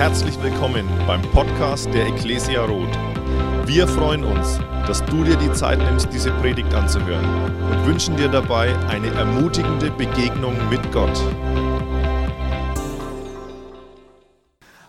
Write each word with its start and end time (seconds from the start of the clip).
Herzlich 0.00 0.42
willkommen 0.42 0.88
beim 1.06 1.20
Podcast 1.20 1.92
der 1.92 2.06
Ecclesia 2.06 2.64
Roth. 2.64 2.98
Wir 3.66 3.86
freuen 3.86 4.24
uns, 4.24 4.58
dass 4.86 5.04
du 5.04 5.24
dir 5.24 5.36
die 5.36 5.52
Zeit 5.52 5.78
nimmst, 5.78 6.10
diese 6.10 6.30
Predigt 6.40 6.72
anzuhören 6.72 7.22
und 7.70 7.86
wünschen 7.86 8.16
dir 8.16 8.28
dabei 8.28 8.74
eine 8.88 9.08
ermutigende 9.08 9.90
Begegnung 9.90 10.56
mit 10.70 10.90
Gott. 10.90 11.22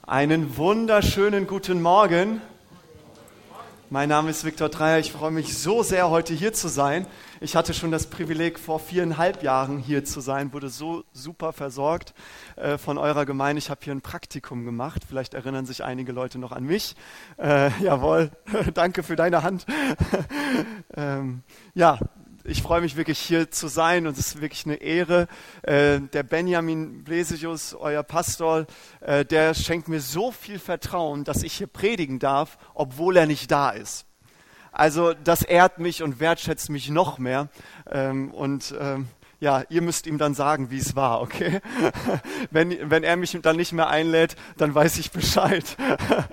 Einen 0.08 0.56
wunderschönen 0.56 1.46
guten 1.46 1.82
Morgen. 1.82 2.42
Mein 3.94 4.08
Name 4.08 4.30
ist 4.30 4.46
Viktor 4.46 4.70
Dreier. 4.70 5.00
Ich 5.00 5.12
freue 5.12 5.32
mich 5.32 5.58
so 5.58 5.84
sehr, 5.84 6.10
heute 6.10 6.34
hier 6.34 6.54
zu 6.54 6.70
sein. 6.70 7.06
Ich 7.42 7.58
hatte 7.58 7.74
schon 7.74 7.92
das 7.92 8.08
Privileg, 8.08 8.58
vor 8.58 8.80
viereinhalb 8.80 9.44
Jahren 9.44 9.80
hier 9.80 10.06
zu 10.06 10.22
sein, 10.22 10.54
wurde 10.54 10.70
so 10.70 11.04
super 11.12 11.52
versorgt 11.52 12.14
äh, 12.56 12.78
von 12.78 12.98
eurer 12.98 13.26
Gemeinde. 13.26 13.58
Ich 13.58 13.70
habe 13.70 13.82
hier 13.84 13.94
ein 13.94 14.00
Praktikum 14.00 14.64
gemacht. 14.64 15.02
Vielleicht 15.06 15.34
erinnern 15.34 15.66
sich 15.66 15.84
einige 15.84 16.14
Leute 16.14 16.40
noch 16.40 16.54
an 16.54 16.64
mich. 16.64 16.96
Äh, 17.38 17.70
jawohl, 17.84 18.32
danke 18.74 19.04
für 19.04 19.18
deine 19.18 19.44
Hand. 19.44 19.66
ähm, 20.96 21.44
ja, 21.74 22.00
ich 22.44 22.62
freue 22.62 22.82
mich 22.82 22.96
wirklich 22.96 23.20
hier 23.20 23.52
zu 23.52 23.68
sein 23.68 24.08
und 24.08 24.18
es 24.18 24.28
ist 24.28 24.42
wirklich 24.42 24.66
eine 24.66 24.76
Ehre. 24.76 25.28
Äh, 25.64 26.00
der 26.00 26.24
Benjamin 26.24 27.04
Blesius, 27.04 27.74
euer 27.74 28.04
Pastor, 28.04 28.66
äh, 29.02 29.26
der 29.26 29.54
schenkt 29.54 29.88
mir 29.88 30.02
so 30.02 30.32
viel 30.32 30.60
Vertrauen, 30.60 31.24
dass 31.24 31.44
ich 31.44 31.54
hier 31.54 31.68
predigen 31.68 32.20
darf, 32.20 32.58
obwohl 32.74 33.18
er 33.18 33.26
nicht 33.26 33.52
da 33.52 33.70
ist. 33.70 34.06
Also 34.72 35.14
das 35.14 35.44
ehrt 35.44 35.80
mich 35.80 36.02
und 36.02 36.20
wertschätzt 36.20 36.70
mich 36.70 36.90
noch 36.90 37.18
mehr. 37.18 37.50
Ähm, 37.90 38.32
und 38.32 38.74
ähm, 38.80 39.08
ja, 39.40 39.64
ihr 39.70 39.82
müsst 39.82 40.08
ihm 40.08 40.18
dann 40.18 40.34
sagen, 40.34 40.72
wie 40.72 40.78
es 40.78 40.96
war, 40.96 41.22
okay? 41.22 41.62
wenn, 42.52 42.90
wenn 42.90 43.04
er 43.04 43.18
mich 43.18 43.38
dann 43.42 43.58
nicht 43.58 43.74
mehr 43.74 43.90
einlädt, 43.90 44.36
dann 44.58 44.74
weiß 44.74 44.98
ich 45.00 45.12
Bescheid. 45.12 45.78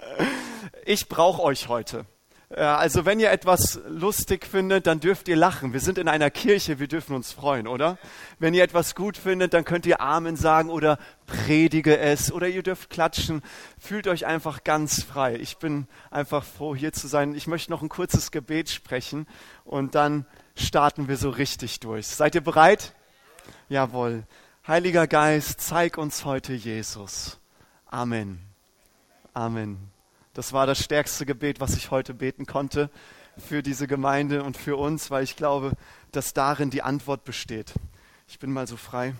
ich 0.84 1.08
brauche 1.08 1.42
euch 1.42 1.68
heute. 1.68 2.04
Also 2.50 3.04
wenn 3.04 3.20
ihr 3.20 3.30
etwas 3.30 3.78
lustig 3.88 4.46
findet, 4.46 4.86
dann 4.86 5.00
dürft 5.00 5.28
ihr 5.28 5.36
lachen. 5.36 5.74
Wir 5.74 5.80
sind 5.80 5.98
in 5.98 6.08
einer 6.08 6.30
Kirche, 6.30 6.78
wir 6.78 6.88
dürfen 6.88 7.14
uns 7.14 7.30
freuen, 7.30 7.66
oder? 7.66 7.98
Wenn 8.38 8.54
ihr 8.54 8.64
etwas 8.64 8.94
gut 8.94 9.18
findet, 9.18 9.52
dann 9.52 9.66
könnt 9.66 9.84
ihr 9.84 10.00
Amen 10.00 10.34
sagen 10.34 10.70
oder 10.70 10.98
predige 11.26 11.98
es 11.98 12.32
oder 12.32 12.48
ihr 12.48 12.62
dürft 12.62 12.88
klatschen. 12.88 13.42
Fühlt 13.78 14.06
euch 14.06 14.24
einfach 14.24 14.64
ganz 14.64 15.02
frei. 15.02 15.36
Ich 15.36 15.58
bin 15.58 15.88
einfach 16.10 16.42
froh, 16.42 16.74
hier 16.74 16.94
zu 16.94 17.06
sein. 17.06 17.34
Ich 17.34 17.48
möchte 17.48 17.70
noch 17.70 17.82
ein 17.82 17.90
kurzes 17.90 18.30
Gebet 18.30 18.70
sprechen 18.70 19.26
und 19.64 19.94
dann 19.94 20.24
starten 20.56 21.06
wir 21.06 21.18
so 21.18 21.28
richtig 21.28 21.80
durch. 21.80 22.06
Seid 22.06 22.34
ihr 22.34 22.40
bereit? 22.40 22.94
Jawohl. 23.68 24.24
Heiliger 24.66 25.06
Geist, 25.06 25.60
zeig 25.60 25.98
uns 25.98 26.24
heute 26.24 26.54
Jesus. 26.54 27.38
Amen. 27.90 28.40
Amen. 29.34 29.97
Das 30.38 30.52
war 30.52 30.68
das 30.68 30.78
stärkste 30.78 31.26
Gebet, 31.26 31.58
was 31.58 31.74
ich 31.74 31.90
heute 31.90 32.14
beten 32.14 32.46
konnte 32.46 32.90
für 33.38 33.60
diese 33.60 33.88
Gemeinde 33.88 34.44
und 34.44 34.56
für 34.56 34.76
uns, 34.76 35.10
weil 35.10 35.24
ich 35.24 35.34
glaube, 35.34 35.72
dass 36.12 36.32
darin 36.32 36.70
die 36.70 36.82
Antwort 36.82 37.24
besteht. 37.24 37.74
Ich 38.28 38.38
bin 38.38 38.52
mal 38.52 38.68
so 38.68 38.76
frei. 38.76 39.16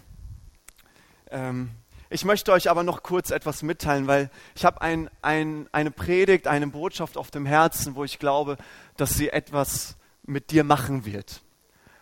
Ähm, 1.33 1.71
ich 2.09 2.25
möchte 2.25 2.53
euch 2.53 2.71
aber 2.71 2.85
noch 2.85 3.03
kurz 3.03 3.33
etwas 3.33 3.65
mitteilen, 3.65 4.07
weil 4.07 4.31
ich 4.55 4.65
habe 4.65 4.81
ein, 4.81 5.11
ein, 5.21 5.69
eine 5.73 5.91
Predigt, 5.91 6.47
eine 6.47 6.69
Botschaft 6.69 7.17
auf 7.17 7.33
dem 7.33 7.47
Herzen, 7.47 7.97
wo 7.97 8.05
ich 8.05 8.21
glaube, 8.21 8.57
dass 8.97 9.15
sie 9.15 9.31
etwas 9.31 9.97
mit 10.23 10.53
dir 10.53 10.63
machen 10.63 11.05
wird 11.05 11.43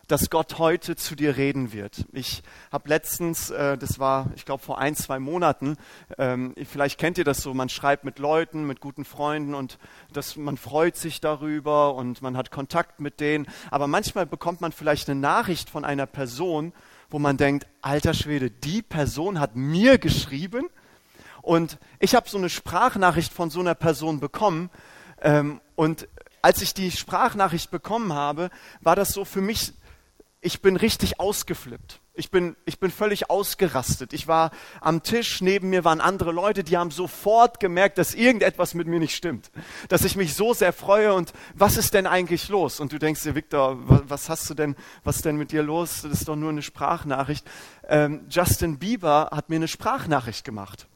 dass 0.09 0.31
Gott 0.31 0.59
heute 0.59 0.95
zu 0.97 1.17
dir 1.17 1.37
reden 1.37 1.73
wird. 1.73 2.05
Ich 2.13 2.43
habe 2.71 2.89
letztens, 2.89 3.51
äh, 3.51 3.77
das 3.77 3.99
war, 3.99 4.31
ich 4.37 4.45
glaube, 4.45 4.63
vor 4.63 4.79
ein, 4.79 4.95
zwei 4.95 5.19
Monaten, 5.19 5.77
ähm, 6.17 6.55
vielleicht 6.65 6.99
kennt 6.99 7.19
ihr 7.19 7.25
das 7.25 7.43
so, 7.43 7.55
man 7.55 7.69
schreibt 7.69 8.05
mit 8.05 8.19
Leuten, 8.19 8.67
mit 8.67 8.81
guten 8.81 9.05
Freunden 9.05 9.55
und 9.55 9.79
das, 10.13 10.37
man 10.37 10.57
freut 10.57 10.97
sich 10.97 11.21
darüber 11.21 11.95
und 11.95 12.23
man 12.23 12.37
hat 12.37 12.51
Kontakt 12.51 13.01
mit 13.01 13.21
denen. 13.21 13.47
Aber 13.71 13.89
manchmal 13.89 14.27
bekommt 14.27 14.61
man 14.61 14.73
vielleicht 14.73 15.11
eine 15.11 15.21
Nachricht 15.21 15.71
von 15.71 15.85
einer 15.85 16.07
Person, 16.07 16.73
wo 17.11 17.19
man 17.19 17.37
denkt, 17.37 17.67
alter 17.83 18.15
Schwede, 18.15 18.51
die 18.51 18.83
Person 18.83 19.41
hat 19.41 19.57
mir 19.57 19.99
geschrieben. 19.99 20.69
Und 21.43 21.79
ich 22.01 22.15
habe 22.15 22.29
so 22.29 22.39
eine 22.39 22.49
Sprachnachricht 22.49 23.33
von 23.33 23.51
so 23.51 23.61
einer 23.61 23.75
Person 23.75 24.21
bekommen. 24.21 24.71
Ähm, 25.21 25.61
und 25.77 26.09
als 26.43 26.63
ich 26.63 26.75
die 26.75 26.91
Sprachnachricht 26.91 27.71
bekommen 27.71 28.13
habe, 28.13 28.51
war 28.81 28.95
das 28.95 29.11
so 29.11 29.25
für 29.25 29.41
mich 29.41 29.73
ich 30.47 30.63
bin 30.63 30.77
richtig 30.77 31.19
ausgeflippt. 31.19 32.01
Ich 32.15 32.31
bin, 32.31 32.55
ich 32.67 32.79
bin 32.79 32.93
völlig 32.93 33.29
ausgerastet. 33.29 34.13
Ich 34.13 34.29
war 34.29 34.53
am 34.81 35.03
Tisch, 35.03 35.41
neben 35.41 35.71
mir 35.71 35.85
waren 35.85 36.01
andere 36.01 36.31
Leute, 36.31 36.63
die 36.63 36.77
haben 36.77 36.93
sofort 36.93 37.59
gemerkt, 37.59 37.99
dass 37.99 38.15
irgendetwas 38.15 38.73
mit 38.73 38.87
mir 38.87 39.01
nicht 39.01 39.17
stimmt. 39.17 39.51
Dass 39.89 40.05
ich 40.05 40.15
mich 40.15 40.35
so 40.35 40.55
sehr 40.55 40.73
freue 40.73 41.13
und 41.15 41.33
was 41.55 41.77
ist 41.77 41.95
denn 41.95 42.07
eigentlich 42.07 42.49
los? 42.49 42.79
Und 42.79 42.93
du 42.93 42.99
denkst 43.01 43.25
dir, 43.25 43.35
Victor, 43.35 43.77
was 44.09 44.29
hast 44.29 44.49
du 44.49 44.55
denn, 44.55 44.77
was 45.03 45.21
denn 45.21 45.37
mit 45.37 45.51
dir 45.51 45.65
los? 45.65 46.03
Das 46.03 46.13
ist 46.13 46.29
doch 46.29 46.37
nur 46.37 46.51
eine 46.51 46.63
Sprachnachricht. 46.63 47.45
Ähm, 47.89 48.27
Justin 48.31 48.79
Bieber 48.79 49.31
hat 49.33 49.51
mir 49.51 49.57
eine 49.57 49.69
Sprachnachricht 49.69 50.45
gemacht. 50.45 50.87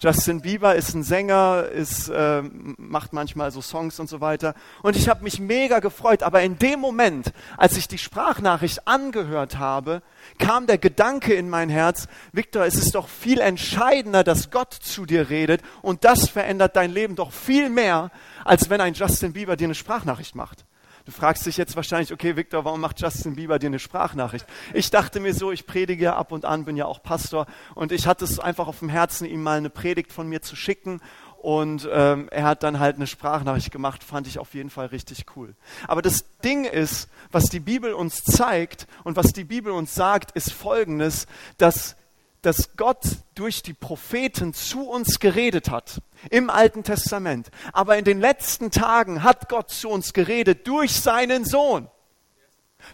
Justin 0.00 0.42
Bieber 0.42 0.74
ist 0.74 0.94
ein 0.94 1.02
Sänger, 1.02 1.68
ist, 1.72 2.08
äh, 2.08 2.42
macht 2.76 3.12
manchmal 3.12 3.50
so 3.50 3.60
Songs 3.60 3.98
und 3.98 4.08
so 4.08 4.20
weiter. 4.20 4.54
Und 4.82 4.96
ich 4.96 5.08
habe 5.08 5.24
mich 5.24 5.40
mega 5.40 5.78
gefreut. 5.78 6.22
Aber 6.22 6.42
in 6.42 6.58
dem 6.58 6.80
Moment, 6.80 7.32
als 7.56 7.76
ich 7.76 7.88
die 7.88 7.98
Sprachnachricht 7.98 8.86
angehört 8.86 9.58
habe, 9.58 10.02
kam 10.38 10.66
der 10.66 10.78
Gedanke 10.78 11.34
in 11.34 11.48
mein 11.48 11.68
Herz, 11.68 12.08
Victor, 12.32 12.64
es 12.64 12.74
ist 12.76 12.94
doch 12.94 13.08
viel 13.08 13.40
entscheidender, 13.40 14.24
dass 14.24 14.50
Gott 14.50 14.74
zu 14.74 15.06
dir 15.06 15.30
redet. 15.30 15.62
Und 15.82 16.04
das 16.04 16.28
verändert 16.28 16.76
dein 16.76 16.92
Leben 16.92 17.16
doch 17.16 17.32
viel 17.32 17.68
mehr, 17.68 18.10
als 18.44 18.68
wenn 18.70 18.80
ein 18.80 18.94
Justin 18.94 19.32
Bieber 19.32 19.56
dir 19.56 19.64
eine 19.66 19.74
Sprachnachricht 19.74 20.34
macht. 20.34 20.64
Du 21.06 21.12
fragst 21.12 21.46
dich 21.46 21.56
jetzt 21.56 21.76
wahrscheinlich, 21.76 22.12
okay, 22.12 22.34
Victor, 22.34 22.64
warum 22.64 22.80
macht 22.80 23.00
Justin 23.00 23.36
Bieber 23.36 23.60
dir 23.60 23.68
eine 23.68 23.78
Sprachnachricht? 23.78 24.44
Ich 24.74 24.90
dachte 24.90 25.20
mir 25.20 25.34
so, 25.34 25.52
ich 25.52 25.64
predige 25.64 26.16
ab 26.16 26.32
und 26.32 26.44
an, 26.44 26.64
bin 26.64 26.76
ja 26.76 26.86
auch 26.86 27.00
Pastor 27.00 27.46
und 27.76 27.92
ich 27.92 28.08
hatte 28.08 28.24
es 28.24 28.40
einfach 28.40 28.66
auf 28.66 28.80
dem 28.80 28.88
Herzen, 28.88 29.24
ihm 29.24 29.40
mal 29.40 29.58
eine 29.58 29.70
Predigt 29.70 30.12
von 30.12 30.28
mir 30.28 30.42
zu 30.42 30.56
schicken 30.56 31.00
und 31.38 31.88
ähm, 31.92 32.28
er 32.32 32.42
hat 32.42 32.64
dann 32.64 32.80
halt 32.80 32.96
eine 32.96 33.06
Sprachnachricht 33.06 33.70
gemacht, 33.70 34.02
fand 34.02 34.26
ich 34.26 34.40
auf 34.40 34.52
jeden 34.52 34.68
Fall 34.68 34.86
richtig 34.86 35.26
cool. 35.36 35.54
Aber 35.86 36.02
das 36.02 36.24
Ding 36.40 36.64
ist, 36.64 37.08
was 37.30 37.44
die 37.44 37.60
Bibel 37.60 37.92
uns 37.92 38.24
zeigt 38.24 38.88
und 39.04 39.14
was 39.14 39.32
die 39.32 39.44
Bibel 39.44 39.72
uns 39.72 39.94
sagt, 39.94 40.32
ist 40.32 40.52
folgendes, 40.52 41.28
dass 41.56 41.94
dass 42.42 42.76
Gott 42.76 43.02
durch 43.34 43.62
die 43.62 43.74
Propheten 43.74 44.54
zu 44.54 44.88
uns 44.88 45.20
geredet 45.20 45.70
hat 45.70 46.00
im 46.30 46.50
Alten 46.50 46.84
Testament. 46.84 47.50
Aber 47.72 47.98
in 47.98 48.04
den 48.04 48.20
letzten 48.20 48.70
Tagen 48.70 49.22
hat 49.22 49.48
Gott 49.48 49.70
zu 49.70 49.88
uns 49.88 50.12
geredet 50.12 50.66
durch 50.66 50.92
seinen 50.92 51.44
Sohn, 51.44 51.88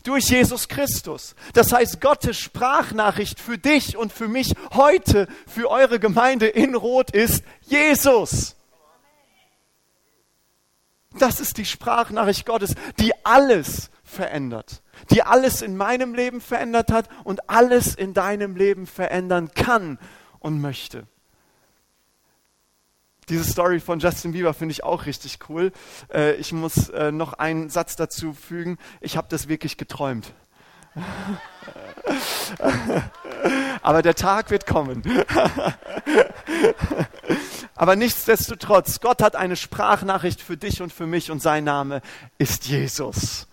durch 0.05 0.25
Jesus 0.25 0.69
Christus. 0.69 1.35
Das 1.53 1.73
heißt, 1.73 2.01
Gottes 2.01 2.39
Sprachnachricht 2.39 3.41
für 3.41 3.59
dich 3.59 3.97
und 3.97 4.13
für 4.13 4.29
mich 4.29 4.55
heute, 4.75 5.29
für 5.47 5.71
eure 5.71 5.99
Gemeinde 5.99 6.49
in 6.49 6.75
Rot 6.75 7.11
ist 7.11 7.45
Jesus. 7.63 8.57
Das 11.19 11.41
ist 11.41 11.59
die 11.59 11.67
Sprachnachricht 11.67 12.47
Gottes, 12.47 12.75
die 12.99 13.13
alles 13.25 13.91
verändert 14.03 14.82
die 15.11 15.23
alles 15.23 15.63
in 15.63 15.77
meinem 15.77 16.15
Leben 16.15 16.41
verändert 16.41 16.93
hat 16.93 17.09
und 17.25 17.49
alles 17.49 17.95
in 17.95 18.15
deinem 18.15 18.57
Leben 18.57 18.87
verändern 18.87 19.51
kann 19.55 19.99
und 20.39 20.61
möchte. 20.61 21.07
Diese 23.29 23.45
Story 23.45 23.79
von 23.81 24.01
Justin 24.01 24.33
Bieber 24.33 24.53
finde 24.53 24.73
ich 24.73 24.83
auch 24.85 25.07
richtig 25.07 25.39
cool. 25.49 25.73
Äh, 26.13 26.35
ich 26.35 26.53
muss 26.53 26.89
äh, 26.89 27.13
noch 27.13 27.35
einen 27.35 27.71
Satz 27.71 27.95
dazu 27.97 28.33
fügen. 28.33 28.79
Ich 29.01 29.17
habe 29.17 29.29
das 29.31 29.49
wirklich 29.49 29.77
geträumt. 29.77 30.35
Aber 33.83 34.03
der 34.03 34.15
Tag 34.15 34.51
wird 34.51 34.67
kommen. 34.67 35.03
Aber 37.75 37.97
nichtsdestotrotz, 37.97 39.01
Gott 39.01 39.23
hat 39.23 39.35
eine 39.37 39.57
Sprachnachricht 39.57 40.43
für 40.43 40.57
dich 40.57 40.83
und 40.83 40.93
für 40.93 41.07
mich 41.07 41.31
und 41.31 41.41
sein 41.41 41.65
Name 41.65 42.03
ist 42.39 42.67
Jesus. 42.67 43.49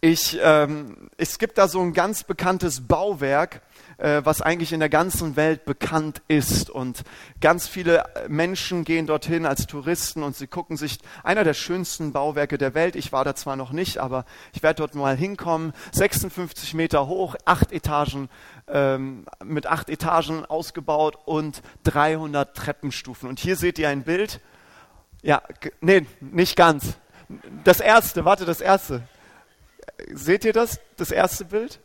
Ich, 0.00 0.38
ähm, 0.40 1.10
es 1.16 1.38
gibt 1.38 1.58
da 1.58 1.66
so 1.66 1.80
ein 1.80 1.92
ganz 1.92 2.22
bekanntes 2.22 2.86
Bauwerk, 2.86 3.62
äh, 3.96 4.20
was 4.22 4.40
eigentlich 4.40 4.72
in 4.72 4.78
der 4.78 4.88
ganzen 4.88 5.34
Welt 5.34 5.64
bekannt 5.64 6.22
ist. 6.28 6.70
Und 6.70 7.02
ganz 7.40 7.66
viele 7.66 8.04
Menschen 8.28 8.84
gehen 8.84 9.08
dorthin 9.08 9.44
als 9.44 9.66
Touristen 9.66 10.22
und 10.22 10.36
sie 10.36 10.46
gucken 10.46 10.76
sich 10.76 11.00
einer 11.24 11.42
der 11.42 11.54
schönsten 11.54 12.12
Bauwerke 12.12 12.58
der 12.58 12.74
Welt. 12.74 12.94
Ich 12.94 13.10
war 13.10 13.24
da 13.24 13.34
zwar 13.34 13.56
noch 13.56 13.72
nicht, 13.72 13.98
aber 13.98 14.24
ich 14.52 14.62
werde 14.62 14.76
dort 14.76 14.94
mal 14.94 15.16
hinkommen. 15.16 15.72
56 15.90 16.74
Meter 16.74 17.08
hoch, 17.08 17.34
acht 17.44 17.72
Etagen, 17.72 18.28
ähm, 18.68 19.26
mit 19.42 19.66
acht 19.66 19.90
Etagen 19.90 20.46
ausgebaut 20.46 21.18
und 21.24 21.60
300 21.82 22.56
Treppenstufen. 22.56 23.28
Und 23.28 23.40
hier 23.40 23.56
seht 23.56 23.80
ihr 23.80 23.88
ein 23.88 24.04
Bild. 24.04 24.40
Ja, 25.22 25.42
nee, 25.80 26.06
nicht 26.20 26.54
ganz. 26.54 26.94
Das 27.64 27.80
erste, 27.80 28.24
warte, 28.24 28.44
das 28.44 28.60
erste. 28.60 29.02
Seht 30.12 30.44
ihr 30.44 30.52
das? 30.52 30.80
Das 30.96 31.10
erste 31.10 31.44
Bild? 31.44 31.80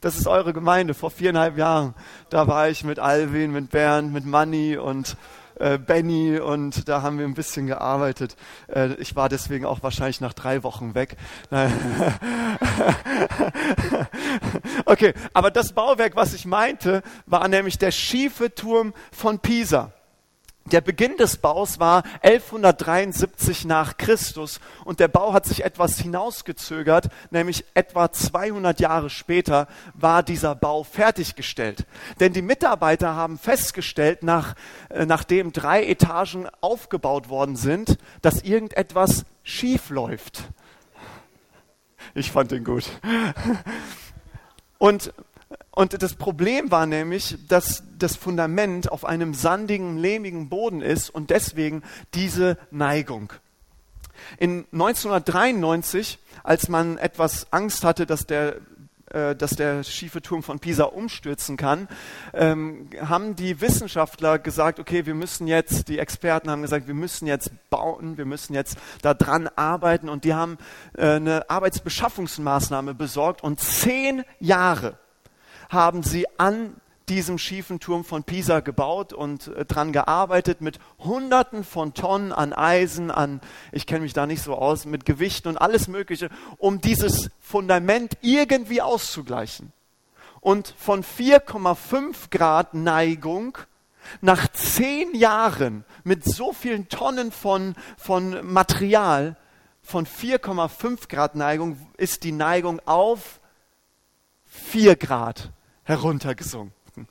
Das 0.00 0.16
ist 0.16 0.26
eure 0.26 0.52
Gemeinde 0.52 0.94
vor 0.94 1.10
viereinhalb 1.10 1.58
Jahren. 1.58 1.94
Da 2.30 2.48
war 2.48 2.68
ich 2.68 2.84
mit 2.84 2.98
Alvin, 2.98 3.52
mit 3.52 3.70
Bernd, 3.70 4.12
mit 4.12 4.24
Manny 4.24 4.78
und 4.78 5.16
äh, 5.60 5.78
Benny 5.78 6.38
und 6.38 6.88
da 6.88 7.02
haben 7.02 7.18
wir 7.18 7.26
ein 7.26 7.34
bisschen 7.34 7.66
gearbeitet. 7.66 8.34
Äh, 8.68 8.94
ich 8.94 9.14
war 9.14 9.28
deswegen 9.28 9.66
auch 9.66 9.82
wahrscheinlich 9.82 10.22
nach 10.22 10.32
drei 10.32 10.62
Wochen 10.62 10.94
weg. 10.94 11.18
okay, 14.86 15.12
aber 15.34 15.50
das 15.50 15.74
Bauwerk, 15.74 16.16
was 16.16 16.32
ich 16.32 16.46
meinte, 16.46 17.02
war 17.26 17.46
nämlich 17.48 17.76
der 17.76 17.90
schiefe 17.90 18.54
Turm 18.54 18.94
von 19.12 19.38
Pisa. 19.38 19.92
Der 20.66 20.80
Beginn 20.80 21.16
des 21.16 21.38
Baus 21.38 21.80
war 21.80 22.04
1173 22.22 23.64
nach 23.64 23.96
Christus 23.96 24.60
und 24.84 25.00
der 25.00 25.08
Bau 25.08 25.32
hat 25.32 25.46
sich 25.46 25.64
etwas 25.64 25.98
hinausgezögert, 25.98 27.08
nämlich 27.30 27.64
etwa 27.74 28.12
200 28.12 28.78
Jahre 28.78 29.10
später 29.10 29.66
war 29.94 30.22
dieser 30.22 30.54
Bau 30.54 30.84
fertiggestellt. 30.84 31.86
Denn 32.20 32.32
die 32.32 32.42
Mitarbeiter 32.42 33.16
haben 33.16 33.38
festgestellt, 33.38 34.22
nach, 34.22 34.54
äh, 34.90 35.06
nachdem 35.06 35.52
drei 35.52 35.84
Etagen 35.84 36.46
aufgebaut 36.60 37.30
worden 37.30 37.56
sind, 37.56 37.98
dass 38.22 38.42
irgendetwas 38.42 39.24
schief 39.42 39.90
läuft. 39.90 40.44
Ich 42.14 42.30
fand 42.30 42.50
den 42.50 42.64
gut. 42.64 42.84
Und 44.78 45.12
und 45.72 46.02
das 46.02 46.14
Problem 46.14 46.70
war 46.70 46.86
nämlich, 46.86 47.38
dass 47.48 47.84
das 47.98 48.16
Fundament 48.16 48.90
auf 48.90 49.04
einem 49.04 49.34
sandigen, 49.34 49.98
lehmigen 49.98 50.48
Boden 50.48 50.82
ist 50.82 51.10
und 51.10 51.30
deswegen 51.30 51.82
diese 52.14 52.58
Neigung. 52.70 53.32
In 54.38 54.66
1993, 54.72 56.18
als 56.42 56.68
man 56.68 56.98
etwas 56.98 57.52
Angst 57.52 57.84
hatte, 57.84 58.06
dass 58.06 58.26
der 58.26 58.56
äh, 59.12 59.34
dass 59.34 59.56
der 59.56 59.82
schiefe 59.82 60.22
Turm 60.22 60.44
von 60.44 60.60
Pisa 60.60 60.84
umstürzen 60.84 61.56
kann, 61.56 61.88
ähm, 62.32 62.90
haben 63.00 63.34
die 63.34 63.60
Wissenschaftler 63.60 64.38
gesagt, 64.38 64.78
okay, 64.78 65.04
wir 65.04 65.14
müssen 65.14 65.48
jetzt, 65.48 65.88
die 65.88 65.98
Experten 65.98 66.48
haben 66.48 66.62
gesagt, 66.62 66.86
wir 66.86 66.94
müssen 66.94 67.26
jetzt 67.26 67.50
bauen, 67.70 68.18
wir 68.18 68.24
müssen 68.24 68.54
jetzt 68.54 68.78
daran 69.02 69.48
arbeiten 69.56 70.08
und 70.08 70.22
die 70.22 70.34
haben 70.34 70.58
äh, 70.96 71.14
eine 71.14 71.50
Arbeitsbeschaffungsmaßnahme 71.50 72.94
besorgt 72.94 73.42
und 73.42 73.58
zehn 73.58 74.22
Jahre 74.38 74.96
haben 75.70 76.02
sie 76.02 76.26
an 76.38 76.74
diesem 77.08 77.38
schiefen 77.38 77.80
Turm 77.80 78.04
von 78.04 78.22
Pisa 78.22 78.60
gebaut 78.60 79.12
und 79.12 79.48
äh, 79.48 79.64
dran 79.64 79.92
gearbeitet 79.92 80.60
mit 80.60 80.78
Hunderten 80.98 81.64
von 81.64 81.92
Tonnen 81.92 82.32
an 82.32 82.52
Eisen, 82.52 83.10
an, 83.10 83.40
ich 83.72 83.86
kenne 83.86 84.02
mich 84.02 84.12
da 84.12 84.26
nicht 84.26 84.42
so 84.42 84.54
aus, 84.54 84.84
mit 84.84 85.04
Gewichten 85.04 85.48
und 85.48 85.56
alles 85.56 85.88
Mögliche, 85.88 86.30
um 86.58 86.80
dieses 86.80 87.30
Fundament 87.40 88.16
irgendwie 88.20 88.80
auszugleichen. 88.80 89.72
Und 90.40 90.72
von 90.78 91.02
4,5 91.02 92.30
Grad 92.30 92.74
Neigung 92.74 93.58
nach 94.20 94.48
zehn 94.48 95.14
Jahren 95.14 95.84
mit 96.04 96.24
so 96.24 96.52
vielen 96.52 96.88
Tonnen 96.88 97.32
von, 97.32 97.74
von 97.98 98.38
Material, 98.50 99.36
von 99.82 100.06
4,5 100.06 101.08
Grad 101.08 101.34
Neigung 101.34 101.76
ist 101.96 102.22
die 102.22 102.32
Neigung 102.32 102.80
auf 102.86 103.40
4 104.46 104.96
Grad 104.96 105.50
heruntergesunken. 105.84 107.08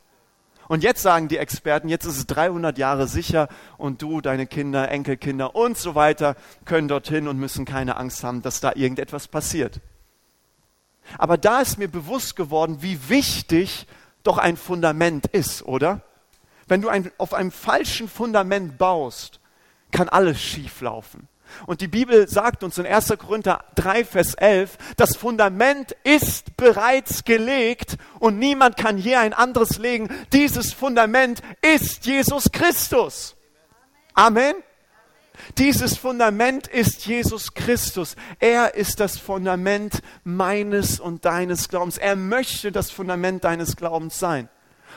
Und 0.68 0.84
jetzt 0.84 1.02
sagen 1.02 1.28
die 1.28 1.38
Experten, 1.38 1.90
jetzt 1.90 2.06
ist 2.06 2.18
es 2.18 2.28
300 2.28 2.78
Jahre 2.78 3.08
sicher 3.08 3.50
und 3.78 4.04
du, 4.04 4.22
deine 4.22 4.46
Kinder, 4.46 4.90
Enkelkinder 4.90 5.56
und 5.56 5.78
so 5.78 5.96
weiter 5.96 6.36
können 6.66 6.88
dorthin 6.88 7.28
und 7.28 7.40
müssen 7.40 7.66
keine 7.66 7.98
Angst 7.98 8.24
haben, 8.24 8.44
dass 8.44 8.62
da 8.62 8.74
irgendetwas 8.76 9.28
passiert. 9.28 9.82
Aber 11.18 11.38
da 11.38 11.62
ist 11.62 11.80
mir 11.80 11.88
bewusst 11.88 12.36
geworden, 12.36 12.84
wie 12.84 13.10
wichtig 13.10 13.88
doch 14.22 14.38
ein 14.38 14.58
Fundament 14.58 15.26
ist, 15.26 15.64
oder? 15.64 16.02
Wenn 16.68 16.82
du 16.82 16.90
ein, 16.90 17.12
auf 17.18 17.34
einem 17.34 17.52
falschen 17.52 18.08
Fundament 18.08 18.78
baust, 18.78 19.40
kann 19.92 20.08
alles 20.08 20.40
schieflaufen. 20.40 21.28
Und 21.66 21.82
die 21.82 21.88
Bibel 21.88 22.28
sagt 22.28 22.64
uns 22.64 22.78
in 22.78 22.86
1. 22.86 23.14
Korinther 23.18 23.64
3, 23.76 24.06
Vers 24.06 24.34
11, 24.36 24.78
das 24.98 25.16
Fundament 25.16 25.96
ist 26.04 26.58
bereits 26.58 27.24
gelegt 27.24 27.98
und 28.20 28.40
niemand 28.40 28.78
kann 28.78 28.98
je 28.98 29.16
ein 29.16 29.34
anderes 29.34 29.78
legen. 29.78 30.10
Dieses 30.34 30.74
Fundament 30.74 31.42
ist 31.62 32.06
Jesus 32.06 32.52
Christus. 32.52 33.36
Amen. 34.14 34.56
Dieses 35.58 35.98
Fundament 35.98 36.68
ist 36.68 37.06
Jesus 37.06 37.54
Christus. 37.54 38.16
Er 38.40 38.76
ist 38.76 39.00
das 39.00 39.18
Fundament 39.18 40.02
meines 40.24 41.00
und 41.00 41.26
deines 41.26 41.70
Glaubens. 41.70 41.98
Er 41.98 42.16
möchte 42.16 42.72
das 42.72 42.92
Fundament 42.92 43.44
deines 43.44 43.76
Glaubens 43.76 44.20
sein. 44.20 44.50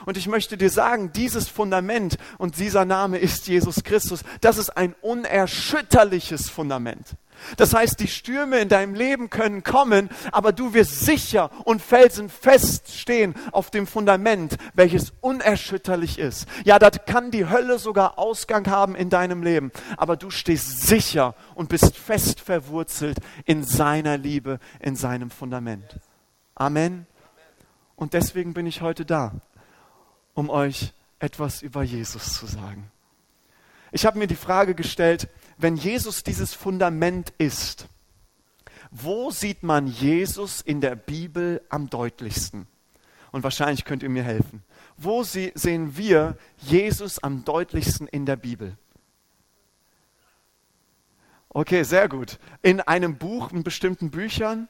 Und 0.06 0.16
ich 0.16 0.26
möchte 0.26 0.56
dir 0.56 0.70
sagen, 0.70 1.12
dieses 1.12 1.48
Fundament 1.48 2.18
und 2.38 2.58
dieser 2.58 2.84
Name 2.84 3.18
ist 3.18 3.48
Jesus 3.48 3.84
Christus. 3.84 4.22
Das 4.40 4.58
ist 4.58 4.70
ein 4.70 4.94
unerschütterliches 5.00 6.48
Fundament. 6.48 7.16
Das 7.56 7.74
heißt, 7.74 7.98
die 8.00 8.08
Stürme 8.08 8.58
in 8.58 8.68
deinem 8.68 8.94
Leben 8.94 9.30
können 9.30 9.62
kommen, 9.62 10.10
aber 10.30 10.52
du 10.52 10.74
wirst 10.74 11.00
sicher 11.00 11.50
und 11.64 11.82
felsenfest 11.82 12.94
stehen 12.94 13.34
auf 13.52 13.70
dem 13.70 13.86
Fundament, 13.86 14.56
welches 14.74 15.12
unerschütterlich 15.20 16.18
ist. 16.18 16.46
Ja, 16.64 16.78
da 16.78 16.90
kann 16.90 17.30
die 17.30 17.48
Hölle 17.48 17.78
sogar 17.78 18.18
Ausgang 18.18 18.68
haben 18.68 18.94
in 18.94 19.10
deinem 19.10 19.42
Leben, 19.42 19.72
aber 19.96 20.16
du 20.16 20.30
stehst 20.30 20.86
sicher 20.86 21.34
und 21.54 21.68
bist 21.68 21.96
fest 21.96 22.40
verwurzelt 22.40 23.18
in 23.44 23.64
seiner 23.64 24.18
Liebe, 24.18 24.58
in 24.80 24.96
seinem 24.96 25.30
Fundament. 25.30 25.98
Amen. 26.54 27.06
Und 27.96 28.14
deswegen 28.14 28.54
bin 28.54 28.66
ich 28.66 28.82
heute 28.82 29.04
da 29.04 29.32
um 30.34 30.50
euch 30.50 30.92
etwas 31.18 31.62
über 31.62 31.82
Jesus 31.82 32.34
zu 32.34 32.46
sagen. 32.46 32.90
Ich 33.92 34.06
habe 34.06 34.18
mir 34.18 34.26
die 34.26 34.36
Frage 34.36 34.74
gestellt, 34.74 35.28
wenn 35.58 35.76
Jesus 35.76 36.22
dieses 36.24 36.54
Fundament 36.54 37.32
ist, 37.38 37.86
wo 38.90 39.30
sieht 39.30 39.62
man 39.62 39.86
Jesus 39.86 40.60
in 40.60 40.80
der 40.80 40.96
Bibel 40.96 41.62
am 41.68 41.88
deutlichsten? 41.88 42.66
Und 43.30 43.42
wahrscheinlich 43.42 43.84
könnt 43.84 44.02
ihr 44.02 44.10
mir 44.10 44.22
helfen. 44.22 44.62
Wo 44.98 45.22
sehen 45.22 45.96
wir 45.96 46.36
Jesus 46.58 47.18
am 47.22 47.44
deutlichsten 47.44 48.06
in 48.06 48.26
der 48.26 48.36
Bibel? 48.36 48.76
Okay, 51.48 51.82
sehr 51.82 52.08
gut. 52.08 52.38
In 52.62 52.80
einem 52.80 53.16
Buch, 53.16 53.50
in 53.50 53.62
bestimmten 53.62 54.10
Büchern, 54.10 54.68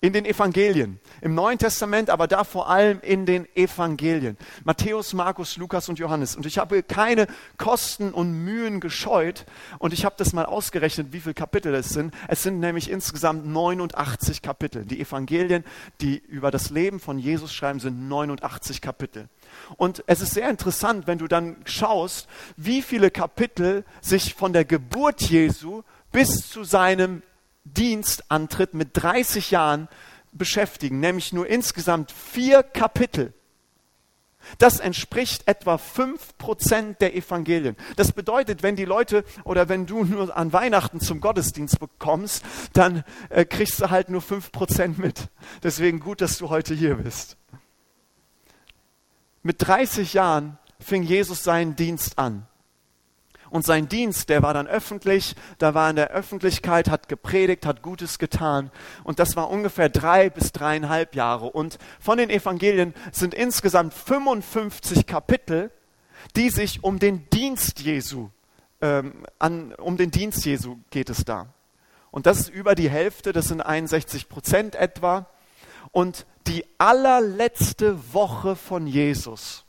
in 0.00 0.12
den 0.12 0.24
Evangelien. 0.24 1.00
Im 1.22 1.34
Neuen 1.34 1.58
Testament, 1.58 2.08
aber 2.08 2.28
da 2.28 2.44
vor 2.44 2.68
allem 2.70 3.00
in 3.00 3.26
den 3.26 3.48
Evangelien. 3.56 4.36
Matthäus, 4.62 5.12
Markus, 5.12 5.56
Lukas 5.56 5.88
und 5.88 5.98
Johannes. 5.98 6.36
Und 6.36 6.46
ich 6.46 6.58
habe 6.58 6.84
keine 6.84 7.26
Kosten 7.56 8.12
und 8.12 8.32
Mühen 8.32 8.78
gescheut. 8.78 9.44
Und 9.80 9.92
ich 9.92 10.04
habe 10.04 10.14
das 10.16 10.32
mal 10.32 10.44
ausgerechnet, 10.44 11.12
wie 11.12 11.18
viele 11.18 11.34
Kapitel 11.34 11.74
es 11.74 11.88
sind. 11.88 12.14
Es 12.28 12.44
sind 12.44 12.60
nämlich 12.60 12.88
insgesamt 12.88 13.44
89 13.46 14.40
Kapitel. 14.40 14.84
Die 14.84 15.00
Evangelien, 15.00 15.64
die 16.00 16.18
über 16.18 16.52
das 16.52 16.70
Leben 16.70 17.00
von 17.00 17.18
Jesus 17.18 17.52
schreiben, 17.52 17.80
sind 17.80 18.08
89 18.08 18.80
Kapitel. 18.80 19.28
Und 19.76 20.04
es 20.06 20.20
ist 20.20 20.34
sehr 20.34 20.48
interessant, 20.48 21.08
wenn 21.08 21.18
du 21.18 21.26
dann 21.26 21.56
schaust, 21.64 22.28
wie 22.56 22.82
viele 22.82 23.10
Kapitel 23.10 23.84
sich 24.00 24.34
von 24.34 24.52
der 24.52 24.64
Geburt 24.64 25.22
Jesu 25.22 25.82
bis 26.12 26.48
zu 26.48 26.62
seinem 26.62 27.22
Dienstantritt 27.74 28.74
mit 28.74 28.90
30 28.94 29.50
Jahren 29.50 29.88
beschäftigen, 30.32 31.00
nämlich 31.00 31.32
nur 31.32 31.46
insgesamt 31.46 32.12
vier 32.12 32.62
Kapitel. 32.62 33.32
Das 34.56 34.80
entspricht 34.80 35.46
etwa 35.46 35.74
5% 35.74 36.98
der 36.98 37.14
Evangelien. 37.14 37.76
Das 37.96 38.12
bedeutet, 38.12 38.62
wenn 38.62 38.76
die 38.76 38.84
Leute 38.84 39.24
oder 39.44 39.68
wenn 39.68 39.84
du 39.84 40.04
nur 40.04 40.34
an 40.34 40.52
Weihnachten 40.52 41.00
zum 41.00 41.20
Gottesdienst 41.20 41.78
bekommst, 41.78 42.42
dann 42.72 43.04
äh, 43.28 43.44
kriegst 43.44 43.80
du 43.80 43.90
halt 43.90 44.08
nur 44.08 44.22
5% 44.22 44.94
mit. 44.98 45.28
Deswegen 45.62 46.00
gut, 46.00 46.20
dass 46.20 46.38
du 46.38 46.48
heute 46.48 46.74
hier 46.74 46.94
bist. 46.94 47.36
Mit 49.42 49.56
30 49.66 50.14
Jahren 50.14 50.58
fing 50.80 51.02
Jesus 51.02 51.44
seinen 51.44 51.76
Dienst 51.76 52.18
an. 52.18 52.47
Und 53.50 53.64
sein 53.64 53.88
Dienst, 53.88 54.28
der 54.28 54.42
war 54.42 54.54
dann 54.54 54.66
öffentlich, 54.66 55.34
da 55.58 55.74
war 55.74 55.90
in 55.90 55.96
der 55.96 56.10
Öffentlichkeit, 56.10 56.90
hat 56.90 57.08
gepredigt, 57.08 57.66
hat 57.66 57.82
Gutes 57.82 58.18
getan. 58.18 58.70
Und 59.04 59.18
das 59.18 59.36
war 59.36 59.50
ungefähr 59.50 59.88
drei 59.88 60.30
bis 60.30 60.52
dreieinhalb 60.52 61.14
Jahre. 61.14 61.50
Und 61.50 61.78
von 62.00 62.18
den 62.18 62.30
Evangelien 62.30 62.94
sind 63.12 63.34
insgesamt 63.34 63.94
55 63.94 65.06
Kapitel, 65.06 65.70
die 66.36 66.50
sich 66.50 66.84
um 66.84 66.98
den 66.98 67.28
Dienst 67.30 67.80
Jesu, 67.80 68.30
ähm, 68.80 69.24
an, 69.38 69.72
um 69.74 69.96
den 69.96 70.10
Dienst 70.10 70.44
Jesu 70.44 70.76
geht 70.90 71.10
es 71.10 71.24
da. 71.24 71.48
Und 72.10 72.26
das 72.26 72.40
ist 72.40 72.48
über 72.48 72.74
die 72.74 72.90
Hälfte, 72.90 73.32
das 73.32 73.48
sind 73.48 73.60
61 73.60 74.28
Prozent 74.28 74.74
etwa. 74.74 75.26
Und 75.90 76.26
die 76.46 76.64
allerletzte 76.78 78.12
Woche 78.12 78.56
von 78.56 78.86
Jesus, 78.86 79.64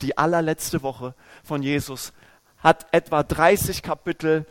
die 0.00 0.18
allerletzte 0.18 0.82
Woche 0.82 1.14
von 1.44 1.62
Jesus 1.62 2.12
hat 2.62 2.86
etwa 2.92 3.22
30 3.22 3.82
Kapitel 3.82 4.46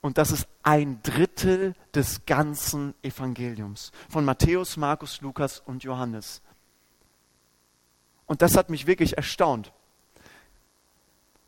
und 0.00 0.18
das 0.18 0.32
ist 0.32 0.46
ein 0.62 1.00
Drittel 1.02 1.74
des 1.94 2.26
ganzen 2.26 2.94
Evangeliums 3.02 3.92
von 4.08 4.24
Matthäus, 4.24 4.76
Markus, 4.76 5.20
Lukas 5.20 5.60
und 5.60 5.82
Johannes. 5.84 6.42
Und 8.26 8.42
das 8.42 8.56
hat 8.56 8.70
mich 8.70 8.86
wirklich 8.86 9.16
erstaunt. 9.16 9.72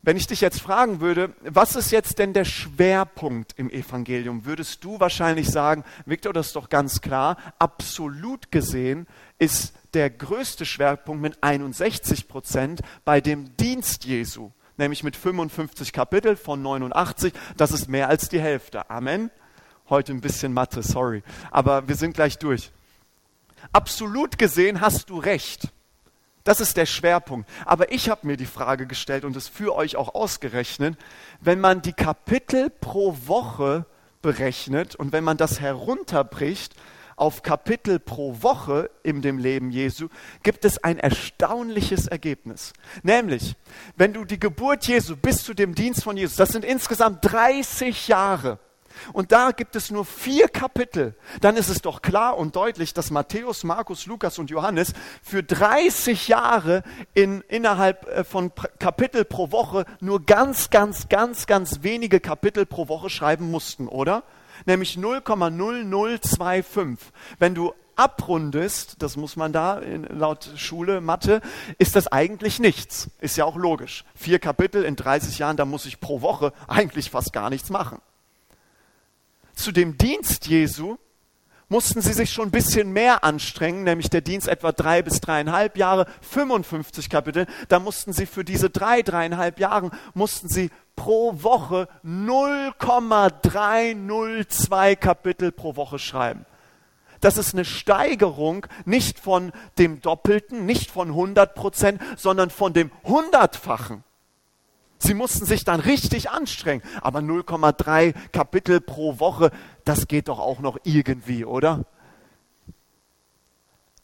Wenn 0.07 0.15
ich 0.15 0.27
dich 0.27 0.39
jetzt 0.39 0.61
fragen 0.61 1.01
würde, 1.01 1.35
was 1.41 1.75
ist 1.75 1.91
jetzt 1.91 2.17
denn 2.17 2.31
der 2.31 2.45
Schwerpunkt 2.45 3.53
im 3.57 3.69
Evangelium, 3.69 4.45
würdest 4.45 4.83
du 4.83 4.99
wahrscheinlich 4.99 5.49
sagen, 5.49 5.83
Victor, 6.05 6.31
das 6.31 6.47
ist 6.47 6.55
doch 6.55 6.69
ganz 6.69 7.01
klar, 7.01 7.35
absolut 7.59 8.51
gesehen 8.51 9.05
ist 9.37 9.73
der 9.93 10.09
größte 10.09 10.65
Schwerpunkt 10.65 11.21
mit 11.21 11.43
61 11.43 12.27
Prozent 12.27 12.81
bei 13.03 13.19
dem 13.19 13.57
Dienst 13.57 14.05
Jesu, 14.05 14.51
nämlich 14.77 15.03
mit 15.03 15.15
55 15.15 15.91
Kapitel 15.91 16.35
von 16.35 16.61
89, 16.61 17.33
das 17.57 17.71
ist 17.71 17.87
mehr 17.87 18.09
als 18.09 18.29
die 18.29 18.39
Hälfte. 18.39 18.89
Amen. 18.89 19.31
Heute 19.89 20.11
ein 20.11 20.21
bisschen 20.21 20.53
Mathe, 20.53 20.83
sorry, 20.83 21.23
aber 21.51 21.87
wir 21.87 21.95
sind 21.95 22.13
gleich 22.13 22.37
durch. 22.37 22.71
Absolut 23.71 24.37
gesehen 24.37 24.81
hast 24.81 25.09
du 25.09 25.17
recht. 25.17 25.69
Das 26.43 26.61
ist 26.61 26.77
der 26.77 26.85
Schwerpunkt. 26.85 27.49
Aber 27.65 27.91
ich 27.91 28.09
habe 28.09 28.25
mir 28.25 28.37
die 28.37 28.45
Frage 28.45 28.87
gestellt 28.87 29.25
und 29.25 29.35
es 29.35 29.49
für 29.49 29.75
euch 29.75 29.97
auch 29.97 30.15
ausgerechnet, 30.15 30.97
wenn 31.41 31.59
man 31.59 31.81
die 31.81 31.91
Kapitel 31.91 32.69
pro 32.69 33.17
Woche 33.25 33.85
berechnet 34.21 34.95
und 34.95 35.11
wenn 35.11 35.25
man 35.25 35.35
das 35.35 35.59
herunterbricht 35.59 36.73
auf 37.17 37.43
Kapitel 37.43 37.99
pro 37.99 38.41
Woche 38.41 38.89
in 39.03 39.21
dem 39.21 39.39
Leben 39.39 39.71
Jesu, 39.71 40.07
gibt 40.43 40.63
es 40.63 40.81
ein 40.83 40.99
erstaunliches 40.99 42.07
Ergebnis. 42.07 42.71
Nämlich, 43.03 43.55
wenn 43.97 44.13
du 44.13 44.23
die 44.23 44.39
Geburt 44.39 44.87
Jesu 44.87 45.17
bis 45.17 45.43
zu 45.43 45.53
dem 45.53 45.75
Dienst 45.75 46.03
von 46.03 46.15
Jesus, 46.15 46.37
das 46.37 46.49
sind 46.49 46.63
insgesamt 46.63 47.19
30 47.23 48.07
Jahre, 48.07 48.59
und 49.13 49.31
da 49.31 49.51
gibt 49.51 49.75
es 49.75 49.91
nur 49.91 50.05
vier 50.05 50.47
Kapitel, 50.47 51.15
dann 51.41 51.57
ist 51.57 51.69
es 51.69 51.81
doch 51.81 52.01
klar 52.01 52.37
und 52.37 52.55
deutlich, 52.55 52.93
dass 52.93 53.11
Matthäus, 53.11 53.63
Markus, 53.63 54.05
Lukas 54.05 54.39
und 54.39 54.49
Johannes 54.49 54.93
für 55.21 55.43
30 55.43 56.27
Jahre 56.27 56.83
in, 57.13 57.41
innerhalb 57.47 58.07
äh, 58.07 58.23
von 58.23 58.51
Kapitel 58.79 59.25
pro 59.25 59.51
Woche 59.51 59.85
nur 59.99 60.25
ganz, 60.25 60.69
ganz, 60.69 61.09
ganz, 61.09 61.47
ganz 61.47 61.83
wenige 61.83 62.19
Kapitel 62.19 62.65
pro 62.65 62.87
Woche 62.87 63.09
schreiben 63.09 63.51
mussten, 63.51 63.87
oder? 63.87 64.23
Nämlich 64.65 64.97
0,0025. 64.97 66.97
Wenn 67.39 67.55
du 67.55 67.73
abrundest, 67.95 68.95
das 68.99 69.17
muss 69.17 69.35
man 69.35 69.53
da 69.53 69.79
in, 69.79 70.03
laut 70.03 70.51
Schule, 70.55 71.01
Mathe, 71.01 71.41
ist 71.77 71.95
das 71.95 72.07
eigentlich 72.07 72.59
nichts. 72.59 73.09
Ist 73.21 73.37
ja 73.37 73.45
auch 73.45 73.55
logisch. 73.55 74.03
Vier 74.15 74.39
Kapitel 74.39 74.83
in 74.83 74.95
30 74.95 75.39
Jahren, 75.39 75.57
da 75.57 75.65
muss 75.65 75.85
ich 75.85 75.99
pro 75.99 76.21
Woche 76.21 76.53
eigentlich 76.67 77.09
fast 77.09 77.33
gar 77.33 77.49
nichts 77.49 77.69
machen 77.69 77.99
zu 79.57 79.71
dem 79.71 79.97
Dienst 79.97 80.47
Jesu 80.47 80.97
mussten 81.69 82.01
sie 82.01 82.13
sich 82.13 82.31
schon 82.31 82.47
ein 82.47 82.51
bisschen 82.51 82.91
mehr 82.93 83.23
anstrengen, 83.23 83.83
nämlich 83.83 84.09
der 84.09 84.21
Dienst 84.21 84.47
etwa 84.47 84.71
drei 84.71 85.01
bis 85.01 85.19
dreieinhalb 85.19 85.75
Jahre, 85.77 86.05
55 86.21 87.09
Kapitel. 87.09 87.45
Da 87.67 87.79
mussten 87.79 88.13
sie 88.13 88.25
für 88.25 88.45
diese 88.45 88.69
drei, 88.69 89.01
dreieinhalb 89.01 89.59
Jahre, 89.59 89.91
mussten 90.13 90.47
sie 90.47 90.69
pro 90.95 91.43
Woche 91.43 91.89
0,302 92.03 94.95
Kapitel 94.95 95.51
pro 95.51 95.75
Woche 95.75 95.99
schreiben. 95.99 96.45
Das 97.19 97.37
ist 97.37 97.53
eine 97.53 97.65
Steigerung 97.65 98.65
nicht 98.85 99.19
von 99.19 99.51
dem 99.77 100.01
Doppelten, 100.01 100.65
nicht 100.65 100.89
von 100.91 101.09
100 101.09 101.55
Prozent, 101.55 102.01
sondern 102.15 102.49
von 102.49 102.71
dem 102.73 102.91
Hundertfachen. 103.03 104.05
Sie 104.99 105.13
mussten 105.13 105.45
sich 105.45 105.63
dann 105.63 105.79
richtig 105.79 106.29
anstrengen. 106.29 106.81
Aber 107.01 107.19
0,3 107.19 108.13
Kapitel 108.31 108.81
pro 108.81 109.19
Woche, 109.19 109.51
das 109.87 110.07
geht 110.07 110.27
doch 110.27 110.39
auch 110.39 110.59
noch 110.59 110.77
irgendwie, 110.83 111.45
oder? 111.45 111.85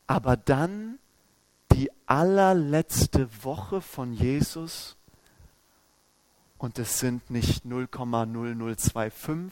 Aber 0.08 0.38
dann 0.38 1.00
die 1.72 1.92
allerletzte 2.06 3.28
Woche 3.44 3.82
von 3.82 4.14
Jesus 4.14 4.96
und 6.58 6.80
es 6.80 7.00
sind 7.00 7.30
nicht 7.30 7.66
0,0025, 7.66 9.52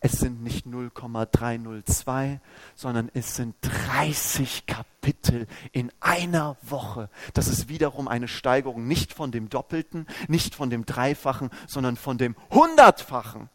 es 0.00 0.12
sind 0.12 0.42
nicht 0.42 0.64
0,302, 0.64 2.40
sondern 2.74 3.10
es 3.12 3.36
sind 3.36 3.54
30 3.60 4.64
Kapitel 4.64 5.46
in 5.72 5.92
einer 6.00 6.56
Woche. 6.62 7.10
Das 7.34 7.48
ist 7.48 7.68
wiederum 7.68 8.08
eine 8.08 8.28
Steigerung 8.28 8.86
nicht 8.86 9.12
von 9.12 9.32
dem 9.32 9.50
Doppelten, 9.50 10.06
nicht 10.28 10.54
von 10.54 10.70
dem 10.70 10.86
Dreifachen, 10.86 11.50
sondern 11.66 11.96
von 11.96 12.16
dem 12.16 12.36
Hundertfachen. 12.50 13.50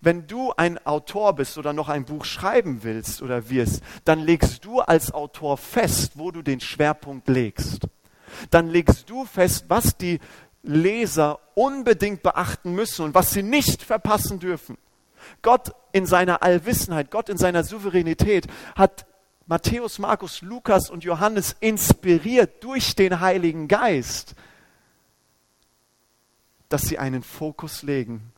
Wenn 0.00 0.26
du 0.26 0.52
ein 0.56 0.84
Autor 0.86 1.34
bist 1.34 1.58
oder 1.58 1.72
noch 1.72 1.88
ein 1.88 2.04
Buch 2.04 2.24
schreiben 2.24 2.82
willst 2.82 3.22
oder 3.22 3.50
wirst, 3.50 3.82
dann 4.04 4.20
legst 4.20 4.64
du 4.64 4.80
als 4.80 5.12
Autor 5.12 5.56
fest, 5.56 6.12
wo 6.14 6.30
du 6.30 6.42
den 6.42 6.60
Schwerpunkt 6.60 7.28
legst. 7.28 7.88
Dann 8.50 8.68
legst 8.68 9.08
du 9.08 9.24
fest, 9.24 9.66
was 9.68 9.96
die 9.96 10.20
Leser 10.62 11.38
unbedingt 11.54 12.22
beachten 12.22 12.72
müssen 12.72 13.04
und 13.04 13.14
was 13.14 13.30
sie 13.30 13.42
nicht 13.42 13.82
verpassen 13.82 14.38
dürfen. 14.40 14.76
Gott 15.42 15.72
in 15.92 16.06
seiner 16.06 16.42
Allwissenheit, 16.42 17.10
Gott 17.10 17.28
in 17.28 17.38
seiner 17.38 17.64
Souveränität 17.64 18.46
hat 18.74 19.06
Matthäus, 19.46 19.98
Markus, 19.98 20.42
Lukas 20.42 20.90
und 20.90 21.04
Johannes 21.04 21.56
inspiriert 21.60 22.64
durch 22.64 22.96
den 22.96 23.20
Heiligen 23.20 23.68
Geist, 23.68 24.34
dass 26.68 26.82
sie 26.82 26.98
einen 26.98 27.22
Fokus 27.22 27.82
legen. 27.82 28.32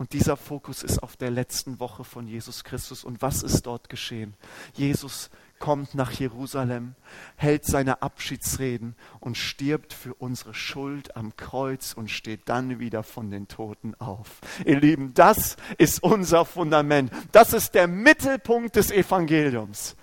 Und 0.00 0.14
dieser 0.14 0.38
Fokus 0.38 0.82
ist 0.82 1.02
auf 1.02 1.18
der 1.18 1.30
letzten 1.30 1.78
Woche 1.78 2.04
von 2.04 2.26
Jesus 2.26 2.64
Christus. 2.64 3.04
Und 3.04 3.20
was 3.20 3.42
ist 3.42 3.66
dort 3.66 3.90
geschehen? 3.90 4.32
Jesus 4.72 5.28
kommt 5.58 5.94
nach 5.94 6.10
Jerusalem, 6.12 6.94
hält 7.36 7.66
seine 7.66 8.00
Abschiedsreden 8.00 8.96
und 9.20 9.36
stirbt 9.36 9.92
für 9.92 10.14
unsere 10.14 10.54
Schuld 10.54 11.16
am 11.16 11.36
Kreuz 11.36 11.92
und 11.92 12.10
steht 12.10 12.48
dann 12.48 12.78
wieder 12.78 13.02
von 13.02 13.30
den 13.30 13.46
Toten 13.46 13.94
auf. 13.96 14.40
Ihr 14.64 14.80
Lieben, 14.80 15.12
das 15.12 15.58
ist 15.76 16.02
unser 16.02 16.46
Fundament. 16.46 17.12
Das 17.32 17.52
ist 17.52 17.74
der 17.74 17.86
Mittelpunkt 17.86 18.76
des 18.76 18.90
Evangeliums. 18.90 19.96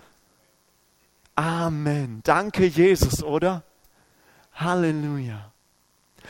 Amen. 1.34 2.22
Danke, 2.24 2.68
Jesus, 2.68 3.24
oder? 3.24 3.64
Halleluja. 4.54 5.52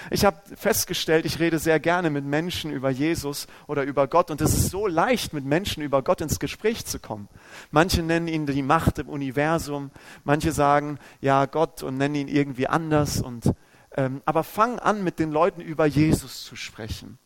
Ich 0.10 0.26
habe 0.26 0.38
festgestellt, 0.56 1.26
ich 1.26 1.40
rede 1.40 1.60
sehr 1.60 1.80
gerne 1.80 2.10
mit 2.10 2.26
Menschen 2.26 2.72
über 2.72 2.90
Jesus 2.90 3.48
oder 3.68 3.84
über 3.84 4.08
Gott 4.08 4.32
und 4.32 4.42
es 4.42 4.54
ist 4.54 4.70
so 4.70 4.88
leicht, 4.88 5.34
mit 5.34 5.46
Menschen 5.46 5.84
über 5.84 6.02
Gott 6.02 6.22
ins 6.22 6.40
Gespräch 6.40 6.86
zu 6.86 7.00
kommen. 7.00 7.28
Manche 7.72 8.02
nennen 8.02 8.28
ihn 8.28 8.46
die 8.46 8.62
Macht 8.62 9.00
im 9.00 9.10
Universum, 9.10 9.92
manche 10.24 10.52
sagen 10.52 11.00
ja 11.22 11.46
Gott 11.46 11.84
und 11.84 11.98
nennen 11.98 12.16
ihn 12.16 12.28
irgendwie 12.28 12.68
anders. 12.68 13.22
Und, 13.22 13.54
ähm, 13.96 14.22
aber 14.26 14.44
fang 14.44 14.80
an, 14.80 15.04
mit 15.04 15.20
den 15.20 15.32
Leuten 15.32 15.62
über 15.62 15.86
Jesus 15.86 16.44
zu 16.44 16.56
sprechen. 16.56 17.18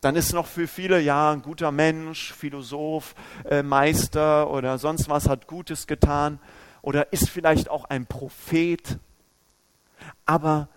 Dann 0.00 0.16
ist 0.16 0.34
noch 0.34 0.46
für 0.46 0.68
viele 0.68 1.00
ja 1.00 1.32
ein 1.32 1.40
guter 1.40 1.72
Mensch, 1.72 2.34
Philosoph, 2.34 3.14
äh, 3.48 3.62
Meister 3.62 4.50
oder 4.50 4.76
sonst 4.76 5.08
was 5.08 5.28
hat 5.28 5.46
Gutes 5.46 5.86
getan 5.86 6.38
oder 6.82 7.12
ist 7.14 7.30
vielleicht 7.30 7.70
auch 7.70 7.86
ein 7.86 8.04
Prophet. 8.04 8.98
Aber 10.26 10.68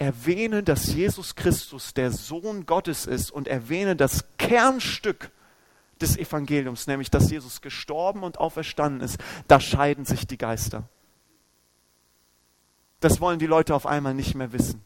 erwähne, 0.00 0.62
dass 0.62 0.86
Jesus 0.86 1.34
Christus 1.34 1.92
der 1.92 2.10
Sohn 2.10 2.64
Gottes 2.64 3.06
ist 3.06 3.30
und 3.30 3.46
erwähne 3.46 3.94
das 3.94 4.24
Kernstück 4.38 5.30
des 6.00 6.16
Evangeliums, 6.16 6.86
nämlich 6.86 7.10
dass 7.10 7.30
Jesus 7.30 7.60
gestorben 7.60 8.22
und 8.22 8.38
auferstanden 8.38 9.02
ist, 9.02 9.18
da 9.46 9.60
scheiden 9.60 10.06
sich 10.06 10.26
die 10.26 10.38
Geister. 10.38 10.88
Das 13.00 13.20
wollen 13.20 13.38
die 13.38 13.46
Leute 13.46 13.74
auf 13.74 13.86
einmal 13.86 14.14
nicht 14.14 14.34
mehr 14.34 14.52
wissen. 14.54 14.82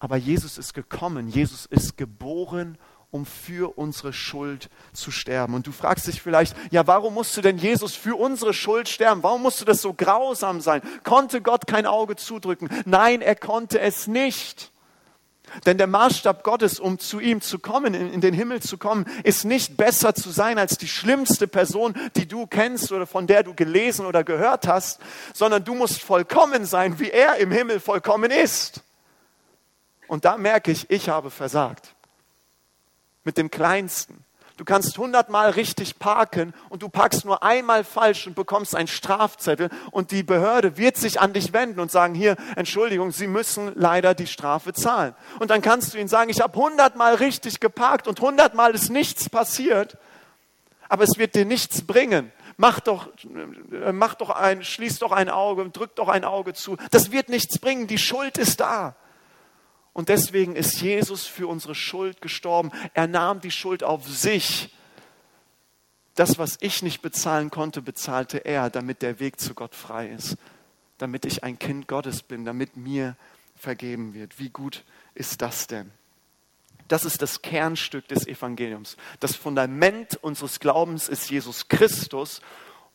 Aber 0.00 0.16
Jesus 0.16 0.58
ist 0.58 0.74
gekommen, 0.74 1.28
Jesus 1.28 1.66
ist 1.66 1.96
geboren 1.96 2.78
um 3.10 3.24
für 3.24 3.78
unsere 3.78 4.12
Schuld 4.12 4.68
zu 4.92 5.10
sterben. 5.10 5.54
Und 5.54 5.66
du 5.66 5.72
fragst 5.72 6.06
dich 6.06 6.20
vielleicht, 6.20 6.54
ja, 6.70 6.86
warum 6.86 7.14
musste 7.14 7.40
denn 7.40 7.56
Jesus 7.56 7.94
für 7.94 8.18
unsere 8.18 8.52
Schuld 8.52 8.88
sterben? 8.88 9.22
Warum 9.22 9.42
musste 9.42 9.64
das 9.64 9.80
so 9.80 9.94
grausam 9.94 10.60
sein? 10.60 10.82
Konnte 11.04 11.40
Gott 11.40 11.66
kein 11.66 11.86
Auge 11.86 12.16
zudrücken? 12.16 12.68
Nein, 12.84 13.22
er 13.22 13.36
konnte 13.36 13.80
es 13.80 14.06
nicht. 14.06 14.72
Denn 15.64 15.78
der 15.78 15.86
Maßstab 15.86 16.44
Gottes, 16.44 16.78
um 16.78 16.98
zu 16.98 17.20
ihm 17.20 17.40
zu 17.40 17.58
kommen, 17.58 17.94
in, 17.94 18.20
den 18.20 18.34
Himmel 18.34 18.60
zu 18.60 18.76
kommen, 18.76 19.06
ist 19.24 19.46
nicht 19.46 19.78
besser 19.78 20.14
zu 20.14 20.28
sein 20.28 20.58
als 20.58 20.76
die 20.76 20.88
schlimmste 20.88 21.48
Person, 21.48 21.94
die 22.16 22.28
du 22.28 22.46
kennst 22.46 22.92
oder 22.92 23.06
von 23.06 23.26
der 23.26 23.42
du 23.42 23.54
gelesen 23.54 24.04
oder 24.04 24.24
gehört 24.24 24.68
hast, 24.68 25.00
sondern 25.32 25.64
du 25.64 25.74
musst 25.74 26.02
vollkommen 26.02 26.66
sein, 26.66 26.98
wie 26.98 27.10
er 27.10 27.36
im 27.36 27.50
Himmel 27.50 27.80
vollkommen 27.80 28.30
ist. 28.30 28.82
Und 30.06 30.26
da 30.26 30.36
merke 30.36 30.70
ich, 30.70 30.90
ich 30.90 31.08
habe 31.08 31.30
versagt 31.30 31.94
mit 33.28 33.36
dem 33.36 33.50
Kleinsten. 33.50 34.24
Du 34.56 34.64
kannst 34.64 34.96
hundertmal 34.96 35.50
richtig 35.50 35.98
parken 35.98 36.54
und 36.70 36.82
du 36.82 36.88
parkst 36.88 37.26
nur 37.26 37.42
einmal 37.42 37.84
falsch 37.84 38.26
und 38.26 38.34
bekommst 38.34 38.74
einen 38.74 38.88
Strafzettel 38.88 39.68
und 39.90 40.12
die 40.12 40.22
Behörde 40.22 40.78
wird 40.78 40.96
sich 40.96 41.20
an 41.20 41.34
dich 41.34 41.52
wenden 41.52 41.78
und 41.78 41.90
sagen, 41.90 42.14
hier, 42.14 42.36
Entschuldigung, 42.56 43.12
Sie 43.12 43.26
müssen 43.26 43.72
leider 43.74 44.14
die 44.14 44.26
Strafe 44.26 44.72
zahlen. 44.72 45.14
Und 45.40 45.50
dann 45.50 45.60
kannst 45.60 45.92
du 45.92 45.98
ihnen 45.98 46.08
sagen, 46.08 46.30
ich 46.30 46.40
habe 46.40 46.58
hundertmal 46.58 47.16
richtig 47.16 47.60
geparkt 47.60 48.08
und 48.08 48.18
hundertmal 48.18 48.74
ist 48.74 48.88
nichts 48.88 49.28
passiert, 49.28 49.98
aber 50.88 51.04
es 51.04 51.18
wird 51.18 51.34
dir 51.34 51.44
nichts 51.44 51.86
bringen, 51.86 52.32
mach 52.56 52.80
doch, 52.80 53.08
äh, 53.84 53.92
mach 53.92 54.14
doch 54.14 54.30
ein, 54.30 54.64
schließ 54.64 55.00
doch 55.00 55.12
ein 55.12 55.28
Auge, 55.28 55.68
drück 55.68 55.94
doch 55.96 56.08
ein 56.08 56.24
Auge 56.24 56.54
zu. 56.54 56.78
Das 56.92 57.12
wird 57.12 57.28
nichts 57.28 57.58
bringen, 57.58 57.88
die 57.88 57.98
Schuld 57.98 58.38
ist 58.38 58.60
da. 58.60 58.96
Und 59.98 60.10
deswegen 60.10 60.54
ist 60.54 60.80
Jesus 60.80 61.26
für 61.26 61.48
unsere 61.48 61.74
Schuld 61.74 62.22
gestorben. 62.22 62.70
Er 62.94 63.08
nahm 63.08 63.40
die 63.40 63.50
Schuld 63.50 63.82
auf 63.82 64.06
sich. 64.06 64.72
Das, 66.14 66.38
was 66.38 66.56
ich 66.60 66.84
nicht 66.84 67.02
bezahlen 67.02 67.50
konnte, 67.50 67.82
bezahlte 67.82 68.44
er, 68.44 68.70
damit 68.70 69.02
der 69.02 69.18
Weg 69.18 69.40
zu 69.40 69.54
Gott 69.54 69.74
frei 69.74 70.10
ist, 70.10 70.36
damit 70.98 71.24
ich 71.24 71.42
ein 71.42 71.58
Kind 71.58 71.88
Gottes 71.88 72.22
bin, 72.22 72.44
damit 72.44 72.76
mir 72.76 73.16
vergeben 73.56 74.14
wird. 74.14 74.38
Wie 74.38 74.50
gut 74.50 74.84
ist 75.16 75.42
das 75.42 75.66
denn? 75.66 75.90
Das 76.86 77.04
ist 77.04 77.20
das 77.20 77.42
Kernstück 77.42 78.06
des 78.06 78.24
Evangeliums. 78.28 78.96
Das 79.18 79.34
Fundament 79.34 80.16
unseres 80.22 80.60
Glaubens 80.60 81.08
ist 81.08 81.28
Jesus 81.28 81.66
Christus. 81.66 82.40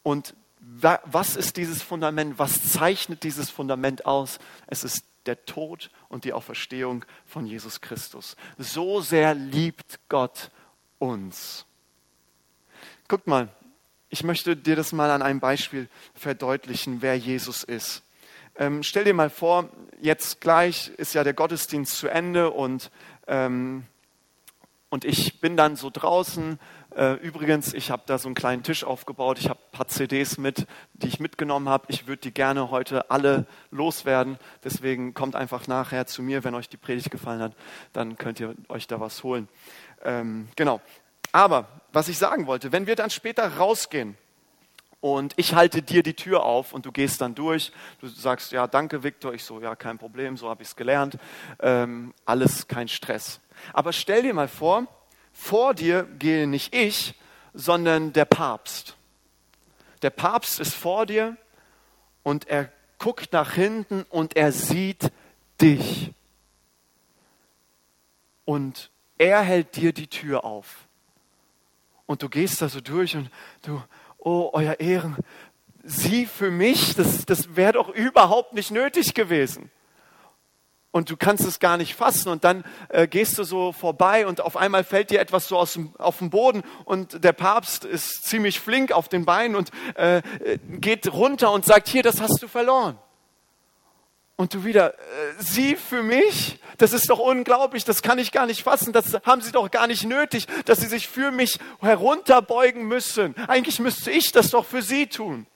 Und 0.04 0.36
was 0.62 1.36
ist 1.36 1.58
dieses 1.58 1.82
Fundament? 1.82 2.40
Was 2.40 2.72
zeichnet 2.72 3.24
dieses 3.24 3.50
Fundament 3.50 4.06
aus? 4.06 4.40
Es 4.68 4.86
ist 4.86 5.04
der 5.26 5.46
Tod 5.46 5.90
und 6.10 6.26
die 6.26 6.34
Auferstehung 6.34 7.06
von 7.26 7.46
Jesus 7.46 7.82
Christus. 7.82 8.36
So 8.58 9.02
sehr 9.02 9.34
liebt 9.34 10.00
Gott 10.10 10.52
uns. 11.00 11.66
Guckt 13.08 13.28
mal, 13.28 13.50
ich 14.10 14.24
möchte 14.24 14.56
dir 14.56 14.76
das 14.76 14.92
mal 14.92 15.10
an 15.10 15.22
einem 15.22 15.40
Beispiel 15.40 15.90
verdeutlichen, 16.14 17.02
wer 17.02 17.18
Jesus 17.18 17.64
ist. 17.64 18.04
Ähm, 18.56 18.84
stell 18.84 19.04
dir 19.04 19.14
mal 19.16 19.32
vor, 19.32 19.70
jetzt 20.00 20.40
gleich 20.40 20.90
ist 20.98 21.16
ja 21.16 21.24
der 21.24 21.34
Gottesdienst 21.34 21.98
zu 21.98 22.08
Ende 22.08 22.52
und, 22.52 22.92
ähm, 23.28 23.84
und 24.90 25.06
ich 25.06 25.42
bin 25.42 25.58
dann 25.58 25.76
so 25.76 25.90
draußen. 25.92 26.60
Äh, 26.96 27.14
übrigens, 27.14 27.74
ich 27.74 27.90
habe 27.90 28.04
da 28.06 28.18
so 28.18 28.28
einen 28.28 28.36
kleinen 28.36 28.62
Tisch 28.62 28.84
aufgebaut. 28.84 29.40
Ich 29.40 29.50
habe 29.50 29.60
ein 29.60 29.72
paar 29.72 29.88
CDs 29.88 30.38
mit, 30.38 30.68
die 30.94 31.08
ich 31.08 31.20
mitgenommen 31.20 31.68
habe. 31.68 31.86
Ich 31.88 32.08
würde 32.08 32.22
die 32.22 32.34
gerne 32.34 32.70
heute 32.70 33.10
alle 33.10 33.46
loswerden. 33.72 34.38
Deswegen 34.64 35.14
kommt 35.14 35.36
einfach 35.36 35.68
nachher 35.68 36.06
zu 36.06 36.22
mir, 36.22 36.44
wenn 36.44 36.54
euch 36.54 36.70
die 36.70 36.78
Predigt 36.78 37.10
gefallen 37.10 37.42
hat. 37.42 37.56
Dann 37.94 38.18
könnt 38.18 38.40
ihr 38.40 38.54
euch 38.70 38.88
da 38.88 39.00
was 39.00 39.24
holen. 39.24 39.48
Ähm, 40.04 40.50
genau. 40.56 40.82
Aber 41.32 41.68
was 41.92 42.10
ich 42.10 42.18
sagen 42.18 42.46
wollte, 42.46 42.72
wenn 42.72 42.86
wir 42.86 42.96
dann 42.96 43.10
später 43.10 43.58
rausgehen, 43.58 44.18
und 45.04 45.34
ich 45.36 45.54
halte 45.54 45.82
dir 45.82 46.02
die 46.02 46.14
Tür 46.14 46.44
auf 46.44 46.72
und 46.72 46.86
du 46.86 46.94
gehst 46.94 47.20
dann 47.20 47.36
durch. 47.36 47.74
Du 48.00 48.08
sagst, 48.08 48.54
ja, 48.54 48.68
danke, 48.68 49.04
Viktor. 49.04 49.34
Ich 49.34 49.44
so, 49.44 49.60
ja, 49.60 49.76
kein 49.76 49.98
Problem, 49.98 50.38
so 50.38 50.48
habe 50.48 50.64
ich 50.64 50.70
es 50.70 50.78
gelernt. 50.78 51.18
Ähm, 51.60 52.14
alles 52.24 52.70
kein 52.70 52.88
Stress. 52.88 53.42
Aber 53.74 53.92
stell 53.92 54.22
dir 54.22 54.34
mal 54.34 54.48
vor, 54.48 54.88
vor 55.34 55.74
dir 55.74 56.04
gehe 56.20 56.48
nicht 56.48 56.74
ich, 56.74 57.16
sondern 57.54 58.14
der 58.14 58.26
Papst. 58.26 58.96
Der 60.02 60.12
Papst 60.12 60.60
ist 60.60 60.74
vor 60.74 61.06
dir 61.06 61.36
und 62.24 62.48
er 62.48 62.72
guckt 63.00 63.34
nach 63.34 63.54
hinten 63.54 64.04
und 64.10 64.36
er 64.36 64.52
sieht 64.52 65.12
dich. 65.62 66.14
Und 68.46 68.92
er 69.18 69.42
hält 69.42 69.76
dir 69.76 69.94
die 69.94 70.08
Tür 70.08 70.44
auf. 70.44 70.88
Und 72.06 72.22
du 72.22 72.30
gehst 72.30 72.62
da 72.62 72.70
so 72.70 72.82
durch 72.82 73.16
und 73.16 73.30
du, 73.64 73.82
oh, 74.18 74.50
euer 74.54 74.80
Ehren, 74.80 75.18
Sie 75.86 76.26
für 76.26 76.50
mich, 76.50 76.96
das, 76.96 77.26
das 77.26 77.58
wäre 77.58 77.74
doch 77.74 77.90
überhaupt 77.90 78.54
nicht 78.54 78.72
nötig 78.72 79.14
gewesen. 79.14 79.70
Und 80.94 81.10
du 81.10 81.18
kannst 81.18 81.44
es 81.44 81.60
gar 81.60 81.78
nicht 81.78 81.96
fassen 81.96 82.30
und 82.30 82.44
dann 82.44 82.64
äh, 82.90 83.08
gehst 83.08 83.40
du 83.40 83.44
so 83.44 83.72
vorbei 83.72 84.28
und 84.28 84.42
auf 84.42 84.56
einmal 84.56 84.84
fällt 84.84 85.10
dir 85.10 85.20
etwas 85.20 85.48
so 85.48 85.58
aus 85.58 85.74
dem, 85.74 85.92
auf 85.98 86.20
den 86.20 86.30
Boden 86.30 86.62
und 86.86 87.24
der 87.24 87.34
Papst 87.34 87.84
ist 87.84 88.26
ziemlich 88.26 88.60
flink 88.60 88.92
auf 88.92 89.10
den 89.10 89.26
Beinen 89.26 89.56
und 89.56 89.72
äh, 89.96 90.22
geht 90.70 91.12
runter 91.12 91.52
und 91.52 91.66
sagt, 91.66 91.88
hier, 91.88 92.04
das 92.04 92.22
hast 92.22 92.44
du 92.44 92.48
verloren. 92.48 93.00
Und 94.36 94.54
du 94.54 94.66
wieder, 94.66 94.94
äh, 94.94 94.98
Sie 95.40 95.76
für 95.76 96.04
mich? 96.04 96.60
Das 96.78 96.94
ist 96.94 97.10
doch 97.10 97.18
unglaublich, 97.18 97.86
das 97.86 98.04
kann 98.04 98.20
ich 98.20 98.32
gar 98.32 98.46
nicht 98.46 98.62
fassen, 98.62 98.94
das 98.94 99.16
haben 99.26 99.42
Sie 99.42 99.52
doch 99.52 99.72
gar 99.72 99.88
nicht 99.88 100.06
nötig, 100.06 100.46
dass 100.66 100.80
Sie 100.80 100.88
sich 100.88 101.08
für 101.08 101.32
mich 101.32 101.58
herunterbeugen 101.82 102.84
müssen. 102.84 103.36
Eigentlich 103.48 103.80
müsste 103.80 104.12
ich 104.12 104.32
das 104.32 104.52
doch 104.52 104.66
für 104.66 104.84
Sie 104.84 105.08
tun. 105.08 105.48